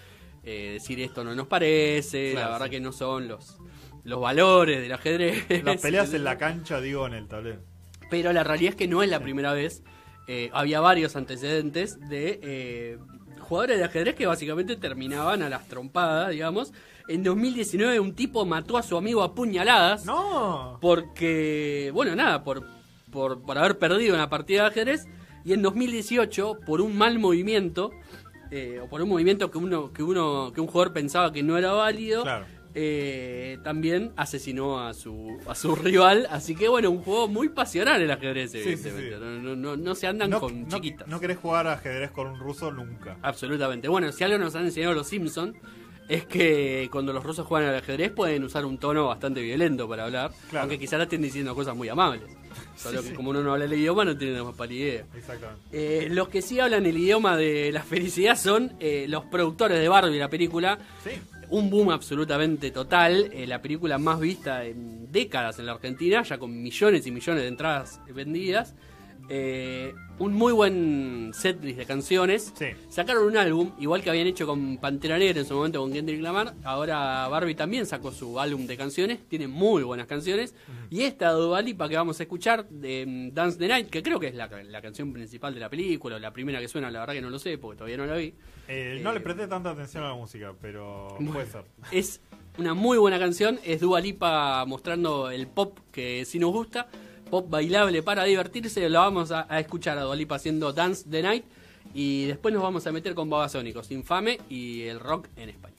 eh, 0.43 0.71
decir 0.73 0.99
esto 0.99 1.23
no 1.23 1.34
nos 1.36 1.47
parece. 1.47 2.32
Claro, 2.34 2.47
la 2.47 2.51
verdad 2.53 2.65
sí. 2.65 2.71
que 2.71 2.79
no 2.82 2.91
son 2.91 3.29
los, 3.29 3.58
los 4.03 4.19
valores 4.21 4.81
del 4.81 4.91
ajedrez. 4.91 5.63
Las 5.63 5.81
peleas 5.81 6.13
en 6.13 6.23
la 6.23 6.37
cancha, 6.37 6.81
digo, 6.81 7.07
en 7.07 7.13
el 7.13 7.27
tablero. 7.27 7.61
Pero 8.09 8.31
la 8.33 8.43
realidad 8.43 8.71
es 8.71 8.75
que 8.75 8.87
no 8.87 9.01
es 9.03 9.09
la 9.09 9.19
primera 9.19 9.53
vez. 9.53 9.83
Eh, 10.27 10.49
había 10.53 10.79
varios 10.79 11.15
antecedentes 11.15 11.99
de 12.09 12.39
eh, 12.43 12.97
jugadores 13.39 13.77
de 13.77 13.83
ajedrez 13.85 14.15
que 14.15 14.25
básicamente 14.25 14.75
terminaban 14.75 15.41
a 15.41 15.49
las 15.49 15.67
trompadas, 15.67 16.29
digamos. 16.31 16.73
En 17.09 17.23
2019 17.23 17.99
un 17.99 18.13
tipo 18.15 18.45
mató 18.45 18.77
a 18.77 18.83
su 18.83 18.95
amigo 18.95 19.23
a 19.23 19.35
puñaladas 19.35 20.05
¡No! 20.05 20.77
porque, 20.79 21.91
bueno, 21.93 22.15
nada, 22.15 22.45
por, 22.45 22.63
por, 23.11 23.41
por 23.41 23.57
haber 23.57 23.77
perdido 23.77 24.15
una 24.15 24.29
partida 24.29 24.61
de 24.63 24.67
ajedrez. 24.69 25.05
Y 25.43 25.51
en 25.51 25.61
2018, 25.61 26.59
por 26.65 26.79
un 26.79 26.97
mal 26.97 27.19
movimiento, 27.19 27.91
eh, 28.51 28.79
o 28.81 28.87
por 28.87 29.01
un 29.01 29.09
movimiento 29.09 29.51
que 29.51 29.57
uno, 29.57 29.91
que 29.91 30.03
uno, 30.03 30.53
que 30.55 30.61
un 30.61 30.67
jugador 30.67 30.93
pensaba 30.93 31.33
que 31.33 31.43
no 31.43 31.57
era 31.57 31.73
válido, 31.73 32.23
Claro. 32.23 32.45
Eh, 32.75 33.57
también 33.63 34.12
asesinó 34.15 34.79
a 34.86 34.93
su, 34.93 35.38
a 35.47 35.55
su 35.55 35.75
rival. 35.75 36.27
Así 36.29 36.55
que 36.55 36.67
bueno, 36.67 36.89
un 36.91 37.01
juego 37.01 37.27
muy 37.27 37.49
pasional 37.49 38.01
el 38.01 38.09
ajedrez, 38.12 38.51
sí, 38.51 38.59
evidentemente. 38.59 39.15
sí. 39.15 39.19
No, 39.19 39.29
no- 39.41 39.55
no- 39.55 39.77
no 39.77 39.95
se 39.95 40.07
andan 40.07 40.29
No, 40.29 40.39
con 40.39 40.67
chiquitas. 40.67 41.07
no 41.07 41.19
querés 41.19 41.38
jugar 41.38 41.67
a 41.67 41.73
ajedrez 41.73 42.12
con 42.12 42.27
un 42.27 42.39
ruso 42.39 42.71
nunca. 42.71 43.17
Absolutamente. 43.21 43.88
Bueno, 43.88 44.12
si 44.12 44.23
algo 44.23 44.38
nos 44.38 44.55
han 44.55 44.65
enseñado 44.65 44.93
los 44.93 45.07
Simpsons 45.07 45.55
es 46.09 46.25
que 46.25 46.89
cuando 46.91 47.13
los 47.13 47.23
rusos 47.23 47.47
juegan 47.47 47.69
al 47.69 47.75
ajedrez 47.77 48.12
pueden 48.12 48.43
usar 48.43 48.65
un 48.65 48.77
tono 48.77 49.07
bastante 49.07 49.41
violento 49.41 49.88
para 49.88 50.03
hablar, 50.05 50.31
Claro. 50.49 50.63
aunque 50.63 50.77
quizás 50.77 51.01
estén 51.01 51.21
diciendo 51.21 51.55
cosas 51.55 51.75
muy 51.75 51.88
amables. 51.89 52.23
Solo 52.75 52.97
Sí, 52.99 53.03
que 53.05 53.09
sí. 53.12 53.15
como 53.15 53.29
uno 53.29 53.41
no 53.41 53.53
habla 53.53 53.65
el 53.65 53.73
idioma 53.73 54.03
no 54.03 54.17
tienen 54.17 54.36
la 54.38 54.43
más 54.43 54.55
pálida 54.55 54.83
idea. 54.83 55.05
Exactamente. 55.15 55.62
Eh, 55.71 56.09
los 56.09 56.27
que 56.27 56.41
sí 56.41 56.59
hablan 56.59 56.86
el 56.86 56.97
idioma 56.97 57.38
de 57.38 57.71
la 57.71 57.83
felicidad 57.83 58.36
son 58.36 58.73
eh, 58.79 59.05
los 59.07 59.23
productores 59.25 59.79
de 59.79 59.88
Barbie, 59.88 60.19
la 60.19 60.29
película. 60.29 60.77
Sí. 61.03 61.12
Un 61.53 61.69
boom 61.69 61.91
absolutamente 61.91 62.71
total, 62.71 63.29
eh, 63.31 63.45
la 63.45 63.61
película 63.61 63.99
más 63.99 64.19
vista 64.19 64.65
en 64.65 65.11
décadas 65.11 65.59
en 65.59 65.67
la 65.67 65.73
Argentina, 65.73 66.23
ya 66.23 66.39
con 66.39 66.63
millones 66.63 67.05
y 67.05 67.11
millones 67.11 67.43
de 67.43 67.47
entradas 67.47 68.01
vendidas. 68.11 68.73
Eh, 69.29 69.93
un 70.19 70.33
muy 70.33 70.53
buen 70.53 71.31
setlist 71.33 71.77
de 71.77 71.86
canciones. 71.86 72.53
Sí. 72.55 72.67
Sacaron 72.89 73.25
un 73.25 73.38
álbum, 73.38 73.71
igual 73.79 74.03
que 74.03 74.09
habían 74.09 74.27
hecho 74.27 74.45
con 74.45 74.77
Pantera 74.77 75.17
Negra 75.17 75.39
en 75.39 75.45
su 75.45 75.55
momento 75.55 75.79
con 75.81 75.91
Kendrick 75.91 76.21
Lamar. 76.21 76.53
Ahora 76.63 77.27
Barbie 77.29 77.55
también 77.55 77.86
sacó 77.86 78.12
su 78.12 78.39
álbum 78.39 78.67
de 78.67 78.77
canciones. 78.77 79.19
Tiene 79.27 79.47
muy 79.47 79.83
buenas 79.83 80.07
canciones. 80.07 80.53
Y 80.89 81.01
esta 81.01 81.31
Dua 81.31 81.62
Lipa 81.62 81.89
que 81.89 81.95
vamos 81.95 82.19
a 82.19 82.23
escuchar, 82.23 82.67
de 82.69 83.05
mm, 83.05 83.33
Dance 83.33 83.57
the 83.57 83.67
Night, 83.67 83.89
que 83.89 84.03
creo 84.03 84.19
que 84.19 84.27
es 84.27 84.36
la, 84.36 84.47
la 84.63 84.81
canción 84.81 85.12
principal 85.13 85.53
de 85.53 85.59
la 85.59 85.69
película, 85.69 86.17
o 86.17 86.19
la 86.19 86.31
primera 86.31 86.59
que 86.59 86.67
suena, 86.67 86.91
la 86.91 86.99
verdad 86.99 87.13
que 87.15 87.21
no 87.21 87.29
lo 87.29 87.39
sé, 87.39 87.57
porque 87.57 87.77
todavía 87.77 87.97
no 87.97 88.05
la 88.05 88.15
vi. 88.15 88.33
Eh, 88.67 88.99
no 89.01 89.09
Eh, 89.12 89.13
le 89.15 89.19
presté 89.19 89.47
tanta 89.47 89.71
atención 89.71 90.03
a 90.03 90.09
la 90.09 90.15
música, 90.15 90.53
pero 90.62 91.07
Bueno. 91.15 91.33
puede 91.33 91.47
ser. 91.47 91.63
Es 91.91 92.21
una 92.59 92.75
muy 92.75 92.97
buena 92.99 93.17
canción, 93.17 93.59
es 93.63 93.81
Dua 93.81 93.99
Lipa 93.99 94.63
mostrando 94.65 95.31
el 95.31 95.47
pop 95.47 95.79
que 95.91 96.23
sí 96.25 96.38
nos 96.38 96.51
gusta, 96.51 96.88
pop 97.34 97.50
bailable 97.50 98.04
para 98.04 98.26
divertirse, 98.26 98.88
lo 98.89 99.00
vamos 99.00 99.32
a, 99.32 99.48
a 99.50 99.60
escuchar 99.60 99.98
a 99.98 100.04
Dua 100.04 100.15
Lipa 100.15 100.36
haciendo 100.36 100.72
Dance 100.72 101.06
the 101.10 101.24
Night 101.24 101.43
y 101.96 102.26
después 102.26 102.54
nos 102.54 102.62
vamos 102.62 102.86
a 102.86 102.91
meter 102.91 103.15
con 103.15 103.28
Babasónicos, 103.28 103.89
Infame 103.89 104.39
y 104.50 104.84
el 104.84 105.00
rock 105.00 105.26
en 105.36 105.50
España. 105.50 105.74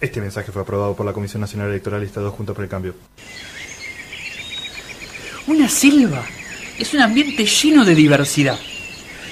Este 0.00 0.20
mensaje 0.20 0.52
fue 0.52 0.62
aprobado 0.62 0.94
por 0.94 1.04
la 1.04 1.12
Comisión 1.12 1.40
Nacional 1.40 1.70
Electoral 1.70 2.00
Lista 2.00 2.20
2 2.20 2.32
Juntos 2.34 2.54
por 2.54 2.62
el 2.62 2.70
Cambio. 2.70 2.94
Una 5.48 5.68
selva 5.68 6.24
es 6.78 6.94
un 6.94 7.00
ambiente 7.00 7.46
lleno 7.46 7.84
de 7.84 7.96
diversidad. 7.96 8.60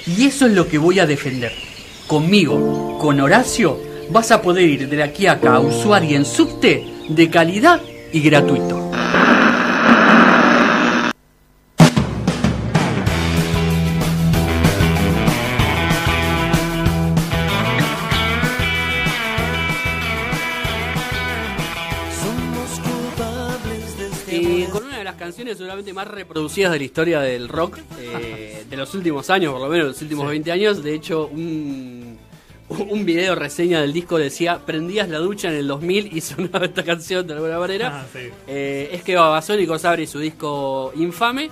Y 0.05 0.25
eso 0.25 0.45
es 0.45 0.51
lo 0.51 0.67
que 0.67 0.77
voy 0.77 0.99
a 0.99 1.05
defender. 1.05 1.53
Conmigo, 2.05 2.97
con 2.99 3.21
Horacio, 3.21 3.79
vas 4.11 4.31
a 4.31 4.41
poder 4.41 4.67
ir 4.67 4.89
de 4.89 5.03
aquí 5.03 5.25
a 5.25 5.33
acá 5.33 5.55
a 5.55 5.59
usuario 5.61 6.17
en 6.17 6.25
subte 6.25 6.85
de 7.07 7.29
calidad 7.29 7.81
y 8.11 8.21
gratuito. 8.21 8.91
Y 24.29 24.65
con 24.65 24.85
una 24.85 24.99
de 24.99 25.03
las 25.03 25.15
canciones 25.15 25.57
seguramente 25.57 25.93
más 25.93 26.07
reproducidas 26.07 26.71
de 26.71 26.77
la 26.77 26.83
historia 26.83 27.19
del 27.21 27.47
rock 27.47 27.79
eh, 27.99 28.65
de 28.69 28.77
los 28.77 28.93
últimos 28.93 29.29
años, 29.29 29.51
por 29.53 29.61
lo 29.61 29.67
menos 29.67 29.87
los 29.87 30.01
últimos 30.01 30.27
20 30.27 30.51
años. 30.51 30.83
De 30.83 30.93
hecho, 30.93 31.27
un, 31.27 32.06
un 32.89 33.05
video 33.05 33.35
reseña 33.35 33.81
del 33.81 33.93
disco 33.93 34.17
decía, 34.17 34.59
prendías 34.65 35.07
la 35.09 35.19
ducha 35.19 35.49
en 35.49 35.55
el 35.55 35.67
2000 35.67 36.15
y 36.15 36.21
sonaba 36.21 36.65
esta 36.65 36.83
canción 36.83 37.25
de 37.25 37.33
alguna 37.33 37.59
manera. 37.59 38.01
Ah, 38.01 38.05
sí. 38.11 38.29
Eh, 38.47 38.89
es 38.91 39.03
que 39.03 39.15
Babasónicos 39.15 39.85
abre 39.85 40.05
su 40.07 40.19
disco 40.19 40.91
Infame. 40.95 41.49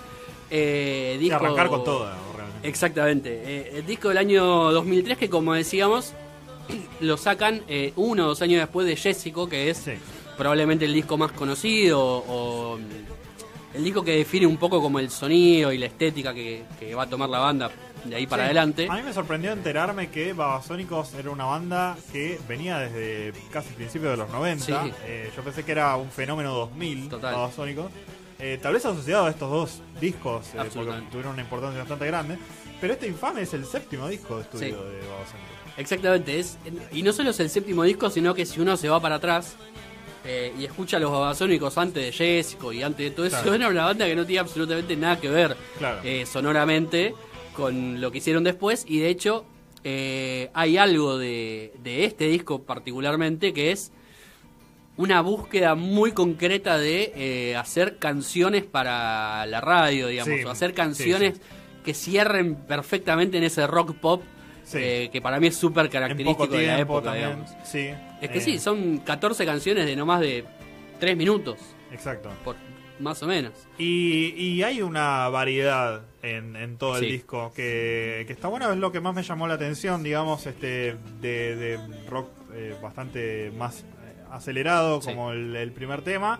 eh, 0.51 1.29
arrancar 1.33 1.69
con 1.69 1.83
todo, 1.83 2.05
realmente. 2.35 2.67
Exactamente. 2.67 3.41
Eh, 3.45 3.71
el 3.77 3.85
disco 3.85 4.09
del 4.09 4.17
año 4.17 4.71
2003 4.71 5.17
que 5.17 5.29
como 5.29 5.53
decíamos 5.53 6.13
lo 6.99 7.17
sacan 7.17 7.61
uno 7.95 8.25
o 8.25 8.27
dos 8.27 8.41
años 8.41 8.59
después 8.59 8.85
de 8.87 8.95
Jessico, 8.95 9.47
que 9.47 9.69
es 9.69 9.77
Sí. 9.77 9.93
probablemente 10.37 10.85
el 10.85 10.93
disco 10.93 11.17
más 11.17 11.31
conocido 11.31 11.99
o 12.01 12.77
mm, 12.77 13.75
el 13.77 13.83
disco 13.83 14.03
que 14.03 14.17
define 14.17 14.45
un 14.47 14.57
poco 14.57 14.81
como 14.81 14.99
el 14.99 15.09
sonido 15.09 15.71
y 15.71 15.77
la 15.77 15.85
estética 15.87 16.33
que, 16.33 16.63
que 16.79 16.93
va 16.95 17.03
a 17.03 17.09
tomar 17.09 17.29
la 17.29 17.39
banda 17.39 17.69
de 18.05 18.15
ahí 18.15 18.27
para 18.27 18.43
Sí. 18.43 18.45
adelante. 18.45 18.87
A 18.89 18.95
mí 18.95 19.03
me 19.03 19.13
sorprendió 19.13 19.51
enterarme 19.51 20.09
que 20.09 20.33
Babasónicos 20.33 21.13
era 21.13 21.29
una 21.29 21.45
banda 21.45 21.97
que 22.11 22.39
venía 22.47 22.79
desde 22.79 23.33
casi 23.51 23.69
principios 23.73 24.11
de 24.11 24.17
los 24.17 24.29
90. 24.29 24.65
Sí. 24.65 24.73
Eh, 25.05 25.31
yo 25.35 25.43
pensé 25.43 25.63
que 25.63 25.71
era 25.71 25.95
un 25.95 26.09
fenómeno 26.11 26.53
2000, 26.53 27.09
Total. 27.09 27.33
Babasónicos. 27.35 27.91
Eh, 28.39 28.59
tal 28.61 28.73
vez 28.73 28.85
asociado 28.85 29.25
a 29.25 29.29
estos 29.29 29.49
dos 29.49 29.81
discos, 30.01 30.47
eh, 30.53 30.57
porque 30.73 30.91
tuvieron 31.09 31.33
una 31.33 31.41
importancia 31.41 31.79
bastante 31.79 32.05
grande. 32.07 32.37
Pero 32.81 32.93
este 32.93 33.07
infame 33.07 33.41
es 33.43 33.53
el 33.53 33.65
séptimo 33.65 34.07
disco 34.09 34.35
de 34.37 34.41
estudio 34.43 34.65
Sí. 34.67 34.71
de 34.73 35.07
Babasónicos. 35.07 35.55
Exactamente, 35.77 36.39
es, 36.39 36.57
y 36.91 37.03
no 37.03 37.11
solo 37.13 37.29
es 37.31 37.39
el 37.39 37.49
séptimo 37.49 37.83
disco, 37.83 38.09
sino 38.09 38.33
que 38.33 38.45
si 38.45 38.59
uno 38.61 38.77
se 38.77 38.87
va 38.89 38.99
para 39.01 39.15
atrás 39.15 39.55
eh, 40.27 40.53
y 40.57 40.65
escucha 40.65 40.97
a 40.97 40.99
los 40.99 41.11
babasónicos 41.11 41.77
antes 41.77 42.03
de 42.03 42.11
Jessico 42.11 42.73
y 42.73 42.81
antes 42.81 43.05
de 43.05 43.11
todo 43.11 43.25
eso, 43.25 43.37
Claro. 43.41 43.53
era 43.55 43.67
una 43.69 43.85
banda 43.85 44.05
que 44.05 44.15
no 44.15 44.25
tiene 44.25 44.39
absolutamente 44.39 44.95
nada 44.95 45.19
que 45.19 45.29
ver 45.29 45.55
Claro. 45.77 45.99
eh, 46.03 46.25
sonoramente 46.25 47.13
con 47.55 48.01
lo 48.01 48.11
que 48.11 48.17
hicieron 48.19 48.43
después 48.43 48.85
y 48.87 48.99
de 48.99 49.09
hecho 49.09 49.45
eh, 49.83 50.49
hay 50.53 50.77
algo 50.77 51.17
de, 51.17 51.73
de 51.83 52.05
este 52.05 52.27
disco 52.27 52.63
particularmente 52.63 53.53
que 53.53 53.71
es 53.71 53.91
una 54.97 55.21
búsqueda 55.21 55.75
muy 55.75 56.11
concreta 56.13 56.77
de 56.77 57.11
eh, 57.15 57.55
hacer 57.55 57.97
canciones 57.97 58.63
para 58.63 59.45
la 59.45 59.59
radio, 59.61 60.07
digamos, 60.07 60.39
Sí, 60.39 60.43
o 60.45 60.49
hacer 60.49 60.73
canciones 60.73 61.35
sí. 61.35 61.41
que 61.83 61.93
cierren 61.93 62.55
perfectamente 62.55 63.37
en 63.37 63.43
ese 63.43 63.67
rock 63.67 63.95
pop 63.95 64.23
Sí. 64.63 64.79
eh, 64.81 65.09
que 65.11 65.21
para 65.21 65.39
mí 65.39 65.45
es 65.47 65.55
súper 65.55 65.89
característico 65.91 66.47
de 66.47 66.65
la 66.65 66.79
época, 66.79 67.13
digamos. 67.13 67.51
Sí. 67.63 67.89
Es 68.21 68.29
que 68.31 68.39
eh, 68.39 68.41
sí, 68.41 68.57
son 68.57 68.97
14 68.99 69.45
canciones 69.45 69.85
de 69.85 69.95
no 69.95 70.07
más 70.07 70.21
de 70.21 70.43
3 70.99 71.15
minutos, 71.15 71.59
Exacto. 71.91 72.31
por 72.43 72.55
más 72.99 73.21
o 73.21 73.27
menos. 73.27 73.51
Y, 73.77 74.33
y 74.35 74.63
hay 74.63 74.81
una 74.81 75.27
variedad 75.29 76.01
en, 76.25 76.55
en 76.55 76.77
todo 76.77 76.95
el 76.97 77.01
Sí. 77.05 77.11
disco 77.11 77.51
que, 77.55 78.23
que 78.27 78.33
está 78.33 78.47
bueno, 78.47 78.71
es 78.71 78.77
lo 78.77 78.91
que 78.91 78.99
más 78.99 79.13
me 79.13 79.23
llamó 79.23 79.47
la 79.47 79.53
atención, 79.55 80.01
digamos, 80.03 80.45
este 80.47 80.95
de, 81.21 81.55
de 81.55 81.79
rock 82.09 82.29
eh, 82.53 82.75
bastante 82.81 83.51
más 83.57 83.81
eh, 83.81 83.85
acelerado 84.31 85.01
Sí. 85.01 85.09
como 85.09 85.31
el, 85.31 85.55
el 85.55 85.71
primer 85.71 86.01
tema, 86.01 86.39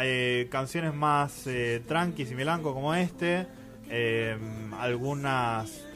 eh, 0.00 0.48
canciones 0.50 0.92
más 0.94 1.46
eh, 1.46 1.82
tranquis 1.86 2.30
y 2.30 2.34
melanco 2.34 2.74
como 2.74 2.94
este, 2.94 3.46
algunas 4.78 5.86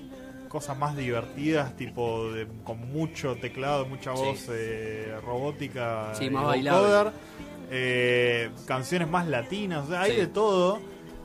cosas 0.48 0.76
más 0.78 0.96
divertidas, 0.96 1.76
tipo 1.76 2.30
de, 2.32 2.46
con 2.64 2.78
mucho 2.92 3.36
teclado, 3.36 3.86
mucha 3.86 4.12
voz 4.12 4.48
robótica, 5.24 6.14
Sí, 6.14 6.26
y 6.26 6.30
más. 6.30 6.56
Eh, 7.70 8.50
canciones 8.66 9.08
más 9.08 9.26
latinas, 9.26 9.86
o 9.86 9.88
sea, 9.88 10.02
hay 10.02 10.16
de 10.16 10.26
todo. 10.28 10.78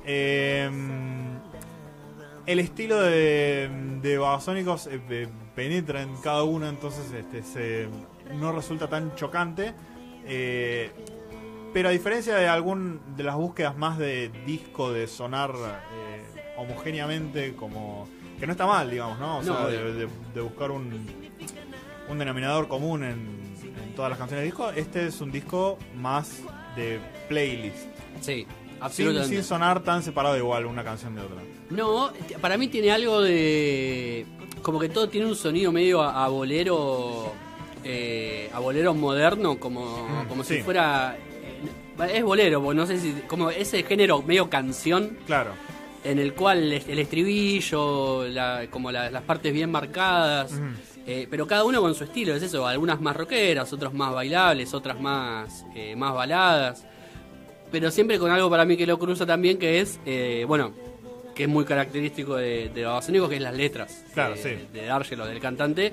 Eh, 0.05 0.67
el 2.45 2.59
estilo 2.59 2.99
de, 3.01 3.69
de 4.01 4.17
Babasónicos 4.17 4.87
eh, 4.87 4.99
eh, 5.09 5.27
penetra 5.55 6.01
en 6.01 6.15
cada 6.17 6.43
uno, 6.43 6.67
entonces 6.67 7.11
este, 7.13 7.43
se, 7.43 7.87
no 8.35 8.51
resulta 8.51 8.87
tan 8.87 9.15
chocante. 9.15 9.73
Eh, 10.25 10.91
pero 11.73 11.89
a 11.89 11.91
diferencia 11.91 12.35
de 12.35 12.47
algún 12.47 12.99
de 13.15 13.23
las 13.23 13.35
búsquedas 13.35 13.77
más 13.77 13.97
de 13.97 14.29
disco, 14.45 14.91
de 14.91 15.07
sonar 15.07 15.51
eh, 15.55 16.53
homogéneamente, 16.57 17.55
como 17.55 18.07
que 18.39 18.45
no 18.45 18.51
está 18.53 18.65
mal, 18.65 18.89
digamos, 18.89 19.19
¿no? 19.19 19.37
O 19.37 19.43
No, 19.43 19.55
sea, 19.57 19.67
de, 19.67 19.93
de- 19.93 20.07
de 20.33 20.41
buscar 20.41 20.71
un, 20.71 21.07
un 22.09 22.17
denominador 22.19 22.67
común 22.67 23.03
en, 23.03 23.55
en 23.83 23.95
todas 23.95 24.09
las 24.09 24.17
canciones 24.19 24.43
del 24.43 24.51
disco. 24.51 24.69
Este 24.71 25.05
es 25.07 25.21
un 25.21 25.31
disco 25.31 25.77
más 25.95 26.41
de 26.75 26.99
playlist. 27.29 27.85
Sí, 28.19 28.45
Sin, 28.45 28.47
absolutamente. 28.81 29.35
sin 29.35 29.43
sonar 29.43 29.81
tan 29.81 30.03
separado 30.03 30.35
igual 30.37 30.65
una 30.65 30.83
canción 30.83 31.15
de 31.15 31.21
otra. 31.21 31.37
No, 31.71 32.11
para 32.41 32.57
mí 32.57 32.67
tiene 32.67 32.91
algo 32.91 33.21
de. 33.21 34.25
Como 34.61 34.79
que 34.79 34.89
todo 34.89 35.09
tiene 35.09 35.25
un 35.27 35.35
sonido 35.35 35.71
medio 35.71 36.01
a, 36.01 36.25
a 36.25 36.27
bolero. 36.27 37.33
eh, 37.83 38.49
a 38.53 38.59
bolero 38.59 38.93
moderno, 38.93 39.57
como, 39.59 40.07
Mm, 40.07 40.27
como 40.27 40.43
sí. 40.43 40.57
si 40.57 40.61
fuera. 40.61 41.17
eh, 41.17 42.13
es 42.17 42.23
bolero, 42.23 42.73
no 42.73 42.85
sé 42.85 42.99
si. 42.99 43.13
Como 43.27 43.49
ese 43.49 43.83
género 43.83 44.21
medio 44.21 44.49
canción, 44.49 45.17
Claro. 45.25 45.51
en 46.03 46.19
el 46.19 46.33
cual 46.33 46.71
el, 46.73 46.99
estribillo, 46.99 48.27
la- 48.27 48.67
como 48.69 48.91
la- 48.91 49.09
las 49.09 49.23
partes 49.23 49.51
bien 49.53 49.71
marcadas. 49.71 50.51
Eh, 51.07 51.27
pero 51.31 51.47
cada 51.47 51.63
uno 51.63 51.81
con 51.81 51.95
su 51.95 52.03
estilo, 52.03 52.35
es 52.35 52.43
eso, 52.43 52.67
algunas 52.67 53.01
más 53.01 53.15
rockeras, 53.15 53.73
otras 53.73 53.91
más 53.93 54.13
bailables, 54.13 54.71
otras 54.75 54.99
más, 55.01 55.65
eh, 55.75 55.95
más 55.95 56.13
baladas. 56.13 56.85
Pero 57.71 57.89
siempre 57.89 58.19
con 58.19 58.29
algo 58.29 58.49
para 58.49 58.65
mí 58.65 58.77
que 58.77 58.85
lo 58.85 58.99
cruza 58.99 59.25
también, 59.25 59.57
que 59.57 59.79
es, 59.79 59.99
bueno, 60.47 60.71
que 61.41 61.45
es 61.45 61.49
muy 61.49 61.65
característico 61.65 62.35
de, 62.35 62.69
de 62.69 62.85
Babasónicos, 62.85 63.27
que 63.27 63.37
es 63.37 63.41
las 63.41 63.55
letras 63.55 64.05
Claro, 64.13 64.35
de, 64.35 64.43
sí. 64.43 64.67
de 64.73 65.25
del 65.25 65.39
cantante, 65.39 65.91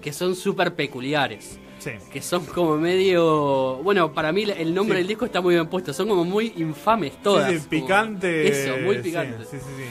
que 0.00 0.12
son 0.12 0.34
súper 0.34 0.74
peculiares. 0.74 1.60
Sí. 1.78 1.92
Que 2.12 2.20
son 2.20 2.44
como 2.46 2.76
medio. 2.78 3.76
Bueno, 3.76 4.12
para 4.12 4.32
mí 4.32 4.42
el 4.42 4.74
nombre 4.74 4.96
Sí. 4.96 5.02
del 5.02 5.06
disco 5.06 5.24
está 5.24 5.40
muy 5.40 5.54
bien 5.54 5.68
puesto. 5.68 5.92
Son 5.92 6.08
como 6.08 6.24
muy 6.24 6.52
infames 6.56 7.12
todas. 7.22 7.48
Sí, 7.52 7.64
picante. 7.70 8.48
Eso, 8.48 8.76
muy 8.78 8.98
picante. 8.98 9.44
Sí, 9.44 9.58
sí, 9.60 9.66
sí. 9.76 9.84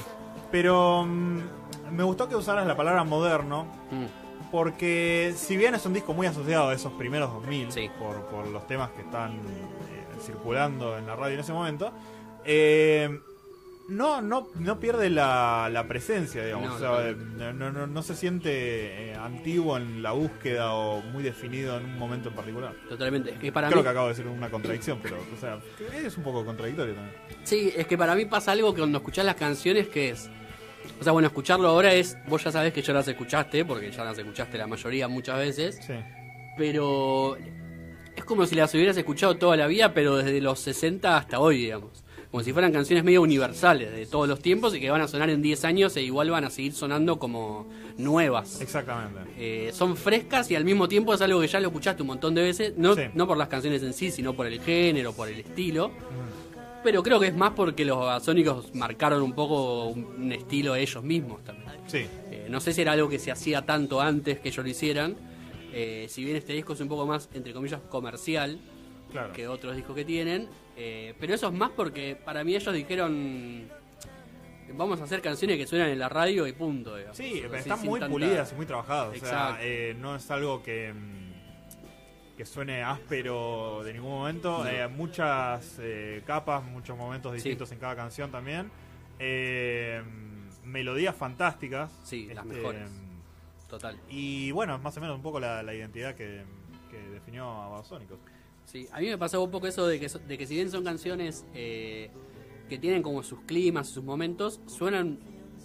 Pero 0.52 1.06
mm, 1.06 1.40
me 1.94 2.04
gustó 2.04 2.28
que 2.28 2.36
usaras 2.36 2.68
la 2.68 2.76
palabra 2.76 3.06
moderno. 3.06 3.64
Mm. 3.90 4.52
Porque 4.52 5.34
si 5.38 5.56
bien 5.56 5.74
es 5.76 5.86
un 5.86 5.94
disco 5.94 6.14
muy 6.14 6.28
asociado 6.28 6.68
a 6.68 6.74
esos 6.74 6.92
primeros 6.94 7.32
2000, 7.32 7.72
Sí. 7.72 7.90
por, 7.98 8.26
por 8.26 8.46
los 8.48 8.68
temas 8.68 8.90
que 8.90 9.04
están 9.04 9.36
eh, 9.36 10.20
circulando 10.22 10.98
en 10.98 11.08
la 11.08 11.16
radio 11.16 11.36
en 11.36 11.40
ese 11.40 11.54
momento, 11.54 11.94
eh, 12.44 13.22
no, 13.88 14.22
no, 14.22 14.50
no 14.56 14.80
pierde 14.80 15.10
la, 15.10 15.70
la 15.72 15.88
presencia, 15.88 16.44
digamos. 16.44 16.70
No, 16.70 16.76
o 16.76 16.80
sea, 16.80 16.90
no. 17.14 17.50
eh, 17.50 17.54
no, 17.54 17.88
no, 17.88 18.04
se 18.04 18.16
siente 18.16 19.12
eh, 19.12 19.16
antiguo 19.16 19.78
en 19.78 20.04
la 20.04 20.12
búsqueda 20.12 20.74
o 20.74 21.02
muy 21.02 21.24
definido 21.24 21.78
en 21.78 21.86
un 21.86 21.98
momento 21.98 22.30
en 22.30 22.36
particular. 22.36 22.74
Totalmente. 22.90 23.32
Es 23.32 23.40
que 23.40 23.52
para 23.52 23.68
Creo 23.68 23.80
mí, 23.80 23.84
que 23.84 23.90
acabo 23.90 24.08
de 24.08 24.14
decir 24.14 24.28
una 24.28 24.50
contradicción, 24.50 25.00
pero, 25.02 25.18
o 25.18 25.40
sea, 25.40 25.60
es 26.04 26.18
un 26.18 26.24
poco 26.24 26.46
contradictorio 26.46 26.96
también. 26.96 27.16
Sí, 27.44 27.72
es 27.76 27.88
que 27.88 27.98
para 27.98 28.16
mí 28.16 28.26
pasa 28.26 28.52
algo 28.52 28.74
que 28.74 28.82
cuando 28.82 28.98
escuchás 28.98 29.26
las 29.26 29.36
canciones 29.36 29.88
que 29.88 30.10
es. 30.10 30.30
O 31.00 31.04
sea, 31.04 31.12
bueno, 31.14 31.28
escucharlo 31.28 31.68
ahora 31.68 31.94
es. 31.94 32.18
Vos 32.28 32.44
ya 32.44 32.52
sabés 32.52 32.74
que 32.74 32.82
ya 32.82 32.94
las 32.94 33.08
escuchaste, 33.08 33.66
porque 33.66 33.92
ya 33.92 34.04
las 34.04 34.18
escuchaste 34.18 34.58
la 34.58 34.68
mayoría 34.68 35.08
muchas 35.08 35.38
veces. 35.38 35.80
Sí. 35.86 35.94
Pero. 36.58 37.38
Es 38.16 38.24
como 38.26 38.46
si 38.48 38.56
las 38.56 38.74
hubieras 38.74 38.98
escuchado 38.98 39.38
toda 39.38 39.56
la 39.56 39.68
vida, 39.68 39.94
pero 39.94 40.18
desde 40.18 40.42
los 40.42 40.60
60 40.60 41.16
hasta 41.18 41.40
hoy, 41.40 41.58
digamos. 41.58 42.04
Como 42.32 42.44
si 42.44 42.52
fueran 42.52 42.72
canciones 42.74 43.04
medio 43.06 43.22
universales 43.22 43.92
de 43.92 44.06
todos 44.06 44.28
los 44.28 44.40
tiempos 44.40 44.76
y 44.76 44.80
que 44.82 44.90
van 44.92 45.02
a 45.02 45.08
sonar 45.08 45.30
en 45.30 45.42
10 45.42 45.64
años 45.66 45.96
e 45.96 46.02
igual 46.04 46.30
van 46.30 46.44
a 46.44 46.50
seguir 46.50 46.74
sonando 46.74 47.18
como 47.20 47.68
nuevas. 47.98 48.60
Exactamente. 48.62 49.20
Eh, 49.38 49.72
son 49.74 49.96
frescas 49.96 50.52
y 50.52 50.56
al 50.56 50.66
mismo 50.66 50.88
tiempo 50.90 51.14
es 51.14 51.22
algo 51.22 51.40
que 51.40 51.48
ya 51.48 51.60
lo 51.62 51.68
escuchaste 51.68 52.02
un 52.04 52.08
montón 52.08 52.36
de 52.36 52.42
veces, 52.44 52.74
no, 52.78 52.96
Sí. 52.96 53.04
no 53.14 53.28
por 53.28 53.38
las 53.38 53.48
canciones 53.48 53.82
en 53.82 53.94
sí, 53.94 54.12
sino 54.12 54.34
por 54.34 54.46
el 54.46 54.60
género, 54.62 55.14
por 55.14 55.30
el 55.30 55.40
estilo. 55.40 55.92
Pero 56.84 57.02
creo 57.02 57.20
que 57.20 57.28
es 57.28 57.36
más 57.36 57.52
porque 57.54 57.86
los 57.86 57.98
basónicos 57.98 58.74
marcaron 58.76 59.22
un 59.22 59.34
poco 59.34 59.86
un, 59.88 60.06
un 60.06 60.32
estilo 60.32 60.76
ellos 60.76 61.04
mismos 61.04 61.44
también. 61.44 61.72
Sí. 61.88 62.06
Eh, 62.32 62.48
no 62.50 62.60
sé 62.60 62.74
si 62.74 62.82
era 62.82 62.92
algo 62.92 63.10
que 63.10 63.20
se 63.20 63.32
hacía 63.32 63.66
tanto 63.66 64.00
antes 64.02 64.40
que 64.40 64.50
ellos 64.50 64.64
lo 64.66 64.70
hicieran. 64.70 65.16
Eh, 65.74 66.06
si 66.10 66.24
bien 66.24 66.36
este 66.38 66.54
disco 66.54 66.74
es 66.74 66.82
un 66.82 66.88
poco 66.88 67.06
más, 67.06 67.30
entre 67.34 67.54
comillas, 67.54 67.82
comercial 67.90 68.60
Claro. 69.12 69.32
que 69.34 69.48
otros 69.48 69.76
discos 69.76 69.96
que 69.96 70.06
tienen. 70.06 70.48
Eh, 70.78 71.14
pero 71.20 71.34
eso 71.34 71.48
es 71.48 71.54
más 71.54 71.72
porque 71.72 72.16
para 72.24 72.44
mí 72.44 72.56
ellos 72.56 72.74
dijeron... 72.74 73.68
Vamos 74.74 75.00
a 75.00 75.06
hacer 75.06 75.22
canciones 75.22 75.58
que 75.58 75.66
suenan 75.66 75.90
en 75.90 75.98
la 76.00 76.10
radio 76.10 76.46
y 76.46 76.52
punto. 76.52 76.96
digamos. 76.98 77.16
Sí, 77.18 77.42
Así, 77.46 77.56
están 77.56 77.80
muy 77.86 78.00
tanta- 78.02 78.12
pulidas 78.12 78.52
y 78.52 78.56
muy 78.56 78.66
trabajadas. 78.66 79.16
O 79.16 79.26
sea, 79.26 79.58
eh, 79.62 79.96
no 79.98 80.18
es 80.18 80.30
algo 80.30 80.62
que, 80.62 80.94
mm, 80.94 82.36
que 82.36 82.46
suene 82.46 82.84
áspero 82.84 83.82
de 83.86 83.94
ningún 83.94 84.12
momento. 84.12 84.66
No. 84.66 84.70
Eh, 84.70 84.86
muchas 84.90 85.78
eh, 85.80 86.22
capas, 86.26 86.64
muchos 86.66 86.98
momentos 86.98 87.32
Sí. 87.32 87.36
distintos 87.38 87.72
en 87.72 87.80
cada 87.80 87.96
canción 87.96 88.30
también. 88.30 88.70
Eh, 89.20 90.04
melodías 90.66 91.16
fantásticas. 91.16 91.90
Sí, 92.04 92.28
las 92.34 92.46
Este, 92.46 92.58
mejores. 92.58 92.90
Total. 93.70 93.98
Y 94.10 94.52
bueno, 94.52 94.76
es 94.76 94.82
más 94.82 94.96
o 94.98 95.00
menos 95.02 95.16
un 95.16 95.24
poco 95.24 95.40
la, 95.40 95.64
la 95.64 95.74
identidad 95.74 96.14
que, 96.14 96.44
que 96.92 96.98
definió 97.10 97.50
a 97.50 97.70
Babasónicos. 97.70 98.20
Sí, 98.68 98.86
a 98.92 99.00
mí 99.00 99.08
me 99.08 99.18
pasó 99.18 99.42
un 99.42 99.50
poco 99.50 99.66
eso 99.68 99.88
de 99.88 99.98
que, 99.98 100.08
de 100.10 100.38
que 100.38 100.46
si 100.46 100.56
bien 100.56 100.70
son 100.70 100.84
canciones 100.84 101.46
eh, 101.54 102.10
que 102.68 102.78
tienen 102.78 103.02
como 103.02 103.24
sus 103.24 103.40
climas, 103.42 103.88
sus 103.88 104.04
momentos, 104.04 104.60
suenan, 104.66 105.20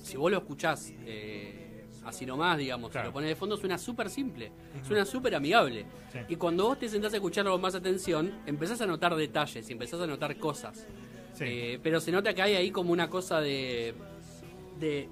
si 0.04 0.16
vos 0.16 0.30
lo 0.30 0.38
escuchás 0.38 0.92
eh, 1.04 1.84
así 2.04 2.24
nomás, 2.24 2.58
digamos, 2.58 2.92
Claro. 2.92 3.06
si 3.06 3.08
lo 3.08 3.12
pones 3.12 3.28
de 3.30 3.34
fondo, 3.34 3.56
suena 3.56 3.76
súper 3.76 4.08
simple, 4.08 4.52
suena 4.86 5.04
súper 5.04 5.34
amigable. 5.34 5.84
Sí. 6.12 6.18
Y 6.28 6.36
cuando 6.36 6.64
vos 6.66 6.78
te 6.78 6.88
sentás 6.88 7.12
a 7.12 7.16
escucharlo 7.16 7.50
con 7.50 7.60
más 7.60 7.74
atención, 7.74 8.32
empezás 8.46 8.80
a 8.80 8.86
notar 8.86 9.16
detalles 9.16 9.68
y 9.68 9.72
empezás 9.72 10.00
a 10.00 10.06
notar 10.06 10.36
cosas. 10.36 10.86
Sí. 11.34 11.44
Eh, 11.44 11.80
pero 11.82 12.00
se 12.00 12.12
nota 12.12 12.32
que 12.32 12.42
hay 12.42 12.54
ahí 12.54 12.70
como 12.70 12.92
una 12.92 13.10
cosa 13.10 13.40
de... 13.40 13.94
de 14.78 15.08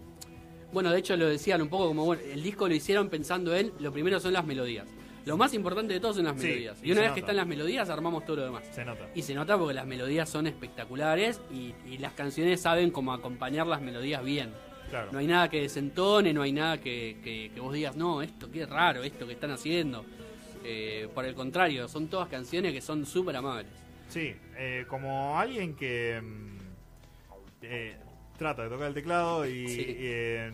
bueno, 0.72 0.92
de 0.92 1.00
hecho 1.00 1.16
lo 1.16 1.26
decían 1.26 1.60
un 1.60 1.68
poco 1.68 1.88
como, 1.88 2.04
bueno, 2.04 2.22
el 2.22 2.40
disco 2.40 2.68
lo 2.68 2.74
hicieron 2.76 3.08
pensando 3.08 3.52
en, 3.56 3.72
lo 3.80 3.90
primero 3.92 4.20
son 4.20 4.32
las 4.32 4.46
melodías. 4.46 4.86
Lo 5.26 5.36
más 5.36 5.52
importante 5.54 5.92
de 5.92 6.00
todo 6.00 6.14
son 6.14 6.24
las 6.24 6.40
Sí, 6.40 6.46
melodías. 6.46 6.78
y 6.82 6.88
Y 6.88 6.92
una 6.92 7.02
vez 7.02 7.12
que 7.12 7.20
están 7.20 7.36
las 7.36 7.46
melodías, 7.46 7.88
armamos 7.90 8.24
todo 8.24 8.36
lo 8.36 8.44
demás. 8.44 8.64
Se 8.72 8.84
nota. 8.84 9.06
Y 9.14 9.22
se 9.22 9.34
nota 9.34 9.58
porque 9.58 9.74
las 9.74 9.86
melodías 9.86 10.28
son 10.28 10.46
espectaculares 10.46 11.40
y, 11.52 11.74
y 11.86 11.98
las 11.98 12.12
canciones 12.14 12.60
saben 12.62 12.90
cómo 12.90 13.12
acompañar 13.12 13.66
las 13.66 13.82
melodías 13.82 14.24
bien. 14.24 14.50
Claro. 14.88 15.12
No 15.12 15.18
hay 15.18 15.26
nada 15.26 15.48
que 15.48 15.60
desentone, 15.60 16.32
no 16.32 16.42
hay 16.42 16.52
nada 16.52 16.80
que, 16.80 17.18
que- 17.22 17.50
que 17.54 17.60
vos 17.60 17.72
digas, 17.72 17.94
no, 17.96 18.22
esto 18.22 18.50
qué 18.50 18.66
raro, 18.66 19.02
esto 19.04 19.26
que 19.26 19.34
están 19.34 19.50
haciendo. 19.52 20.04
Eh, 20.64 21.08
por 21.14 21.24
el 21.24 21.34
contrario, 21.34 21.86
son 21.88 22.08
todas 22.08 22.28
canciones 22.28 22.72
que 22.72 22.80
son 22.80 23.06
súper 23.06 23.36
amables. 23.36 23.72
Sí, 24.08 24.34
eh, 24.56 24.84
como 24.88 25.38
alguien 25.38 25.76
que 25.76 26.20
mm, 26.20 26.58
eh, 27.62 27.96
trata 28.36 28.64
de 28.64 28.68
tocar 28.70 28.88
el 28.88 28.94
teclado 28.94 29.46
y 29.46 29.68
Sí. 29.68 29.96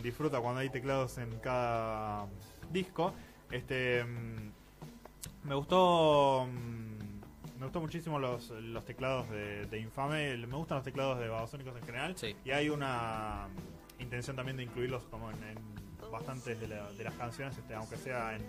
disfruta 0.03 0.41
cuando 0.41 0.61
hay 0.61 0.69
teclados 0.71 1.17
en 1.19 1.39
cada 1.39 2.27
disco, 2.71 3.15
este 3.51 4.05
mm, 4.05 4.51
me 5.47 5.55
gustó 5.55 6.47
mm, 6.51 7.59
me 7.59 7.65
gustó 7.65 7.81
muchísimo 7.81 8.19
los, 8.19 8.51
los 8.51 8.85
teclados 8.85 9.29
de, 9.31 9.67
de 9.67 9.79
Infame, 9.81 10.37
me 10.47 10.57
gustan 10.57 10.77
los 10.79 10.85
teclados 10.85 11.19
de 11.19 11.29
Babasónicos 11.29 11.75
en 11.77 11.83
general 11.85 12.15
Sí. 12.17 12.37
y 12.45 12.51
hay 12.51 12.69
una 12.69 13.49
mm, 13.99 14.03
intención 14.03 14.37
también 14.37 14.57
de 14.59 14.65
incluirlos 14.65 15.03
como 15.05 15.31
en, 15.31 15.43
en 15.43 15.59
bastantes 16.13 16.61
de, 16.61 16.69
la- 16.69 16.91
de 16.93 17.05
las 17.05 17.15
canciones, 17.15 17.57
este, 17.57 17.75
aunque 17.75 17.97
sea 17.97 18.37
en, 18.37 18.43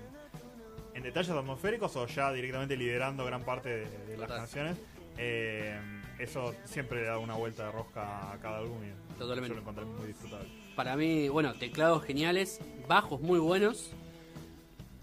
en 0.94 1.04
detalles 1.04 1.32
atmosféricos 1.32 1.96
o 1.96 2.06
ya 2.08 2.32
directamente 2.34 2.76
liderando 2.76 3.26
gran 3.26 3.44
parte 3.44 3.70
de, 3.70 4.06
de 4.08 4.18
las 4.18 4.30
canciones. 4.30 4.78
Eh, 5.18 5.80
eso 6.20 6.54
siempre 6.66 7.02
le 7.02 7.08
da 7.08 7.18
una 7.18 7.34
vuelta 7.36 7.66
de 7.66 7.72
rosca 7.72 8.32
a 8.32 8.38
cada 8.38 8.60
álbum 8.60 8.78
y 8.84 9.18
Totalmente. 9.18 9.50
yo 9.50 9.56
lo 9.56 9.62
encontré 9.62 9.86
muy 9.86 10.08
disfrutable. 10.08 10.48
Para 10.76 10.96
mí, 10.96 11.28
bueno, 11.30 11.54
teclados 11.56 12.04
geniales, 12.04 12.60
bajos 12.88 13.20
muy 13.22 13.40
buenos 13.40 13.92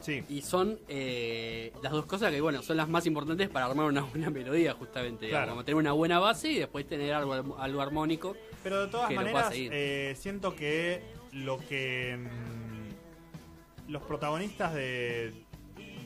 Sí, 0.04 0.22
y 0.28 0.42
son 0.42 0.78
eh, 0.86 1.72
las 1.82 1.90
dos 1.92 2.04
cosas 2.04 2.30
que, 2.30 2.40
bueno, 2.40 2.60
son 2.62 2.76
las 2.76 2.88
más 2.88 3.06
importantes 3.06 3.48
para 3.48 3.64
armar 3.66 3.86
una 3.86 4.02
buena 4.12 4.28
melodía, 4.30 4.74
justamente. 4.74 5.28
Claro. 5.30 5.50
como 5.52 5.64
tener 5.64 5.76
una 5.76 5.92
buena 5.92 6.18
base 6.18 6.48
y 6.50 6.58
después 6.58 6.86
tener 6.86 7.14
algo, 7.14 7.56
algo 7.58 7.80
armónico. 7.80 8.36
pero 8.62 8.82
de 8.84 8.88
todas 8.88 9.10
maneras 9.12 9.50
eh, 9.54 10.14
siento 10.18 10.54
que 10.54 11.02
lo 11.32 11.58
que 11.58 12.18
mm, 12.18 13.90
los 13.92 14.02
protagonistas 14.02 14.74
de, 14.74 15.32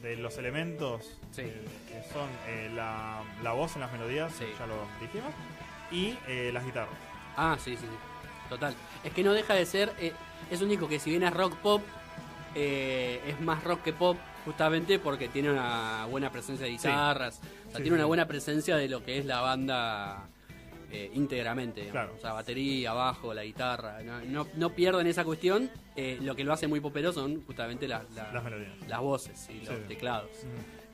de 0.03 0.16
los 0.16 0.38
elementos 0.38 1.18
Sí. 1.32 1.42
eh, 1.42 1.62
que 1.88 2.12
son 2.12 2.28
eh, 2.46 2.70
la, 2.74 3.22
la 3.42 3.53
voz 3.53 3.74
en 3.74 3.80
las 3.80 3.92
melodías, 3.92 4.32
Sí. 4.38 4.44
ya 4.59 4.66
lo 4.66 4.76
dijimos, 5.01 5.32
y 5.90 6.14
eh, 6.28 6.51
las 6.53 6.64
guitarras. 6.64 6.94
Ah, 7.36 7.57
sí, 7.62 7.72
sí, 7.76 7.82
sí. 7.82 8.49
Total. 8.49 8.74
Es 9.05 9.12
que 9.12 9.22
no 9.22 9.32
deja 9.32 9.55
de 9.55 9.66
ser. 9.66 9.92
eh, 9.99 10.12
es 10.51 10.62
un 10.62 10.68
disco 10.68 10.88
que, 10.88 10.99
si 10.99 11.11
bien 11.11 11.22
es 11.24 11.32
rock 11.34 11.55
pop, 11.57 11.82
eh, 12.55 13.20
es 13.26 13.40
más 13.40 13.62
rock 13.64 13.82
que 13.82 13.92
pop, 13.92 14.16
justamente 14.44 14.99
porque 14.99 15.28
tiene 15.28 15.51
una 15.51 16.07
buena 16.07 16.30
presencia 16.32 16.64
de 16.66 16.72
guitarras. 16.72 17.38
O 17.38 17.70
sea, 17.70 17.76
Sí, 17.76 17.82
tiene 17.82 17.96
una 17.96 18.07
buena 18.07 18.26
presencia 18.26 18.76
de 18.76 18.88
lo 18.88 19.05
que 19.05 19.18
es 19.18 19.26
la 19.26 19.40
banda 19.40 20.28
eh, 20.90 21.11
íntegramente. 21.14 21.88
Claro. 21.88 22.14
O 22.16 22.20
sea, 22.20 22.32
batería, 22.32 22.92
bajo, 22.94 23.34
la 23.34 23.44
guitarra. 23.44 24.03
No, 24.03 24.20
no, 24.22 24.46
no 24.57 24.70
pierden 24.70 25.07
esa 25.07 25.24
cuestión. 25.24 25.70
eh, 25.96 26.18
lo 26.22 26.34
que 26.36 26.44
lo 26.44 26.53
hace 26.53 26.66
muy 26.68 26.80
popero 26.80 27.12
son 27.12 27.42
justamente 27.44 27.86
las, 27.88 28.05
las, 28.14 28.32
Las 28.32 28.44
melodías. 28.44 28.72
las 28.88 29.01
voces 29.01 29.49
y 29.51 29.64
los 29.64 29.68
Sí. 29.76 29.82
teclados. 29.88 30.30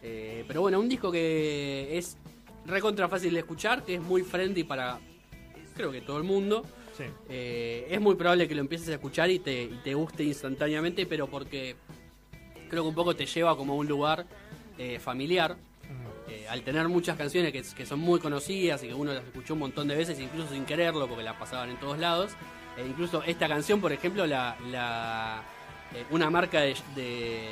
Pero 0.03 0.61
bueno, 0.61 0.81
un 0.81 0.89
disco 0.89 1.11
que 1.13 1.97
es 1.97 2.19
recontra 2.67 3.09
fácil 3.09 3.33
de 3.33 3.41
escuchar, 3.41 3.85
que 3.85 3.95
es 3.95 4.03
muy 4.03 4.23
friendly 4.23 4.65
para 4.65 4.99
creo 5.77 5.91
que 5.93 6.01
todo 6.03 6.19
el 6.19 6.25
mundo. 6.25 6.65
Sí. 6.97 7.05
Eh, 7.29 7.87
es 7.91 8.01
muy 8.01 8.15
probable 8.15 8.47
que 8.49 8.55
lo 8.55 8.61
empieces 8.61 8.89
a 8.89 8.93
escuchar 8.95 9.31
y 9.31 9.39
te, 9.41 9.63
y 9.65 9.81
te 9.83 9.95
guste 9.95 10.23
instantáneamente, 10.25 11.07
pero 11.07 11.27
porque 11.27 11.77
creo 12.69 12.83
que 12.85 12.89
un 12.89 12.95
poco 12.95 13.15
te 13.17 13.27
lleva 13.27 13.57
como 13.57 13.73
a 13.73 13.77
un 13.77 13.87
lugar 13.89 14.27
eh, 14.79 14.99
familiar. 14.99 15.57
Eh, 16.27 16.47
al 16.49 16.63
tener 16.63 16.89
muchas 16.89 17.19
canciones 17.19 17.53
que, 17.53 17.63
que 17.63 17.85
son 17.85 18.01
muy 18.01 18.19
conocidas 18.19 18.83
y 18.83 18.89
que 18.89 18.95
uno 18.95 19.13
las 19.13 19.25
escuchó 19.25 19.53
un 19.53 19.61
montón 19.61 19.87
de 19.89 19.95
veces, 19.95 20.19
incluso 20.19 20.55
sin 20.55 20.65
quererlo, 20.65 21.07
porque 21.07 21.23
las 21.23 21.37
pasaban 21.37 21.69
en 21.71 21.77
todos 21.77 21.99
lados. 21.99 22.33
E 22.79 22.87
incluso 22.87 23.23
esta 23.25 23.47
canción, 23.47 23.81
por 23.81 23.93
ejemplo, 23.93 24.27
la, 24.27 24.57
la, 24.71 25.43
eh, 25.95 26.05
una 26.11 26.31
marca 26.31 26.63
de, 26.63 26.75
de 26.97 27.43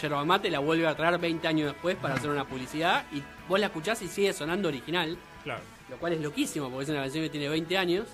yerba 0.00 0.24
mate 0.24 0.50
la 0.50 0.58
vuelve 0.58 0.86
a 0.88 0.96
traer 0.96 1.18
20 1.18 1.46
años 1.46 1.72
después 1.72 1.96
para 1.96 2.14
hacer 2.14 2.28
una 2.28 2.44
publicidad 2.44 3.04
y 3.12 3.22
vos 3.48 3.60
la 3.60 3.66
escuchás 3.66 4.02
y 4.02 4.08
sigue 4.08 4.32
sonando 4.32 4.68
original 4.68 5.16
Claro. 5.44 5.60
lo 5.88 5.96
cual 5.98 6.14
es 6.14 6.20
loquísimo 6.20 6.70
porque 6.70 6.84
es 6.84 6.90
una 6.90 7.02
canción 7.02 7.22
que 7.24 7.30
tiene 7.30 7.48
20 7.48 7.78
años. 7.78 8.06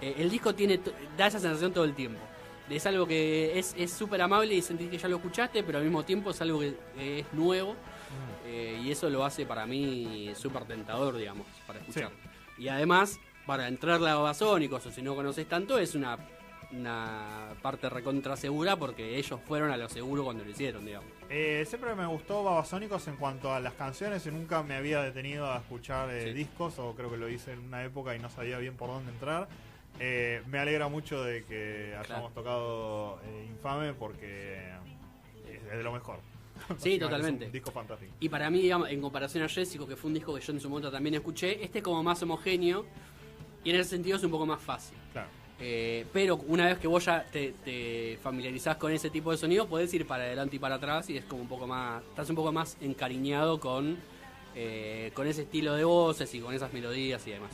Eh, 0.00 0.14
el 0.18 0.30
disco 0.30 0.54
tiene 0.54 0.80
da 1.16 1.26
esa 1.26 1.38
sensación 1.40 1.72
todo 1.72 1.84
el 1.84 1.94
tiempo. 1.94 2.20
Es 2.68 2.84
algo 2.86 3.06
que 3.06 3.58
es 3.58 3.74
es 3.78 3.92
súper 3.92 4.20
amable 4.22 4.54
y 4.54 4.60
sentís 4.62 4.90
que 4.90 4.98
ya 4.98 5.08
lo 5.08 5.16
escuchaste, 5.16 5.62
pero 5.62 5.78
al 5.78 5.84
mismo 5.84 6.04
tiempo 6.04 6.30
es 6.30 6.40
algo 6.40 6.58
que 6.60 6.74
eh, 6.98 7.20
es 7.20 7.32
nuevo 7.32 7.76
eh, 8.44 8.80
y 8.82 8.90
eso 8.90 9.08
lo 9.08 9.24
hace 9.24 9.46
para 9.46 9.66
mí 9.66 10.32
súper 10.36 10.64
tentador, 10.64 11.16
digamos, 11.16 11.46
para 11.66 11.78
escuchar. 11.78 12.10
Y 12.58 12.68
además, 12.68 13.18
para 13.46 13.68
entrarle 13.68 14.10
a 14.10 14.16
Babasónicos, 14.16 14.84
o 14.86 14.90
si 14.90 15.00
no 15.02 15.14
conoces 15.14 15.46
tanto, 15.48 15.78
es 15.78 15.94
una, 15.94 16.18
una 16.72 17.50
parte 17.62 17.88
recontra 17.88 18.36
segura 18.36 18.76
porque 18.76 19.16
ellos 19.16 19.40
fueron 19.46 19.70
a 19.70 19.76
lo 19.76 19.88
seguro 19.88 20.24
cuando 20.24 20.44
lo 20.44 20.50
hicieron, 20.50 20.84
digamos. 20.84 21.08
Eh, 21.28 21.64
siempre 21.68 21.94
me 21.94 22.06
gustó 22.06 22.42
Babasónicos 22.44 23.06
en 23.08 23.16
cuanto 23.16 23.52
a 23.52 23.60
las 23.60 23.74
canciones 23.74 24.26
y 24.26 24.30
nunca 24.30 24.62
me 24.62 24.74
había 24.76 25.02
detenido 25.02 25.50
a 25.50 25.58
escuchar 25.58 26.10
eh, 26.10 26.22
Sí. 26.24 26.32
discos 26.32 26.78
o 26.78 26.94
creo 26.94 27.10
que 27.10 27.16
lo 27.16 27.28
hice 27.28 27.52
en 27.52 27.60
una 27.60 27.84
época 27.84 28.14
y 28.14 28.18
no 28.18 28.28
sabía 28.30 28.58
bien 28.58 28.76
por 28.76 28.88
dónde 28.90 29.12
entrar. 29.12 29.48
Eh, 30.00 30.42
me 30.48 30.58
alegra 30.58 30.88
mucho 30.88 31.22
de 31.22 31.44
que 31.44 31.94
hayamos 31.98 32.06
Claro. 32.06 32.30
tocado 32.34 33.20
eh, 33.24 33.46
Infame 33.50 33.94
porque 33.94 34.70
es 35.50 35.76
de 35.76 35.82
lo 35.82 35.92
mejor. 35.92 36.18
Sí, 36.78 36.98
totalmente. 36.98 37.44
Es 37.44 37.48
un 37.48 37.52
disco 37.52 37.70
fantástico. 37.70 38.12
Y 38.20 38.28
para 38.28 38.50
mí, 38.50 38.60
digamos, 38.60 38.90
en 38.90 39.00
comparación 39.00 39.44
a 39.44 39.48
Jessico, 39.48 39.86
que 39.86 39.96
fue 39.96 40.08
un 40.08 40.14
disco 40.14 40.34
que 40.34 40.40
yo 40.40 40.52
en 40.52 40.60
su 40.60 40.68
momento 40.68 40.90
también 40.90 41.14
escuché, 41.14 41.62
este 41.64 41.78
es 41.78 41.84
como 41.84 42.02
más 42.02 42.22
homogéneo. 42.22 42.84
Y 43.64 43.70
en 43.70 43.76
ese 43.76 43.90
sentido 43.90 44.16
es 44.16 44.22
un 44.22 44.30
poco 44.30 44.46
más 44.46 44.60
fácil. 44.62 44.96
Claro. 45.12 45.28
Eh, 45.58 46.04
pero 46.12 46.36
una 46.36 46.66
vez 46.66 46.78
que 46.78 46.86
vos 46.86 47.04
ya 47.06 47.24
te, 47.24 47.52
te 47.64 48.18
familiarizás 48.22 48.76
con 48.76 48.92
ese 48.92 49.08
tipo 49.10 49.30
de 49.30 49.38
sonido, 49.38 49.66
podés 49.66 49.92
ir 49.94 50.06
para 50.06 50.24
adelante 50.24 50.56
y 50.56 50.58
para 50.58 50.74
atrás 50.76 51.08
y 51.08 51.16
es 51.16 51.24
como 51.24 51.40
un 51.42 51.48
poco 51.48 51.66
más, 51.66 52.02
estás 52.04 52.28
un 52.28 52.36
poco 52.36 52.52
más 52.52 52.76
encariñado 52.82 53.58
con, 53.58 53.96
eh, 54.54 55.10
con 55.14 55.26
ese 55.26 55.42
estilo 55.42 55.74
de 55.74 55.82
voces 55.84 56.32
y 56.34 56.40
con 56.40 56.54
esas 56.54 56.72
melodías 56.74 57.26
y 57.26 57.30
demás. 57.30 57.50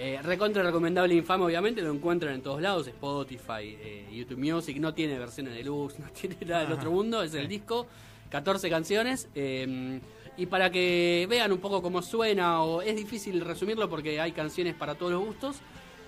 Eh, 0.00 0.20
recontra 0.22 0.62
recomendable 0.62 1.14
Infame, 1.14 1.44
obviamente, 1.44 1.82
lo 1.82 1.92
encuentran 1.92 2.34
en 2.34 2.40
todos 2.42 2.62
lados, 2.62 2.86
Spotify, 2.86 3.76
eh, 3.80 4.08
YouTube 4.12 4.38
Music, 4.38 4.76
no 4.78 4.94
tiene 4.94 5.18
versiones 5.18 5.54
de 5.54 5.64
luz, 5.64 5.98
no 5.98 6.06
tiene 6.10 6.36
nada 6.46 6.62
del 6.62 6.72
otro 6.72 6.90
mundo, 6.92 7.22
es 7.22 7.34
el 7.34 7.48
disco, 7.48 7.86
14 8.30 8.70
canciones. 8.70 9.28
eh, 9.34 10.00
y 10.36 10.46
para 10.46 10.70
que 10.70 11.26
vean 11.28 11.50
un 11.50 11.58
poco 11.58 11.82
cómo 11.82 12.00
suena, 12.00 12.62
o 12.62 12.80
es 12.80 12.94
difícil 12.94 13.40
resumirlo 13.40 13.88
porque 13.90 14.20
hay 14.20 14.30
canciones 14.30 14.74
para 14.76 14.94
todos 14.94 15.10
los 15.10 15.24
gustos. 15.24 15.56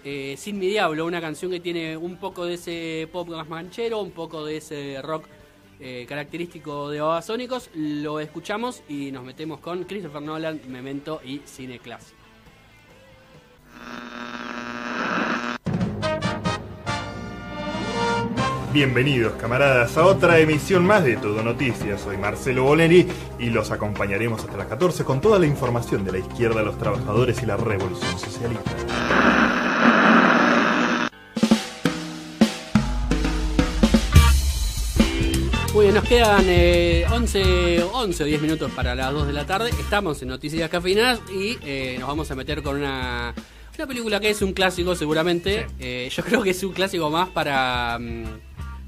eh, 0.04 0.36
Sin 0.38 0.56
mi 0.60 0.68
diablo, 0.68 1.04
una 1.04 1.20
canción 1.20 1.50
que 1.50 1.58
tiene 1.58 1.96
un 1.96 2.16
poco 2.16 2.44
de 2.46 2.54
ese 2.54 3.08
pop 3.10 3.28
más 3.28 3.48
manchero, 3.48 4.00
un 4.00 4.12
poco 4.12 4.44
de 4.44 4.58
ese 4.58 5.02
rock 5.02 5.24
eh, 5.80 6.06
característico 6.08 6.90
de 6.90 7.00
Babasónicos. 7.00 7.70
Lo 7.74 8.20
escuchamos 8.20 8.84
y 8.88 9.10
nos 9.10 9.24
metemos 9.24 9.58
con 9.58 9.82
Christopher 9.82 10.22
Nolan, 10.22 10.60
Memento 10.68 11.20
y 11.24 11.40
Cine 11.44 11.80
Clásico. 11.80 12.19
Bienvenidos 18.72 19.32
camaradas 19.32 19.96
a 19.96 20.06
otra 20.06 20.38
emisión 20.38 20.86
más 20.86 21.02
de 21.02 21.16
Todo 21.16 21.42
Noticias. 21.42 22.02
Soy 22.02 22.16
Marcelo 22.16 22.62
Boleri 22.62 23.04
y 23.40 23.50
los 23.50 23.72
acompañaremos 23.72 24.44
hasta 24.44 24.56
las 24.56 24.68
14 24.68 25.02
con 25.04 25.20
toda 25.20 25.40
la 25.40 25.46
información 25.46 26.04
de 26.04 26.12
la 26.12 26.18
izquierda, 26.18 26.62
los 26.62 26.78
trabajadores 26.78 27.42
y 27.42 27.46
la 27.46 27.56
revolución 27.56 28.16
socialista. 28.16 28.70
Muy 35.74 35.86
bien, 35.86 35.94
nos 35.94 36.04
quedan 36.04 36.44
eh, 36.46 37.06
11, 37.10 37.82
11 37.92 38.22
o 38.22 38.26
10 38.26 38.40
minutos 38.40 38.70
para 38.70 38.94
las 38.94 39.12
2 39.12 39.26
de 39.26 39.32
la 39.32 39.46
tarde. 39.46 39.70
Estamos 39.70 40.22
en 40.22 40.28
Noticias 40.28 40.70
Cafeinadas 40.70 41.20
y 41.32 41.58
eh, 41.64 41.96
nos 41.98 42.08
vamos 42.08 42.30
a 42.30 42.36
meter 42.36 42.62
con 42.62 42.76
una, 42.76 43.34
una 43.80 43.86
película 43.86 44.20
que 44.20 44.28
es 44.28 44.42
un 44.42 44.52
clásico 44.52 44.94
seguramente. 44.94 45.66
Eh, 45.78 46.10
yo 46.14 46.22
creo 46.26 46.42
que 46.42 46.50
es 46.50 46.62
un 46.62 46.72
clásico 46.72 47.08
más 47.08 47.30
para, 47.30 47.98
mm, 47.98 48.24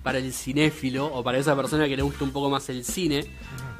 para 0.03 0.19
el 0.19 0.35
cinéfilo 0.35 1.07
o 1.07 1.25
para 1.25 1.39
esa 1.39 1.57
persona 1.57 1.89
que 1.89 1.97
le 1.97 2.03
gusta 2.03 2.25
un 2.25 2.31
poco 2.31 2.51
más 2.51 2.69
el 2.69 2.85
cine. 2.85 3.25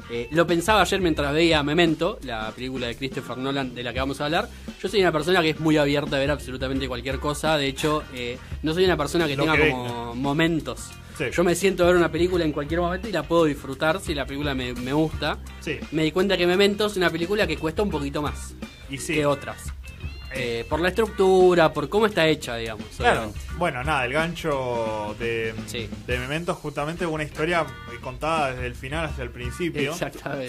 Eh, 0.09 0.27
lo 0.31 0.47
pensaba 0.47 0.81
ayer 0.81 0.99
mientras 1.01 1.31
veía 1.31 1.61
Memento, 1.61 2.17
la 2.23 2.51
película 2.51 2.87
de 2.87 2.95
Christopher 2.95 3.37
Nolan 3.37 3.75
de 3.75 3.83
la 3.83 3.93
que 3.93 3.99
vamos 3.99 4.19
a 4.21 4.25
hablar. 4.25 4.49
Yo 4.81 4.89
soy 4.89 5.01
una 5.01 5.11
persona 5.11 5.41
que 5.43 5.51
es 5.51 5.59
muy 5.59 5.77
abierta 5.77 6.15
a 6.15 6.19
ver 6.19 6.31
absolutamente 6.31 6.87
cualquier 6.87 7.19
cosa. 7.19 7.57
De 7.57 7.67
hecho, 7.67 8.03
eh, 8.15 8.39
no 8.63 8.73
soy 8.73 8.85
una 8.85 8.97
persona 8.97 9.27
que 9.27 9.35
Lo 9.35 9.43
tenga 9.43 9.55
que 9.55 9.69
como 9.69 10.15
momentos. 10.15 10.89
Sí. 11.15 11.25
Yo 11.31 11.43
me 11.43 11.53
siento 11.53 11.83
a 11.83 11.87
ver 11.87 11.95
una 11.95 12.11
película 12.11 12.43
en 12.43 12.51
cualquier 12.51 12.81
momento 12.81 13.07
y 13.07 13.11
la 13.11 13.21
puedo 13.21 13.45
disfrutar 13.45 14.01
si 14.01 14.15
la 14.15 14.25
película 14.25 14.55
me, 14.55 14.73
me 14.73 14.93
gusta. 14.93 15.37
Sí. 15.59 15.77
Me 15.91 16.03
di 16.05 16.11
cuenta 16.11 16.37
que 16.37 16.47
Memento 16.47 16.87
es 16.87 16.97
una 16.97 17.11
película 17.11 17.45
que 17.45 17.55
cuesta 17.57 17.83
un 17.83 17.91
poquito 17.91 18.23
más 18.23 18.55
Y 18.89 18.97
sí. 18.97 19.13
que 19.13 19.27
otras. 19.27 19.71
Eh, 20.35 20.65
por 20.67 20.79
la 20.79 20.89
estructura, 20.89 21.71
por 21.71 21.89
cómo 21.89 22.05
está 22.07 22.25
hecha, 22.27 22.55
digamos. 22.55 22.85
Claro. 22.97 23.31
Bueno, 23.57 23.83
nada, 23.83 24.05
el 24.05 24.13
gancho 24.13 25.15
de, 25.19 25.53
Sí. 25.67 25.89
de 26.07 26.17
Memento 26.19 26.53
es 26.53 26.57
justamente 26.57 27.05
una 27.05 27.23
historia 27.23 27.65
contada 28.01 28.51
desde 28.51 28.65
el 28.67 28.75
final 28.75 29.05
hasta 29.05 29.21
el 29.23 29.29
principio. 29.29 29.91
Exactamente. 29.91 30.47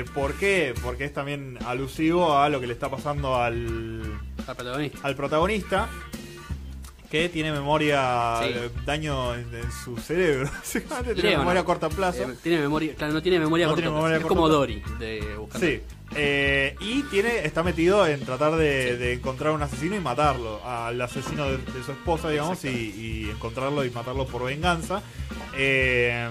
Eh, 0.00 0.04
¿Por 0.14 0.34
qué? 0.34 0.74
Porque 0.82 1.04
es 1.04 1.12
también 1.12 1.58
alusivo 1.66 2.36
a 2.36 2.48
lo 2.48 2.60
que 2.60 2.66
le 2.66 2.72
está 2.72 2.90
pasando 2.90 3.36
al, 3.36 4.02
protagonista. 4.44 4.98
al 5.02 5.16
protagonista 5.16 5.88
que 7.10 7.28
tiene 7.28 7.52
memoria 7.52 8.40
Sí. 8.42 8.48
eh, 8.54 8.70
daño 8.84 9.34
en, 9.34 9.54
en 9.54 9.70
su 9.72 9.96
cerebro. 9.96 10.50
Tiene 11.14 11.36
memoria 11.38 11.54
¿no? 11.54 11.60
a 11.60 11.64
corto 11.64 11.88
plazo. 11.88 12.22
Eh, 12.22 12.34
tiene 12.42 12.60
memoria, 12.60 12.94
claro, 12.94 13.12
no 13.14 13.22
tiene 13.22 13.38
memoria 13.38 13.66
No 13.66 13.72
a 13.72 13.74
corto 13.74 13.82
tiene 13.82 13.90
plazo. 13.90 13.96
memoria 13.96 14.16
a 14.16 14.20
Es 14.20 14.26
como 14.26 14.42
plazo. 14.46 14.58
Dory 14.58 14.82
de 14.98 15.36
buscar. 15.36 15.60
Sí. 15.60 15.80
Eh, 16.14 16.76
y 16.80 17.02
tiene 17.04 17.44
está 17.44 17.62
metido 17.62 18.06
en 18.06 18.20
tratar 18.24 18.54
de, 18.56 18.96
de 18.96 19.12
encontrar 19.14 19.52
un 19.52 19.62
asesino 19.62 19.96
y 19.96 20.00
matarlo. 20.00 20.60
Al 20.64 21.00
asesino 21.00 21.44
de, 21.46 21.58
de 21.58 21.82
su 21.84 21.92
esposa, 21.92 22.28
digamos, 22.30 22.64
y, 22.64 22.68
y 22.68 23.30
encontrarlo 23.30 23.84
y 23.84 23.90
matarlo 23.90 24.26
por 24.26 24.44
venganza. 24.44 25.02
Eh, 25.56 26.28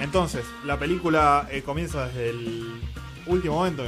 entonces, 0.00 0.44
la 0.64 0.78
película 0.78 1.48
comienza 1.64 2.06
desde 2.08 2.30
el 2.30 2.80
último 3.26 3.54
momento. 3.56 3.84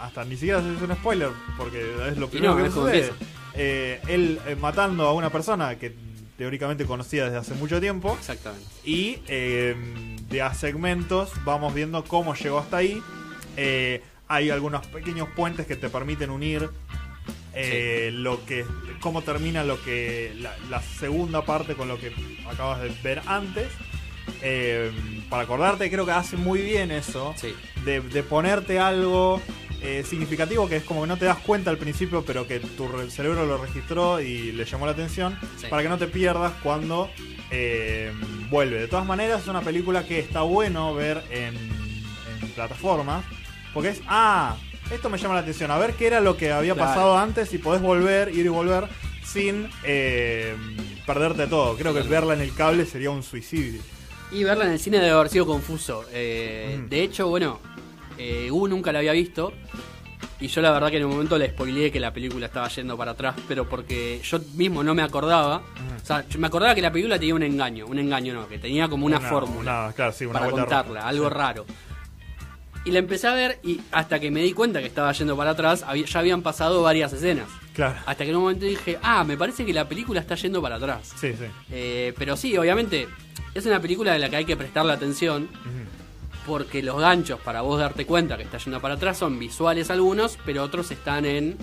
Hasta 0.00 0.24
ni 0.24 0.36
siquiera 0.36 0.60
es 0.60 0.64
un 0.82 0.94
spoiler, 0.94 1.30
porque 1.58 1.94
es 2.08 2.16
lo 2.16 2.28
primero 2.28 2.54
no, 2.56 2.62
que 2.64 2.70
como 2.70 2.86
sucede. 2.86 3.08
empieza. 3.08 3.24
Eh, 3.54 4.00
él 4.08 4.38
eh, 4.46 4.56
matando 4.56 5.06
a 5.06 5.12
una 5.12 5.30
persona 5.30 5.76
que 5.78 5.94
teóricamente 6.38 6.84
conocía 6.86 7.24
desde 7.24 7.36
hace 7.38 7.54
mucho 7.54 7.80
tiempo. 7.80 8.16
Exactamente. 8.18 8.66
Y 8.84 9.18
eh, 9.28 9.74
de 10.28 10.42
a 10.42 10.54
segmentos 10.54 11.30
vamos 11.44 11.74
viendo 11.74 12.02
cómo 12.04 12.34
llegó 12.34 12.58
hasta 12.58 12.78
ahí. 12.78 13.02
Hay 14.28 14.48
algunos 14.50 14.86
pequeños 14.86 15.28
puentes 15.36 15.66
que 15.66 15.76
te 15.76 15.90
permiten 15.90 16.30
unir 16.30 16.70
lo 18.12 18.44
que 18.46 18.64
cómo 19.00 19.22
termina 19.22 19.64
lo 19.64 19.82
que 19.82 20.32
la, 20.40 20.56
la 20.70 20.80
segunda 20.80 21.44
parte 21.44 21.74
con 21.74 21.88
lo 21.88 21.98
que 21.98 22.12
acabas 22.48 22.80
de 22.80 22.90
ver 23.02 23.20
antes. 23.26 23.68
Para 25.28 25.42
acordarte, 25.42 25.90
creo 25.90 26.06
que 26.06 26.12
hace 26.12 26.36
muy 26.36 26.62
bien 26.62 26.90
eso 26.90 27.34
Sí. 27.36 27.54
de, 27.84 28.00
de 28.00 28.22
ponerte 28.22 28.78
algo 28.78 29.42
eh, 29.82 30.04
significativo 30.08 30.68
que 30.68 30.76
es 30.76 30.84
como 30.84 31.02
que 31.02 31.06
no 31.08 31.16
te 31.16 31.24
das 31.24 31.38
cuenta 31.38 31.70
al 31.70 31.78
principio, 31.78 32.22
pero 32.24 32.46
que 32.46 32.60
tu 32.60 32.86
re- 32.88 33.10
cerebro 33.10 33.46
lo 33.46 33.56
registró 33.58 34.20
y 34.20 34.52
le 34.52 34.64
llamó 34.64 34.86
la 34.86 34.92
atención, 34.92 35.38
Sí. 35.58 35.66
para 35.70 35.82
que 35.82 35.88
no 35.88 35.98
te 35.98 36.06
pierdas 36.06 36.52
cuando 36.62 37.10
eh, 37.50 38.12
vuelve. 38.50 38.78
De 38.80 38.88
todas 38.88 39.06
maneras, 39.06 39.42
es 39.42 39.48
una 39.48 39.62
película 39.62 40.04
que 40.06 40.18
está 40.18 40.42
bueno 40.42 40.94
ver 40.94 41.22
en, 41.30 41.54
en 41.56 42.48
plataformas, 42.54 43.24
porque 43.74 43.88
es, 43.90 44.00
ah, 44.06 44.56
esto 44.92 45.08
me 45.10 45.18
llama 45.18 45.34
la 45.34 45.40
atención, 45.40 45.70
a 45.70 45.78
ver 45.78 45.94
qué 45.94 46.06
era 46.08 46.20
lo 46.20 46.36
que 46.36 46.52
había 46.52 46.74
Claro. 46.74 46.88
pasado 46.88 47.18
antes 47.18 47.52
y 47.54 47.58
podés 47.58 47.80
volver, 47.82 48.28
ir 48.34 48.46
y 48.46 48.48
volver 48.48 48.84
sin 49.24 49.68
eh, 49.84 50.54
perderte 51.06 51.46
todo. 51.46 51.76
Creo 51.76 51.94
que 51.94 52.02
verla 52.02 52.34
en 52.34 52.40
el 52.40 52.52
cable 52.54 52.84
sería 52.86 53.10
un 53.10 53.22
suicidio. 53.22 53.80
Y 54.32 54.44
verla 54.44 54.64
en 54.66 54.72
el 54.72 54.78
cine 54.78 54.98
debe 54.98 55.10
haber 55.10 55.28
sido 55.28 55.46
confuso. 55.46 56.04
Eh, 56.12 56.78
Mm. 56.80 56.88
De 56.88 57.02
hecho, 57.02 57.28
bueno, 57.28 57.60
eh, 58.20 58.50
Gu 58.50 58.68
nunca 58.68 58.92
la 58.92 58.98
había 59.00 59.12
visto. 59.12 59.52
Y 60.38 60.48
yo 60.48 60.60
la 60.62 60.70
verdad 60.70 60.90
que 60.90 60.96
en 60.98 61.04
un 61.04 61.10
momento 61.12 61.36
le 61.38 61.50
spoileé 61.50 61.90
que 61.92 62.00
la 62.00 62.12
película 62.12 62.46
estaba 62.46 62.68
yendo 62.68 62.96
para 62.96 63.12
atrás, 63.12 63.34
pero 63.46 63.68
porque 63.68 64.20
yo 64.22 64.38
mismo 64.54 64.82
no 64.82 64.94
me 64.94 65.02
acordaba. 65.02 65.62
O 66.02 66.04
sea, 66.06 66.26
yo 66.28 66.38
me 66.38 66.46
acordaba 66.46 66.74
que 66.74 66.80
la 66.82 66.90
película 66.90 67.18
tenía 67.18 67.34
un 67.34 67.42
engaño, 67.42 67.86
un 67.86 67.98
engaño 67.98 68.32
no, 68.34 68.48
que 68.48 68.58
tenía 68.58 68.88
como 68.88 69.04
una, 69.06 69.20
fórmula 69.20 69.84
una- 69.84 69.92
claro, 69.92 70.12
sí, 70.12 70.24
una 70.24 70.38
para 70.40 70.50
contarla, 70.50 71.06
algo 71.06 71.28
Sí. 71.28 71.34
raro. 71.34 71.66
Y 72.86 72.90
la 72.92 72.98
empecé 73.00 73.26
a 73.28 73.34
ver 73.34 73.58
y 73.62 73.80
hasta 73.92 74.18
que 74.18 74.30
me 74.30 74.40
di 74.40 74.54
cuenta 74.54 74.80
que 74.80 74.86
estaba 74.86 75.12
yendo 75.12 75.36
para 75.36 75.50
atrás, 75.50 75.84
había- 75.86 76.06
ya 76.06 76.20
habían 76.20 76.40
pasado 76.40 76.82
varias 76.82 77.12
escenas. 77.12 77.46
Claro. 77.74 77.96
Hasta 78.06 78.24
que 78.24 78.30
en 78.30 78.36
un 78.36 78.42
momento 78.42 78.64
dije, 78.64 78.98
ah, 79.02 79.22
me 79.24 79.36
parece 79.36 79.66
que 79.66 79.74
la 79.74 79.86
película 79.86 80.20
está 80.20 80.34
yendo 80.36 80.62
para 80.62 80.76
atrás. 80.76 81.12
Sí, 81.20 81.32
sí. 81.34 81.44
Eh, 81.70 82.14
pero 82.18 82.36
sí, 82.38 82.56
obviamente, 82.56 83.06
es 83.54 83.66
una 83.66 83.80
película 83.80 84.14
de 84.14 84.18
la 84.18 84.30
que 84.30 84.36
hay 84.36 84.44
que 84.46 84.56
prestarle 84.56 84.92
atención. 84.94 85.48
Porque 86.46 86.82
los 86.82 86.98
ganchos 86.98 87.38
para 87.40 87.60
vos 87.60 87.78
darte 87.78 88.06
cuenta 88.06 88.36
que 88.36 88.42
está 88.44 88.58
yendo 88.58 88.80
para 88.80 88.94
atrás 88.94 89.18
son 89.18 89.38
visuales 89.38 89.90
algunos, 89.90 90.38
pero 90.44 90.62
otros 90.62 90.90
están 90.90 91.24
en 91.26 91.56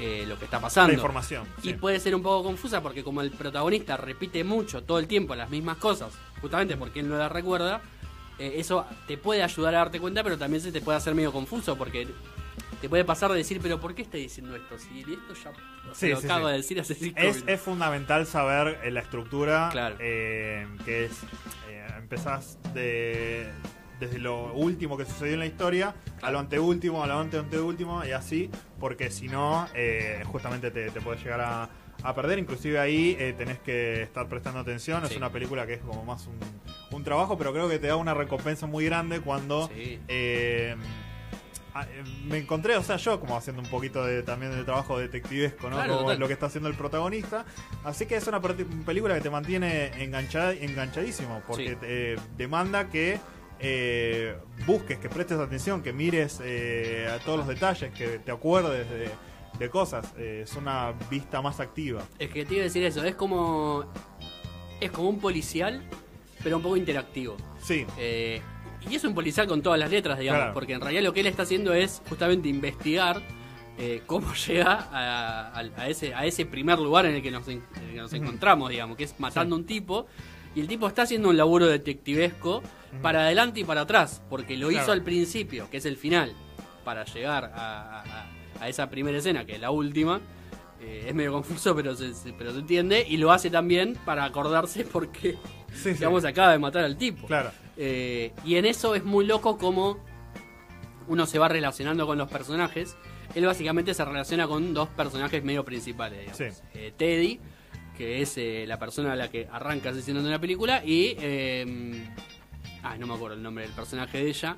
eh, 0.00 0.24
lo 0.26 0.38
que 0.38 0.44
está 0.44 0.60
pasando. 0.60 0.88
La 0.88 0.94
información. 0.94 1.46
Y 1.62 1.68
sí. 1.68 1.74
puede 1.74 1.98
ser 2.00 2.14
un 2.14 2.22
poco 2.22 2.44
confusa 2.44 2.80
porque 2.80 3.02
como 3.04 3.20
el 3.22 3.30
protagonista 3.32 3.96
repite 3.96 4.44
mucho 4.44 4.82
todo 4.82 4.98
el 4.98 5.06
tiempo 5.06 5.34
las 5.34 5.50
mismas 5.50 5.76
cosas, 5.78 6.12
justamente 6.40 6.76
porque 6.76 7.00
él 7.00 7.08
no 7.08 7.18
las 7.18 7.30
recuerda, 7.30 7.82
eh, 8.38 8.54
eso 8.56 8.86
te 9.06 9.18
puede 9.18 9.42
ayudar 9.42 9.74
a 9.74 9.78
darte 9.78 10.00
cuenta, 10.00 10.22
pero 10.22 10.38
también 10.38 10.62
se 10.62 10.72
te 10.72 10.80
puede 10.80 10.96
hacer 10.96 11.14
medio 11.14 11.32
confuso 11.32 11.76
porque 11.76 12.08
te 12.80 12.88
puede 12.88 13.04
pasar 13.04 13.30
de 13.32 13.36
decir, 13.38 13.58
pero 13.60 13.78
¿por 13.78 13.94
qué 13.94 14.00
está 14.02 14.16
diciendo 14.16 14.56
esto? 14.56 14.78
Si 14.78 15.00
esto 15.00 15.34
ya 15.34 15.50
o 15.50 15.94
sea, 15.94 15.94
Sí, 15.94 16.08
lo 16.08 16.20
sí, 16.20 16.26
acabo 16.26 16.46
de 16.46 16.56
decir 16.56 16.80
hace 16.80 16.94
cinco 16.94 17.18
Es, 17.18 17.34
minutos. 17.34 17.54
es 17.54 17.60
fundamental 17.60 18.26
saber 18.26 18.78
eh, 18.84 18.90
la 18.90 19.00
estructura, 19.00 19.68
Claro. 19.72 19.96
eh, 19.98 20.66
que 20.86 21.06
es, 21.06 21.12
empezás 21.98 22.58
de, 22.72 23.50
desde 24.00 24.18
lo 24.18 24.52
último 24.54 24.96
que 24.96 25.04
sucedió 25.04 25.34
en 25.34 25.40
la 25.40 25.46
historia, 25.46 25.94
a 26.22 26.30
lo 26.30 26.38
anteúltimo, 26.40 27.04
a 27.04 27.06
lo 27.06 27.18
ante 27.20 27.38
anteúltimo, 27.38 28.04
y 28.04 28.12
así, 28.12 28.50
porque 28.80 29.10
si 29.10 29.28
no, 29.28 29.68
eh, 29.74 30.22
justamente 30.26 30.70
te, 30.70 30.90
te 30.90 31.00
puedes 31.00 31.22
llegar 31.22 31.40
a, 31.42 31.68
a 32.02 32.14
perder, 32.14 32.38
inclusive 32.38 32.78
ahí 32.80 33.14
eh, 33.20 33.34
tenés 33.36 33.58
que 33.58 34.02
estar 34.02 34.26
prestando 34.26 34.58
atención, 34.60 35.04
es 35.04 35.16
una 35.16 35.30
película 35.30 35.66
que 35.66 35.74
es 35.74 35.80
como 35.82 36.02
más 36.04 36.26
un, 36.26 36.38
un 36.96 37.04
trabajo, 37.04 37.36
pero 37.38 37.52
creo 37.52 37.68
que 37.68 37.78
te 37.78 37.88
da 37.88 37.96
una 37.96 38.14
recompensa 38.14 38.66
muy 38.66 38.86
grande 38.86 39.20
cuando... 39.20 39.68
Sí. 39.68 40.00
eh, 40.08 40.74
ah, 41.74 41.86
me 42.24 42.38
encontré, 42.38 42.76
o 42.76 42.82
sea, 42.82 42.96
yo 42.96 43.20
como 43.20 43.36
haciendo 43.36 43.62
un 43.62 43.68
poquito 43.68 44.04
de, 44.04 44.22
también 44.22 44.52
de 44.52 44.64
trabajo 44.64 44.98
detectivesco, 44.98 45.68
¿no? 45.70 45.76
Claro, 45.76 45.98
Como 45.98 46.14
lo 46.14 46.26
que 46.26 46.32
está 46.32 46.46
haciendo 46.46 46.68
el 46.68 46.74
protagonista. 46.74 47.44
Así 47.84 48.06
que 48.06 48.16
es 48.16 48.26
una 48.26 48.40
película 48.40 49.14
que 49.14 49.20
te 49.20 49.30
mantiene 49.30 50.02
enganchada, 50.02 50.52
enganchadísimo, 50.52 51.42
porque 51.46 51.70
Sí. 51.70 51.76
te 51.76 52.16
demanda 52.36 52.88
que 52.88 53.20
eh, 53.60 54.36
busques, 54.66 54.98
que 54.98 55.08
prestes 55.08 55.38
atención, 55.38 55.82
que 55.82 55.92
mires 55.92 56.40
eh, 56.42 57.08
a 57.12 57.18
todos 57.18 57.38
los 57.38 57.48
detalles, 57.48 57.92
que 57.92 58.18
te 58.18 58.30
acuerdes 58.32 58.88
de, 58.90 59.10
de 59.58 59.70
cosas. 59.70 60.12
eh, 60.18 60.42
es 60.44 60.54
una 60.56 60.92
vista 61.10 61.42
más 61.42 61.60
activa. 61.60 62.02
Es 62.18 62.30
que 62.30 62.44
te 62.44 62.54
iba 62.54 62.62
a 62.62 62.64
decir 62.64 62.82
eso, 62.84 63.04
es 63.04 63.14
como. 63.14 63.84
Es 64.80 64.90
como 64.90 65.10
un 65.10 65.18
policial, 65.20 65.82
pero 66.42 66.56
un 66.56 66.62
poco 66.62 66.76
interactivo. 66.76 67.36
Sí, 67.62 67.84
y 68.88 68.94
es 68.94 69.04
un 69.04 69.14
policial 69.14 69.46
con 69.46 69.60
todas 69.60 69.78
las 69.78 69.90
letras, 69.90 70.18
digamos, 70.18 70.38
Claro. 70.40 70.54
porque 70.54 70.72
en 70.72 70.80
realidad 70.80 71.02
lo 71.02 71.12
que 71.12 71.20
él 71.20 71.26
está 71.26 71.42
haciendo 71.42 71.74
es 71.74 72.00
justamente 72.08 72.48
investigar 72.48 73.20
eh, 73.76 74.00
cómo 74.06 74.32
llega 74.46 74.72
a, 74.90 75.48
a- 75.50 75.58
a 75.76 75.88
ese, 75.88 76.14
a 76.14 76.24
ese 76.24 76.46
primer 76.46 76.78
lugar 76.78 77.04
en 77.04 77.16
el 77.16 77.22
que 77.22 77.30
nos, 77.30 77.46
en- 77.48 77.62
en 77.76 77.82
el 77.88 77.90
que 77.92 77.96
nos 78.00 78.12
encontramos, 78.14 78.70
digamos, 78.70 78.96
que 78.96 79.04
es 79.04 79.14
matando 79.20 79.54
a 79.54 79.58
un 79.58 79.66
tipo. 79.66 80.06
Y 80.54 80.60
el 80.60 80.66
tipo 80.66 80.86
está 80.88 81.02
haciendo 81.02 81.28
un 81.28 81.36
laburo 81.36 81.66
detectivesco 81.66 82.62
para 83.02 83.20
adelante 83.22 83.60
y 83.60 83.64
para 83.64 83.82
atrás, 83.82 84.22
porque 84.28 84.56
lo 84.56 84.70
hizo 84.70 84.92
al 84.92 85.02
principio, 85.02 85.68
que 85.70 85.76
es 85.78 85.86
el 85.86 85.96
final, 85.96 86.32
para 86.84 87.04
llegar 87.04 87.52
a, 87.54 88.00
a- 88.02 88.30
a 88.60 88.68
esa 88.68 88.90
primera 88.90 89.16
escena, 89.18 89.44
que 89.46 89.54
es 89.54 89.60
la 89.60 89.70
última. 89.70 90.20
Eh, 90.82 91.04
es 91.08 91.14
medio 91.14 91.32
confuso, 91.32 91.74
pero 91.76 91.94
se, 91.94 92.14
se- 92.14 92.32
pero 92.32 92.52
se 92.52 92.58
entiende. 92.60 93.04
Y 93.08 93.16
lo 93.18 93.32
hace 93.32 93.50
también 93.50 93.96
para 94.04 94.24
acordarse 94.24 94.84
porque, 94.92 95.32
sí, 95.72 95.82
sí. 95.82 95.90
digamos, 95.92 96.24
acaba 96.24 96.52
de 96.52 96.58
matar 96.58 96.84
al 96.84 96.96
tipo. 96.96 97.26
Claro. 97.26 97.50
Eh, 97.76 98.32
y 98.44 98.56
en 98.56 98.64
eso 98.66 98.94
es 98.94 99.04
muy 99.04 99.24
loco 99.26 99.56
como 99.58 99.98
uno 101.08 101.26
se 101.26 101.38
va 101.38 101.48
relacionando 101.48 102.06
con 102.06 102.18
los 102.18 102.28
personajes. 102.30 102.96
Él 103.34 103.46
básicamente 103.46 103.94
se 103.94 104.04
relaciona 104.04 104.46
con 104.48 104.74
dos 104.74 104.88
personajes 104.88 105.42
medio 105.44 105.64
principales, 105.64 106.18
digamos. 106.20 106.38
Sí. 106.38 106.62
Eh, 106.74 106.92
Teddy, 106.96 107.40
que 107.96 108.22
es 108.22 108.38
la 108.68 108.78
persona 108.78 109.12
a 109.12 109.16
la 109.16 109.28
que 109.30 109.46
arranca 109.52 109.90
asesinando 109.90 110.28
en 110.28 110.32
la 110.32 110.40
película, 110.40 110.82
y... 110.84 111.14
ah, 112.82 112.96
no 112.98 113.06
me 113.06 113.14
acuerdo 113.14 113.36
el 113.36 113.42
nombre 113.42 113.64
del 113.64 113.72
personaje 113.74 114.18
de 114.18 114.28
ella. 114.28 114.56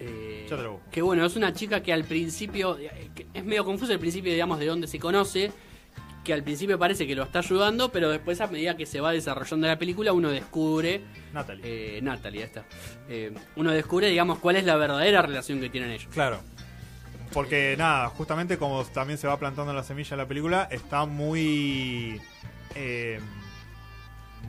Eh, 0.00 0.46
Ya 0.48 0.56
te 0.56 0.62
lo 0.62 0.72
busco. 0.74 0.90
que 0.90 1.02
bueno, 1.02 1.24
es 1.26 1.34
una 1.36 1.52
chica 1.52 1.82
que 1.82 1.92
al 1.92 2.04
principio, 2.04 2.76
que 3.14 3.26
es 3.34 3.44
medio 3.44 3.64
confuso 3.64 3.92
el 3.92 3.98
principio, 3.98 4.32
digamos, 4.32 4.58
de 4.60 4.66
dónde 4.66 4.86
se 4.86 4.98
conoce, 4.98 5.50
que 6.24 6.32
al 6.34 6.42
principio 6.44 6.78
parece 6.78 7.06
que 7.06 7.14
lo 7.16 7.22
está 7.24 7.38
ayudando, 7.40 7.90
pero 7.90 8.10
después 8.10 8.40
a 8.40 8.46
medida 8.48 8.76
que 8.76 8.86
se 8.86 9.00
va 9.00 9.12
desarrollando 9.12 9.66
la 9.66 9.78
película 9.78 10.12
uno 10.12 10.28
descubre 10.30 11.00
Natalie. 11.32 11.62
eh, 11.64 12.00
Natalie, 12.02 12.40
ahí 12.42 12.46
está. 12.46 12.64
Eh, 13.08 13.32
uno 13.56 13.70
descubre, 13.72 14.08
digamos, 14.08 14.38
cuál 14.38 14.56
es 14.56 14.64
la 14.64 14.76
verdadera 14.76 15.22
relación 15.22 15.60
que 15.60 15.68
tienen 15.70 15.90
ellos. 15.90 16.08
Claro. 16.12 16.40
Porque 17.32 17.74
nada, 17.76 18.08
justamente 18.08 18.56
como 18.56 18.84
también 18.84 19.18
se 19.18 19.26
va 19.26 19.38
plantando 19.38 19.72
la 19.72 19.82
semilla 19.82 20.14
en 20.14 20.18
la 20.18 20.26
película, 20.26 20.68
está 20.70 21.04
muy. 21.06 22.20
eh, 22.74 23.20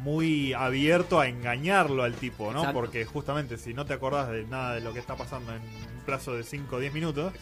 muy 0.02 0.54
abierto 0.54 1.20
a 1.20 1.28
engañarlo 1.28 2.04
al 2.04 2.14
tipo, 2.16 2.52
¿no? 2.52 2.60
Exacto. 2.60 2.80
Porque 2.80 3.06
justamente 3.06 3.58
si 3.58 3.74
no 3.74 3.86
te 3.86 3.94
acordás 3.94 4.30
de 4.30 4.44
nada 4.46 4.76
de 4.76 4.82
lo 4.82 4.94
que 4.94 5.00
está 5.00 5.16
pasando 5.16 5.54
en 5.54 5.62
un 5.62 6.04
plazo 6.06 6.34
de 6.36 6.44
5 6.44 6.76
o 6.76 6.80
10 6.80 6.94
minutos, 6.94 7.34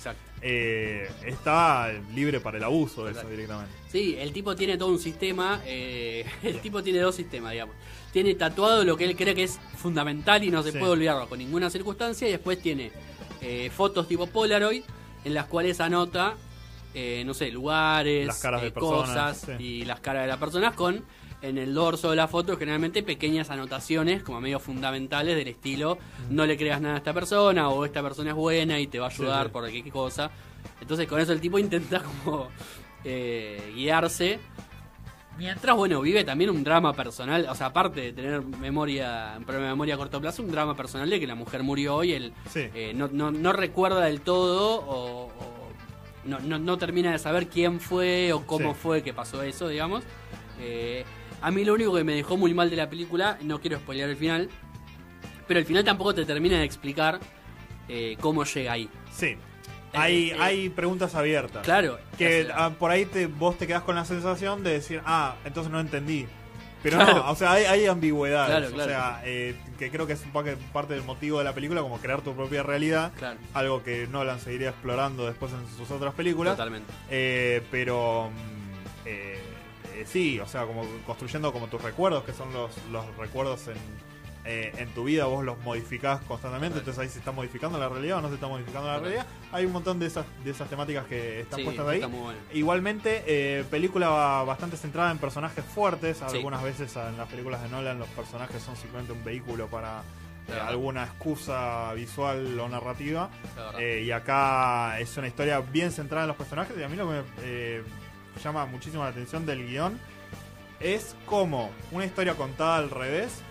eh, 0.41 1.09
está 1.25 1.91
libre 2.13 2.39
para 2.39 2.57
el 2.57 2.63
abuso 2.63 3.05
de 3.05 3.11
eso 3.13 3.27
directamente. 3.29 3.71
Sí, 3.91 4.15
el 4.19 4.31
tipo 4.33 4.55
tiene 4.55 4.77
todo 4.77 4.89
un 4.89 4.99
sistema. 4.99 5.61
eh, 5.65 6.25
el 6.43 6.59
tipo 6.59 6.83
tiene 6.83 6.99
dos 6.99 7.15
sistemas, 7.15 7.51
digamos. 7.53 7.75
Tiene 8.11 8.35
tatuado 8.35 8.83
lo 8.83 8.97
que 8.97 9.05
él 9.05 9.15
cree 9.15 9.35
que 9.35 9.43
es 9.43 9.59
fundamental 9.77 10.43
y 10.43 10.49
no 10.51 10.63
se 10.63 10.71
Sí. 10.71 10.77
puede 10.79 10.91
olvidar 10.93 11.15
bajo 11.17 11.35
ninguna 11.37 11.69
circunstancia. 11.69 12.27
Y 12.27 12.31
después 12.31 12.59
tiene 12.61 12.91
eh, 13.41 13.69
fotos 13.75 14.07
tipo 14.07 14.27
Polaroid 14.27 14.83
en 15.23 15.33
las 15.33 15.45
cuales 15.45 15.79
anota, 15.79 16.35
eh, 16.93 17.23
no 17.25 17.33
sé, 17.33 17.51
lugares, 17.51 18.25
Las 18.27 18.39
caras 18.41 18.61
de 18.61 18.71
personas, 18.71 19.37
cosas 19.39 19.57
sí. 19.59 19.63
y 19.63 19.85
las 19.85 19.99
caras 19.99 20.23
de 20.23 20.27
las 20.29 20.37
personas 20.37 20.73
con 20.73 21.03
en 21.41 21.57
el 21.57 21.73
dorso 21.73 22.09
de 22.09 22.15
la 22.15 22.27
foto 22.27 22.57
generalmente 22.57 23.03
pequeñas 23.03 23.49
anotaciones 23.51 24.23
como 24.23 24.41
medio 24.41 24.59
fundamentales 24.59 25.35
del 25.35 25.47
estilo 25.47 25.97
no 26.31 26.45
le 26.45 26.57
creas 26.57 26.81
nada 26.81 26.95
a 26.95 26.97
esta 26.97 27.13
persona 27.13 27.69
o 27.69 27.85
esta 27.85 28.01
persona 28.01 28.31
es 28.31 28.35
buena 28.35 28.79
y 28.79 28.87
te 28.87 28.97
va 28.99 29.05
a 29.07 29.09
ayudar 29.09 29.45
sí. 29.47 29.51
por 29.53 29.69
qué 29.69 29.89
cosa. 29.91 30.31
Entonces 30.81 31.07
con 31.07 31.19
eso 31.19 31.33
el 31.33 31.39
tipo 31.41 31.59
intenta 31.59 32.01
como 32.01 32.47
eh, 33.03 33.71
guiarse. 33.75 34.39
Mientras, 35.37 35.75
bueno, 35.75 36.01
vive 36.01 36.23
también 36.23 36.49
un 36.49 36.63
drama 36.63 36.93
personal, 36.93 37.45
o 37.47 37.53
sea, 37.53 37.67
aparte 37.67 38.01
de 38.01 38.11
tener 38.13 38.41
memoria, 38.41 39.35
un 39.37 39.43
problema 39.43 39.67
de 39.67 39.73
memoria 39.73 39.93
a 39.93 39.97
corto 39.97 40.19
plazo, 40.19 40.41
un 40.41 40.49
drama 40.51 40.75
personal 40.75 41.07
de 41.07 41.19
que 41.19 41.27
la 41.27 41.35
mujer 41.35 41.61
murió 41.61 42.03
y 42.03 42.13
él 42.13 42.33
Sí. 42.49 42.61
eh, 42.73 42.91
no, 42.95 43.07
no, 43.11 43.29
no 43.29 43.53
recuerda 43.53 44.01
del 44.05 44.21
todo 44.21 44.77
o, 44.79 45.25
o 45.27 45.69
no, 46.25 46.39
no, 46.57 46.77
termina 46.79 47.11
de 47.11 47.19
saber 47.19 47.47
quién 47.49 47.79
fue 47.79 48.33
o 48.33 48.47
cómo 48.47 48.73
fue 48.73 49.03
que 49.03 49.13
pasó 49.13 49.43
eso, 49.43 49.67
digamos. 49.67 50.03
Eh, 50.59 51.05
a 51.41 51.51
mí 51.51 51.63
lo 51.65 51.73
único 51.73 51.93
que 51.95 52.03
me 52.03 52.13
dejó 52.15 52.37
muy 52.37 52.53
mal 52.53 52.69
de 52.69 52.75
la 52.75 52.89
película, 52.89 53.37
no 53.41 53.59
quiero 53.59 53.77
spoilear 53.79 54.09
el 54.09 54.17
final, 54.17 54.49
pero 55.47 55.59
el 55.59 55.65
final 55.65 55.83
tampoco 55.83 56.13
te 56.13 56.25
termina 56.25 56.57
de 56.57 56.63
explicar 56.65 57.19
eh, 57.89 58.17
cómo 58.19 58.43
llega 58.43 58.71
ahí. 58.73 58.89
Sí. 59.11 59.35
Hay, 59.93 60.31
eh, 60.31 60.37
hay 60.39 60.69
preguntas 60.69 61.15
abiertas. 61.15 61.63
Claro. 61.63 61.97
Que 62.17 62.41
o 62.43 62.45
sea, 62.47 62.65
ah, 62.65 62.69
por 62.71 62.91
ahí 62.91 63.05
te, 63.05 63.27
vos 63.27 63.57
te 63.57 63.65
quedás 63.67 63.83
con 63.83 63.95
la 63.95 64.05
sensación 64.05 64.63
de 64.63 64.71
decir, 64.73 65.01
ah, 65.05 65.35
entonces 65.45 65.71
no 65.71 65.79
entendí. 65.79 66.27
Pero 66.83 66.97
Claro. 66.97 67.15
no, 67.23 67.31
o 67.31 67.35
sea, 67.35 67.53
hay, 67.53 67.63
hay 67.65 67.85
ambigüedades. 67.87 68.49
Claro, 68.51 68.67
O 68.67 68.71
claro. 68.71 68.89
sea, 68.91 69.21
eh, 69.25 69.55
que 69.79 69.89
creo 69.89 70.05
que 70.05 70.13
es 70.13 70.23
un 70.23 70.31
parte 70.31 70.93
del 70.93 71.03
motivo 71.03 71.39
de 71.39 71.45
la 71.45 71.53
película, 71.53 71.81
como 71.81 71.97
crear 71.99 72.21
tu 72.21 72.35
propia 72.35 72.61
realidad. 72.61 73.11
Claro, 73.17 73.39
Algo 73.53 73.83
que 73.83 74.05
Nolan 74.07 74.39
seguiría 74.39 74.69
explorando 74.69 75.25
después 75.25 75.51
en 75.53 75.65
sus 75.75 75.89
otras 75.89 76.13
películas. 76.13 76.55
totalmente. 76.55 76.91
Eh, 77.09 77.63
pero 77.71 78.29
mm, 78.29 79.07
eh, 79.07 79.39
eh, 80.01 80.05
sí, 80.05 80.39
o 80.39 80.47
sea, 80.47 80.65
como 80.65 80.83
construyendo 81.05 81.51
como 81.53 81.67
tus 81.67 81.81
recuerdos, 81.81 82.23
que 82.23 82.33
son 82.33 82.51
los, 82.53 82.71
los 82.91 83.05
recuerdos 83.17 83.67
en, 83.67 83.77
eh, 84.45 84.71
en 84.77 84.89
tu 84.93 85.03
vida, 85.03 85.25
vos 85.25 85.43
los 85.43 85.57
modificás 85.59 86.21
constantemente, 86.21 86.79
entonces 86.79 87.01
ahí 87.03 87.09
se 87.09 87.19
está 87.19 87.31
modificando 87.33 87.77
la 87.77 87.89
realidad 87.89 88.19
o 88.19 88.21
no 88.21 88.29
se 88.29 88.35
está 88.35 88.47
modificando 88.47 88.87
la 88.87 88.95
Total. 88.95 89.09
realidad. 89.11 89.27
Hay 89.51 89.65
un 89.65 89.73
montón 89.73 89.99
de 89.99 90.05
esas, 90.07 90.25
de 90.43 90.51
esas 90.51 90.69
temáticas 90.69 91.05
que 91.05 91.41
están 91.41 91.59
Sí, 91.59 91.65
puestas 91.65 91.87
ahí. 91.87 91.99
bueno. 91.99 92.33
Igualmente, 92.53 93.23
eh, 93.27 93.65
película 93.69 94.09
bastante 94.45 94.77
centrada 94.77 95.11
en 95.11 95.17
personajes 95.17 95.65
fuertes. 95.65 96.17
Sí. 96.29 96.37
Algunas 96.37 96.63
veces 96.63 96.95
en 96.95 97.17
las 97.17 97.27
películas 97.27 97.61
de 97.61 97.69
Nolan 97.69 97.99
los 97.99 98.07
personajes 98.09 98.61
son 98.63 98.75
simplemente 98.77 99.11
un 99.11 99.23
vehículo 99.23 99.67
para 99.67 100.01
eh, 100.47 100.53
alguna 100.65 101.03
excusa 101.03 101.91
visual 101.93 102.57
o 102.57 102.69
narrativa. 102.69 103.29
Eh, 103.77 104.03
y 104.05 104.11
acá 104.11 104.97
es 104.97 105.17
una 105.17 105.27
historia 105.27 105.59
bien 105.59 105.91
centrada 105.91 106.23
en 106.23 106.27
los 106.29 106.37
personajes. 106.37 106.73
Y 106.77 106.83
a 106.83 106.87
mí 106.87 106.95
lo 106.95 107.05
que 107.09 107.13
me 107.15 107.21
eh, 107.41 107.83
llama 108.43 108.65
muchísimo 108.65 109.03
la 109.03 109.09
atención 109.09 109.45
del 109.45 109.65
guion 109.67 109.99
es 110.79 111.15
cómo 111.25 111.71
una 111.91 112.05
historia 112.05 112.35
contada 112.35 112.77
al 112.77 112.89
revés 112.89 113.41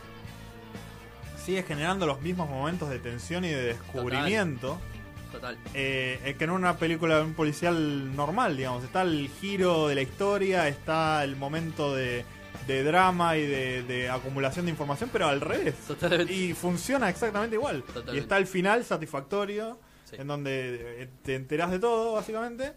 sigue 1.45 1.62
generando 1.62 2.07
los 2.07 2.20
mismos 2.20 2.49
momentos 2.49 2.89
de 2.91 2.99
tensión 2.99 3.45
y 3.45 3.49
de 3.49 3.62
descubrimiento 3.62 4.78
Total. 5.30 5.57
eh, 5.74 6.20
eh, 6.24 6.34
que 6.39 6.45
en 6.45 6.51
una 6.51 6.76
película 6.76 7.16
de 7.18 7.22
un 7.24 7.34
policial 7.34 8.14
normal, 8.16 8.57
digamos. 8.57 8.84
Está 8.84 9.03
el 9.03 9.28
giro 9.41 9.89
de 9.89 9.95
la 9.95 10.03
historia, 10.03 10.66
está 10.68 11.22
el 11.24 11.37
momento 11.37 11.95
de, 11.95 12.24
de 12.66 12.82
drama 12.84 13.37
y 13.37 13.47
de, 13.47 13.82
de 13.82 14.09
acumulación 14.09 14.64
de 14.66 14.70
información, 14.72 15.11
pero 15.12 15.26
al 15.28 15.41
revés. 15.41 15.74
Totalmente. 15.87 16.32
Y 16.32 16.53
funciona 16.55 17.09
exactamente 17.11 17.57
igual. 17.57 17.82
Totalmente. 17.82 18.16
Y 18.16 18.18
está 18.18 18.39
el 18.39 18.47
final 18.47 18.84
satisfactorio, 18.84 19.78
Sí. 20.09 20.14
en 20.20 20.28
donde 20.28 21.03
eh, 21.03 21.09
te 21.24 21.34
enterás 21.34 21.70
de 21.72 21.80
todo, 21.80 22.12
básicamente. 22.14 22.74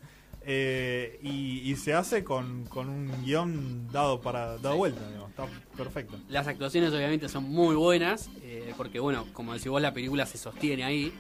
Eh, 0.52 1.20
y, 1.22 1.72
y 1.72 1.76
se 1.76 1.94
hace 1.94 2.24
con, 2.24 2.66
con 2.66 2.90
un 2.90 3.24
guion 3.24 3.88
dado 3.92 4.20
para 4.20 4.58
dado 4.58 4.78
vuelta, 4.78 5.08
digamos. 5.08 5.30
Está 5.30 5.46
perfecto. 5.78 6.18
Las 6.28 6.48
actuaciones 6.48 6.92
obviamente 6.92 7.30
son 7.30 7.44
muy 7.44 7.76
buenas, 7.76 8.32
eh, 8.42 8.74
porque 8.76 9.00
bueno, 9.00 9.28
como 9.32 9.54
decís 9.54 9.68
vos, 9.70 9.80
la 9.80 9.94
película 9.94 10.26
se 10.26 10.40
sostiene 10.40 10.84
ahí. 10.84 11.14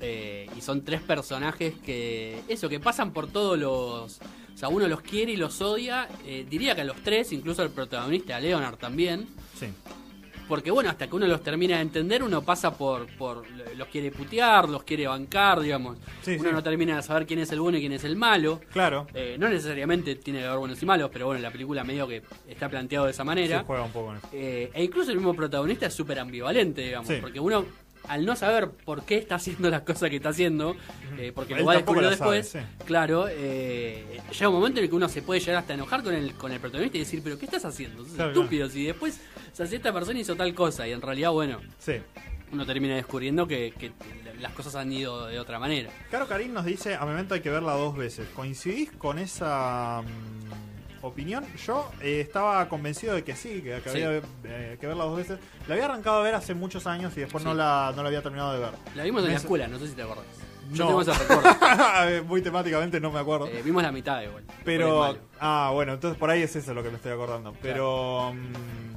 eh, 0.00 0.48
y 0.56 0.60
son 0.60 0.84
tres 0.84 1.00
personajes 1.02 1.74
que, 1.84 2.40
eso, 2.48 2.68
que 2.68 2.80
pasan 2.80 3.12
por 3.12 3.26
todos 3.28 3.58
los... 3.58 4.20
O 4.54 4.58
sea, 4.58 4.68
uno 4.70 4.88
los 4.88 5.02
quiere 5.02 5.32
y 5.32 5.36
los 5.36 5.60
odia. 5.60 6.08
eh, 6.24 6.46
diría 6.48 6.74
que 6.74 6.80
a 6.80 6.84
los 6.84 6.96
tres, 7.02 7.32
incluso 7.32 7.60
al 7.60 7.70
protagonista, 7.70 8.36
a 8.36 8.40
Leonard 8.40 8.76
también. 8.78 9.26
Sí. 9.58 9.66
Porque 10.48 10.70
bueno, 10.70 10.90
hasta 10.90 11.08
que 11.08 11.16
uno 11.16 11.26
los 11.26 11.42
termina 11.42 11.76
de 11.76 11.82
entender, 11.82 12.22
uno 12.22 12.42
pasa 12.42 12.76
por, 12.76 13.06
por 13.16 13.42
los 13.76 13.88
quiere 13.88 14.10
putear, 14.12 14.68
los 14.68 14.84
quiere 14.84 15.06
bancar, 15.08 15.60
digamos. 15.60 15.98
Sí, 16.22 16.36
uno 16.38 16.50
sí. 16.50 16.54
no 16.54 16.62
termina 16.62 16.96
de 16.96 17.02
saber 17.02 17.26
quién 17.26 17.40
es 17.40 17.50
el 17.50 17.60
bueno 17.60 17.78
y 17.78 17.80
quién 17.80 17.92
es 17.92 18.04
el 18.04 18.14
malo. 18.16 18.60
Claro. 18.72 19.06
Eh, 19.12 19.36
no 19.38 19.48
necesariamente 19.48 20.14
tiene 20.16 20.40
que 20.40 20.46
haber 20.46 20.58
buenos 20.60 20.80
y 20.80 20.86
malos, 20.86 21.10
pero 21.12 21.26
bueno, 21.26 21.40
la 21.40 21.50
película 21.50 21.82
medio 21.84 22.06
que 22.06 22.22
está 22.48 22.68
planteado 22.68 23.06
de 23.06 23.10
esa 23.10 23.24
manera. 23.24 23.58
Se 23.60 23.64
juega 23.64 23.82
un 23.82 23.92
poco 23.92 24.14
eso. 24.14 24.28
Eh, 24.32 24.70
e 24.72 24.84
incluso 24.84 25.10
el 25.10 25.16
mismo 25.16 25.34
protagonista 25.34 25.86
es 25.86 25.94
súper 25.94 26.18
ambivalente, 26.20 26.82
digamos, 26.82 27.08
Sí. 27.08 27.18
porque 27.20 27.40
uno, 27.40 27.64
al 28.08 28.24
no 28.24 28.36
saber 28.36 28.70
por 28.70 29.04
qué 29.04 29.16
está 29.18 29.34
haciendo 29.36 29.68
las 29.70 29.82
cosas 29.82 30.10
que 30.10 30.16
está 30.16 30.28
haciendo, 30.28 30.76
eh, 31.18 31.32
porque 31.34 31.54
Él 31.54 31.60
lo 31.60 31.66
va 31.66 31.72
a 31.72 31.76
descubrir 31.76 32.04
sabe, 32.16 32.36
después, 32.36 32.48
sí. 32.48 32.58
claro, 32.84 33.26
eh, 33.28 34.20
llega 34.32 34.48
un 34.48 34.54
momento 34.54 34.78
en 34.78 34.84
el 34.84 34.90
que 34.90 34.96
uno 34.96 35.08
se 35.08 35.22
puede 35.22 35.40
llegar 35.40 35.56
hasta 35.56 35.72
a 35.72 35.76
enojar 35.76 36.02
con 36.02 36.14
el, 36.14 36.34
con 36.34 36.52
el 36.52 36.60
protagonista 36.60 36.96
y 36.98 37.00
decir, 37.00 37.20
pero 37.24 37.38
¿qué 37.38 37.46
estás 37.46 37.64
haciendo? 37.64 38.04
Sos 38.04 38.14
Claro, 38.14 38.30
estúpido, 38.30 38.68
si 38.68 38.84
después, 38.84 39.20
o 39.52 39.56
sea, 39.56 39.66
si 39.66 39.76
esta 39.76 39.92
persona 39.92 40.18
hizo 40.20 40.36
tal 40.36 40.54
cosa 40.54 40.86
y 40.86 40.92
en 40.92 41.02
realidad, 41.02 41.30
bueno, 41.32 41.60
Sí. 41.78 41.94
uno 42.52 42.64
termina 42.64 42.94
descubriendo 42.94 43.46
que, 43.48 43.72
que 43.78 43.92
las 44.40 44.52
cosas 44.52 44.76
han 44.76 44.92
ido 44.92 45.26
de 45.26 45.40
otra 45.40 45.58
manera. 45.58 45.90
Caro 46.10 46.28
Karim 46.28 46.52
nos 46.52 46.64
dice, 46.64 46.94
a 46.94 47.04
Memento 47.06 47.34
hay 47.34 47.40
que 47.40 47.50
verla 47.50 47.72
dos 47.72 47.96
veces. 47.96 48.28
¿Coincidís 48.34 48.92
con 48.92 49.18
esa 49.18 50.02
mm, 50.02 50.65
opinión? 51.06 51.44
Yo 51.66 51.90
eh, 52.00 52.20
estaba 52.20 52.68
convencido 52.68 53.14
de 53.14 53.24
que 53.24 53.34
sí, 53.36 53.62
que, 53.62 53.80
que 53.82 53.90
Sí. 53.90 54.02
había 54.02 54.20
eh, 54.44 54.76
que 54.80 54.86
verla 54.86 55.04
dos 55.04 55.16
veces. 55.16 55.38
La 55.68 55.74
había 55.74 55.86
arrancado 55.86 56.18
a 56.18 56.22
ver 56.22 56.34
hace 56.34 56.54
muchos 56.54 56.86
años 56.86 57.16
y 57.16 57.20
después 57.20 57.44
no, 57.44 57.54
la, 57.54 57.92
no 57.96 58.02
la 58.02 58.08
había 58.08 58.22
terminado 58.22 58.52
de 58.52 58.58
ver. 58.60 58.70
La 58.94 59.02
vimos 59.04 59.20
en 59.22 59.28
Me 59.28 59.32
la 59.34 59.38
escuela, 59.38 59.68
no 59.68 59.78
sé 59.78 59.88
si 59.88 59.94
te 59.94 60.02
acordás. 60.02 60.24
Yo 60.72 60.90
No. 60.90 62.22
Muy 62.24 62.42
temáticamente 62.42 63.00
no 63.00 63.12
me 63.12 63.20
acuerdo. 63.20 63.46
Eh, 63.46 63.62
vimos 63.64 63.82
la 63.82 63.92
mitad 63.92 64.20
igual. 64.22 64.44
Pero, 64.64 65.16
ah, 65.40 65.70
bueno, 65.72 65.94
entonces 65.94 66.18
por 66.18 66.28
ahí 66.30 66.42
es 66.42 66.56
eso 66.56 66.74
lo 66.74 66.82
que 66.82 66.90
me 66.90 66.96
estoy 66.96 67.12
acordando. 67.12 67.54
Pero, 67.62 68.32
mm, 68.34 68.94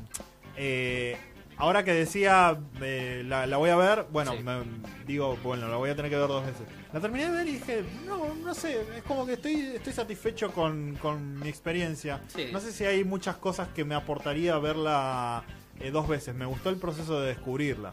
eh, 0.58 1.16
ahora 1.58 1.84
que 1.84 1.94
decía, 1.94 2.58
eh, 2.82 3.24
la, 3.26 3.46
la 3.46 3.58
voy 3.58 3.70
a 3.70 3.76
ver, 3.76 4.06
bueno, 4.12 4.32
Sí. 4.34 4.44
me- 4.44 4.64
digo, 5.06 5.38
bueno, 5.44 5.68
la 5.68 5.78
voy 5.78 5.90
a 5.92 5.96
tener 5.96 6.10
que 6.10 6.18
ver 6.18 6.28
dos 6.28 6.46
veces. 6.46 6.66
La 6.92 7.00
terminé 7.00 7.26
de 7.26 7.32
ver 7.32 7.48
y 7.48 7.52
dije, 7.54 7.84
no, 8.08 8.34
no 8.34 8.54
sé, 8.56 8.82
es 8.98 9.04
como 9.04 9.24
que 9.26 9.34
estoy, 9.34 9.54
estoy 9.76 9.94
satisfecho 9.94 10.52
con, 10.52 10.96
con 10.96 11.40
mi 11.40 11.48
experiencia. 11.48 12.20
Sí. 12.36 12.48
No 12.52 12.60
sé 12.60 12.72
si 12.72 12.84
hay 12.84 13.04
muchas 13.04 13.38
cosas 13.38 13.68
que 13.68 13.86
me 13.86 13.94
aportaría 13.94 14.58
verla 14.58 15.44
eh, 15.80 15.92
dos 15.92 16.08
veces. 16.08 16.34
Me 16.34 16.46
gustó 16.48 16.70
el 16.72 16.78
proceso 16.78 17.22
de 17.22 17.28
descubrirla. 17.28 17.92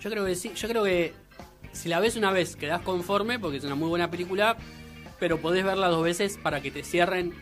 Yo 0.00 0.10
creo 0.10 0.26
que 0.26 0.34
sí, 0.34 0.52
yo 0.54 0.68
creo 0.68 0.84
que 0.84 1.14
si 1.72 1.88
la 1.88 1.98
ves 1.98 2.16
una 2.16 2.30
vez 2.30 2.56
quedás 2.56 2.82
conforme 2.82 3.38
porque 3.38 3.56
es 3.56 3.64
una 3.64 3.74
muy 3.74 3.88
buena 3.88 4.10
película, 4.10 4.58
pero 5.18 5.38
podés 5.38 5.64
verla 5.64 5.88
dos 5.88 6.04
veces 6.04 6.38
para 6.42 6.60
que 6.60 6.70
te 6.70 6.84
cierren 6.84 7.32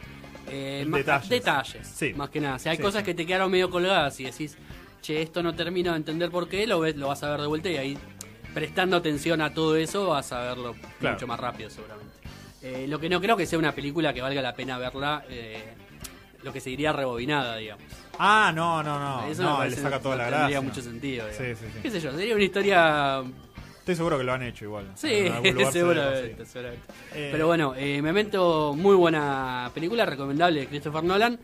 eh, 0.47 0.85
más- 0.87 0.99
Detalles. 1.01 1.29
detalles, 1.29 1.87
Sí. 1.89 2.15
más 2.15 2.31
que 2.31 2.41
nada. 2.41 2.61
Si 2.61 2.69
hay 2.69 2.77
Sí, 2.77 2.83
cosas 2.83 3.01
sí. 3.01 3.07
que 3.07 3.15
te 3.15 3.27
quedaron 3.27 3.51
medio 3.51 3.69
colgadas 3.69 4.21
y 4.21 4.25
decís, 4.25 4.57
che, 5.03 5.23
esto 5.23 5.43
no 5.43 5.57
termino 5.57 5.91
de 5.91 5.97
entender 5.97 6.31
por 6.31 6.49
qué, 6.49 6.67
lo 6.69 6.79
ves, 6.81 6.95
lo 6.97 7.09
vas 7.09 7.23
a 7.25 7.31
ver 7.31 7.41
de 7.41 7.47
vuelta 7.49 7.69
y 7.69 7.77
ahí 7.79 7.99
prestando 8.55 8.97
atención 8.97 9.41
a 9.43 9.53
todo 9.53 9.77
eso 9.77 10.09
vas 10.09 10.33
a 10.33 10.41
verlo 10.41 10.75
Claro. 11.01 11.17
mucho 11.17 11.27
más 11.27 11.41
rápido 11.41 11.69
seguramente. 11.71 12.15
Eh, 12.63 12.87
lo 12.89 12.99
que 12.99 13.09
no 13.11 13.21
creo 13.21 13.37
que 13.37 13.45
sea 13.47 13.59
una 13.59 13.73
película 13.73 14.15
que 14.15 14.23
valga 14.23 14.41
la 14.41 14.55
pena 14.55 14.79
verla, 14.79 15.25
eh, 15.29 15.75
lo 16.43 16.53
que 16.53 16.61
se 16.61 16.71
diría 16.71 16.93
rebobinada, 16.93 17.57
digamos. 17.57 17.85
Ah, 18.19 18.53
no, 18.55 18.83
no, 18.83 18.99
no. 18.99 19.27
Eso 19.27 19.43
no, 19.43 19.65
le 19.65 19.77
saca 19.77 20.01
toda 20.01 20.17
no 20.17 20.23
la 20.23 20.29
tendría 20.31 20.49
gracia. 20.49 20.61
mucho 20.61 20.81
sentido. 20.83 21.27
Sí, 21.33 21.43
digamos. 21.43 21.59
sí, 21.61 21.67
sí. 21.75 21.79
¿Qué 21.83 21.91
sé 21.91 22.01
yo? 22.01 22.13
Sería 22.13 22.35
una 22.35 22.45
historia 22.45 23.23
Estoy 23.85 23.97
seguro 23.97 24.17
que 24.17 24.25
lo 24.25 24.33
han 24.33 24.43
hecho 24.43 24.65
igual. 24.65 24.93
Sí, 24.95 25.09
se 25.43 25.73
seguramente, 25.73 26.47
seguramente. 26.47 26.87
Eh, 27.13 27.29
Pero 27.31 27.47
bueno, 27.47 27.75
eh, 27.77 28.01
Memento, 28.01 28.73
muy 28.75 28.97
buena 28.97 29.71
película, 29.75 30.07
recomendable 30.07 30.61
de 30.61 30.67
Christopher 30.69 31.05
Nolan. 31.05 31.39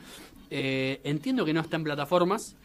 Eh, 0.50 1.02
entiendo 1.04 1.44
que 1.44 1.52
no 1.52 1.60
está 1.60 1.76
en 1.76 1.84
plataformas. 1.84 2.56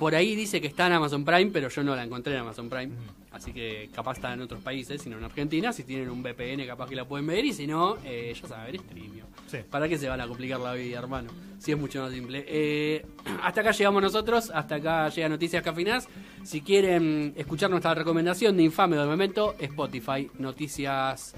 Por 0.00 0.14
ahí 0.14 0.34
dice 0.34 0.62
que 0.62 0.66
está 0.66 0.86
en 0.86 0.94
Amazon 0.94 1.26
Prime, 1.26 1.50
pero 1.52 1.68
yo 1.68 1.84
no 1.84 1.94
la 1.94 2.02
encontré 2.02 2.32
en 2.32 2.40
Amazon 2.40 2.70
Prime. 2.70 2.90
Así 3.32 3.52
que 3.52 3.90
capaz 3.94 4.14
está 4.14 4.32
en 4.32 4.40
otros 4.40 4.62
países, 4.62 5.02
sino 5.02 5.18
en 5.18 5.24
Argentina. 5.24 5.74
Si 5.74 5.84
tienen 5.84 6.08
un 6.08 6.22
VPN, 6.22 6.66
capaz 6.66 6.88
que 6.88 6.96
la 6.96 7.04
pueden 7.04 7.26
ver. 7.26 7.44
Y 7.44 7.52
si 7.52 7.66
no, 7.66 7.98
eh, 8.02 8.34
ya 8.34 8.48
saben, 8.48 8.80
streamio. 8.80 9.26
Sí. 9.46 9.58
¿Para 9.70 9.90
qué 9.90 9.98
se 9.98 10.08
van 10.08 10.18
a 10.22 10.26
complicar 10.26 10.58
la 10.58 10.72
vida, 10.72 10.98
hermano? 10.98 11.28
Si 11.58 11.72
es 11.72 11.78
mucho 11.78 12.00
más 12.00 12.12
simple. 12.12 12.46
Eh, 12.48 13.04
hasta 13.42 13.60
acá 13.60 13.72
llegamos 13.72 14.00
nosotros, 14.00 14.50
hasta 14.54 14.76
acá 14.76 15.10
llega 15.10 15.28
Noticias 15.28 15.62
Cafinas. 15.62 16.08
Si 16.44 16.62
quieren 16.62 17.34
escuchar 17.36 17.68
nuestra 17.68 17.92
recomendación 17.92 18.56
de 18.56 18.62
Infame 18.62 18.96
del 18.96 19.06
Memento, 19.06 19.54
Spotify, 19.58 20.30
Noticias 20.38 21.34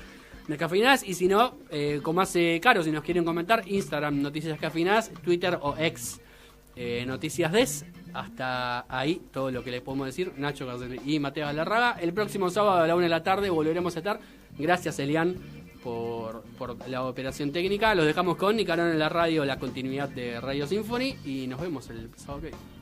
de 0.46 0.56
Cafinas. 0.56 1.02
Y 1.02 1.14
si 1.14 1.26
no, 1.26 1.56
eh, 1.68 1.98
como 2.00 2.20
hace 2.20 2.60
caro, 2.62 2.84
si 2.84 2.92
nos 2.92 3.02
quieren 3.02 3.24
comentar, 3.24 3.64
Instagram, 3.66 4.22
Noticias 4.22 4.56
Cafinas, 4.60 5.10
Twitter 5.24 5.58
o 5.60 5.74
ex 5.76 6.20
eh, 6.76 7.04
Noticias 7.08 7.50
Des. 7.50 7.84
Hasta 8.14 8.84
ahí 8.88 9.20
todo 9.32 9.50
lo 9.50 9.64
que 9.64 9.70
les 9.70 9.80
podemos 9.80 10.06
decir. 10.06 10.32
Nacho 10.36 10.66
Garcés 10.66 11.00
y 11.06 11.18
Mateo 11.18 11.46
Galarraga. 11.46 11.96
El 12.00 12.12
próximo 12.12 12.50
sábado 12.50 12.82
a 12.82 12.86
la 12.86 12.94
una 12.94 13.04
de 13.04 13.10
la 13.10 13.22
tarde 13.22 13.50
volveremos 13.50 13.94
a 13.96 13.98
estar. 14.00 14.20
Gracias, 14.58 14.98
Elian, 14.98 15.36
por, 15.82 16.42
por 16.58 16.88
la 16.88 17.04
operación 17.04 17.52
técnica. 17.52 17.94
Los 17.94 18.06
dejamos 18.06 18.36
con 18.36 18.56
Nicarón 18.56 18.90
en 18.90 18.98
la 18.98 19.08
radio, 19.08 19.44
la 19.44 19.58
continuidad 19.58 20.08
de 20.08 20.40
Radio 20.40 20.66
Symphony. 20.66 21.16
Y 21.24 21.46
nos 21.46 21.60
vemos 21.60 21.88
el 21.90 22.10
sábado 22.16 22.42
que. 22.42 22.81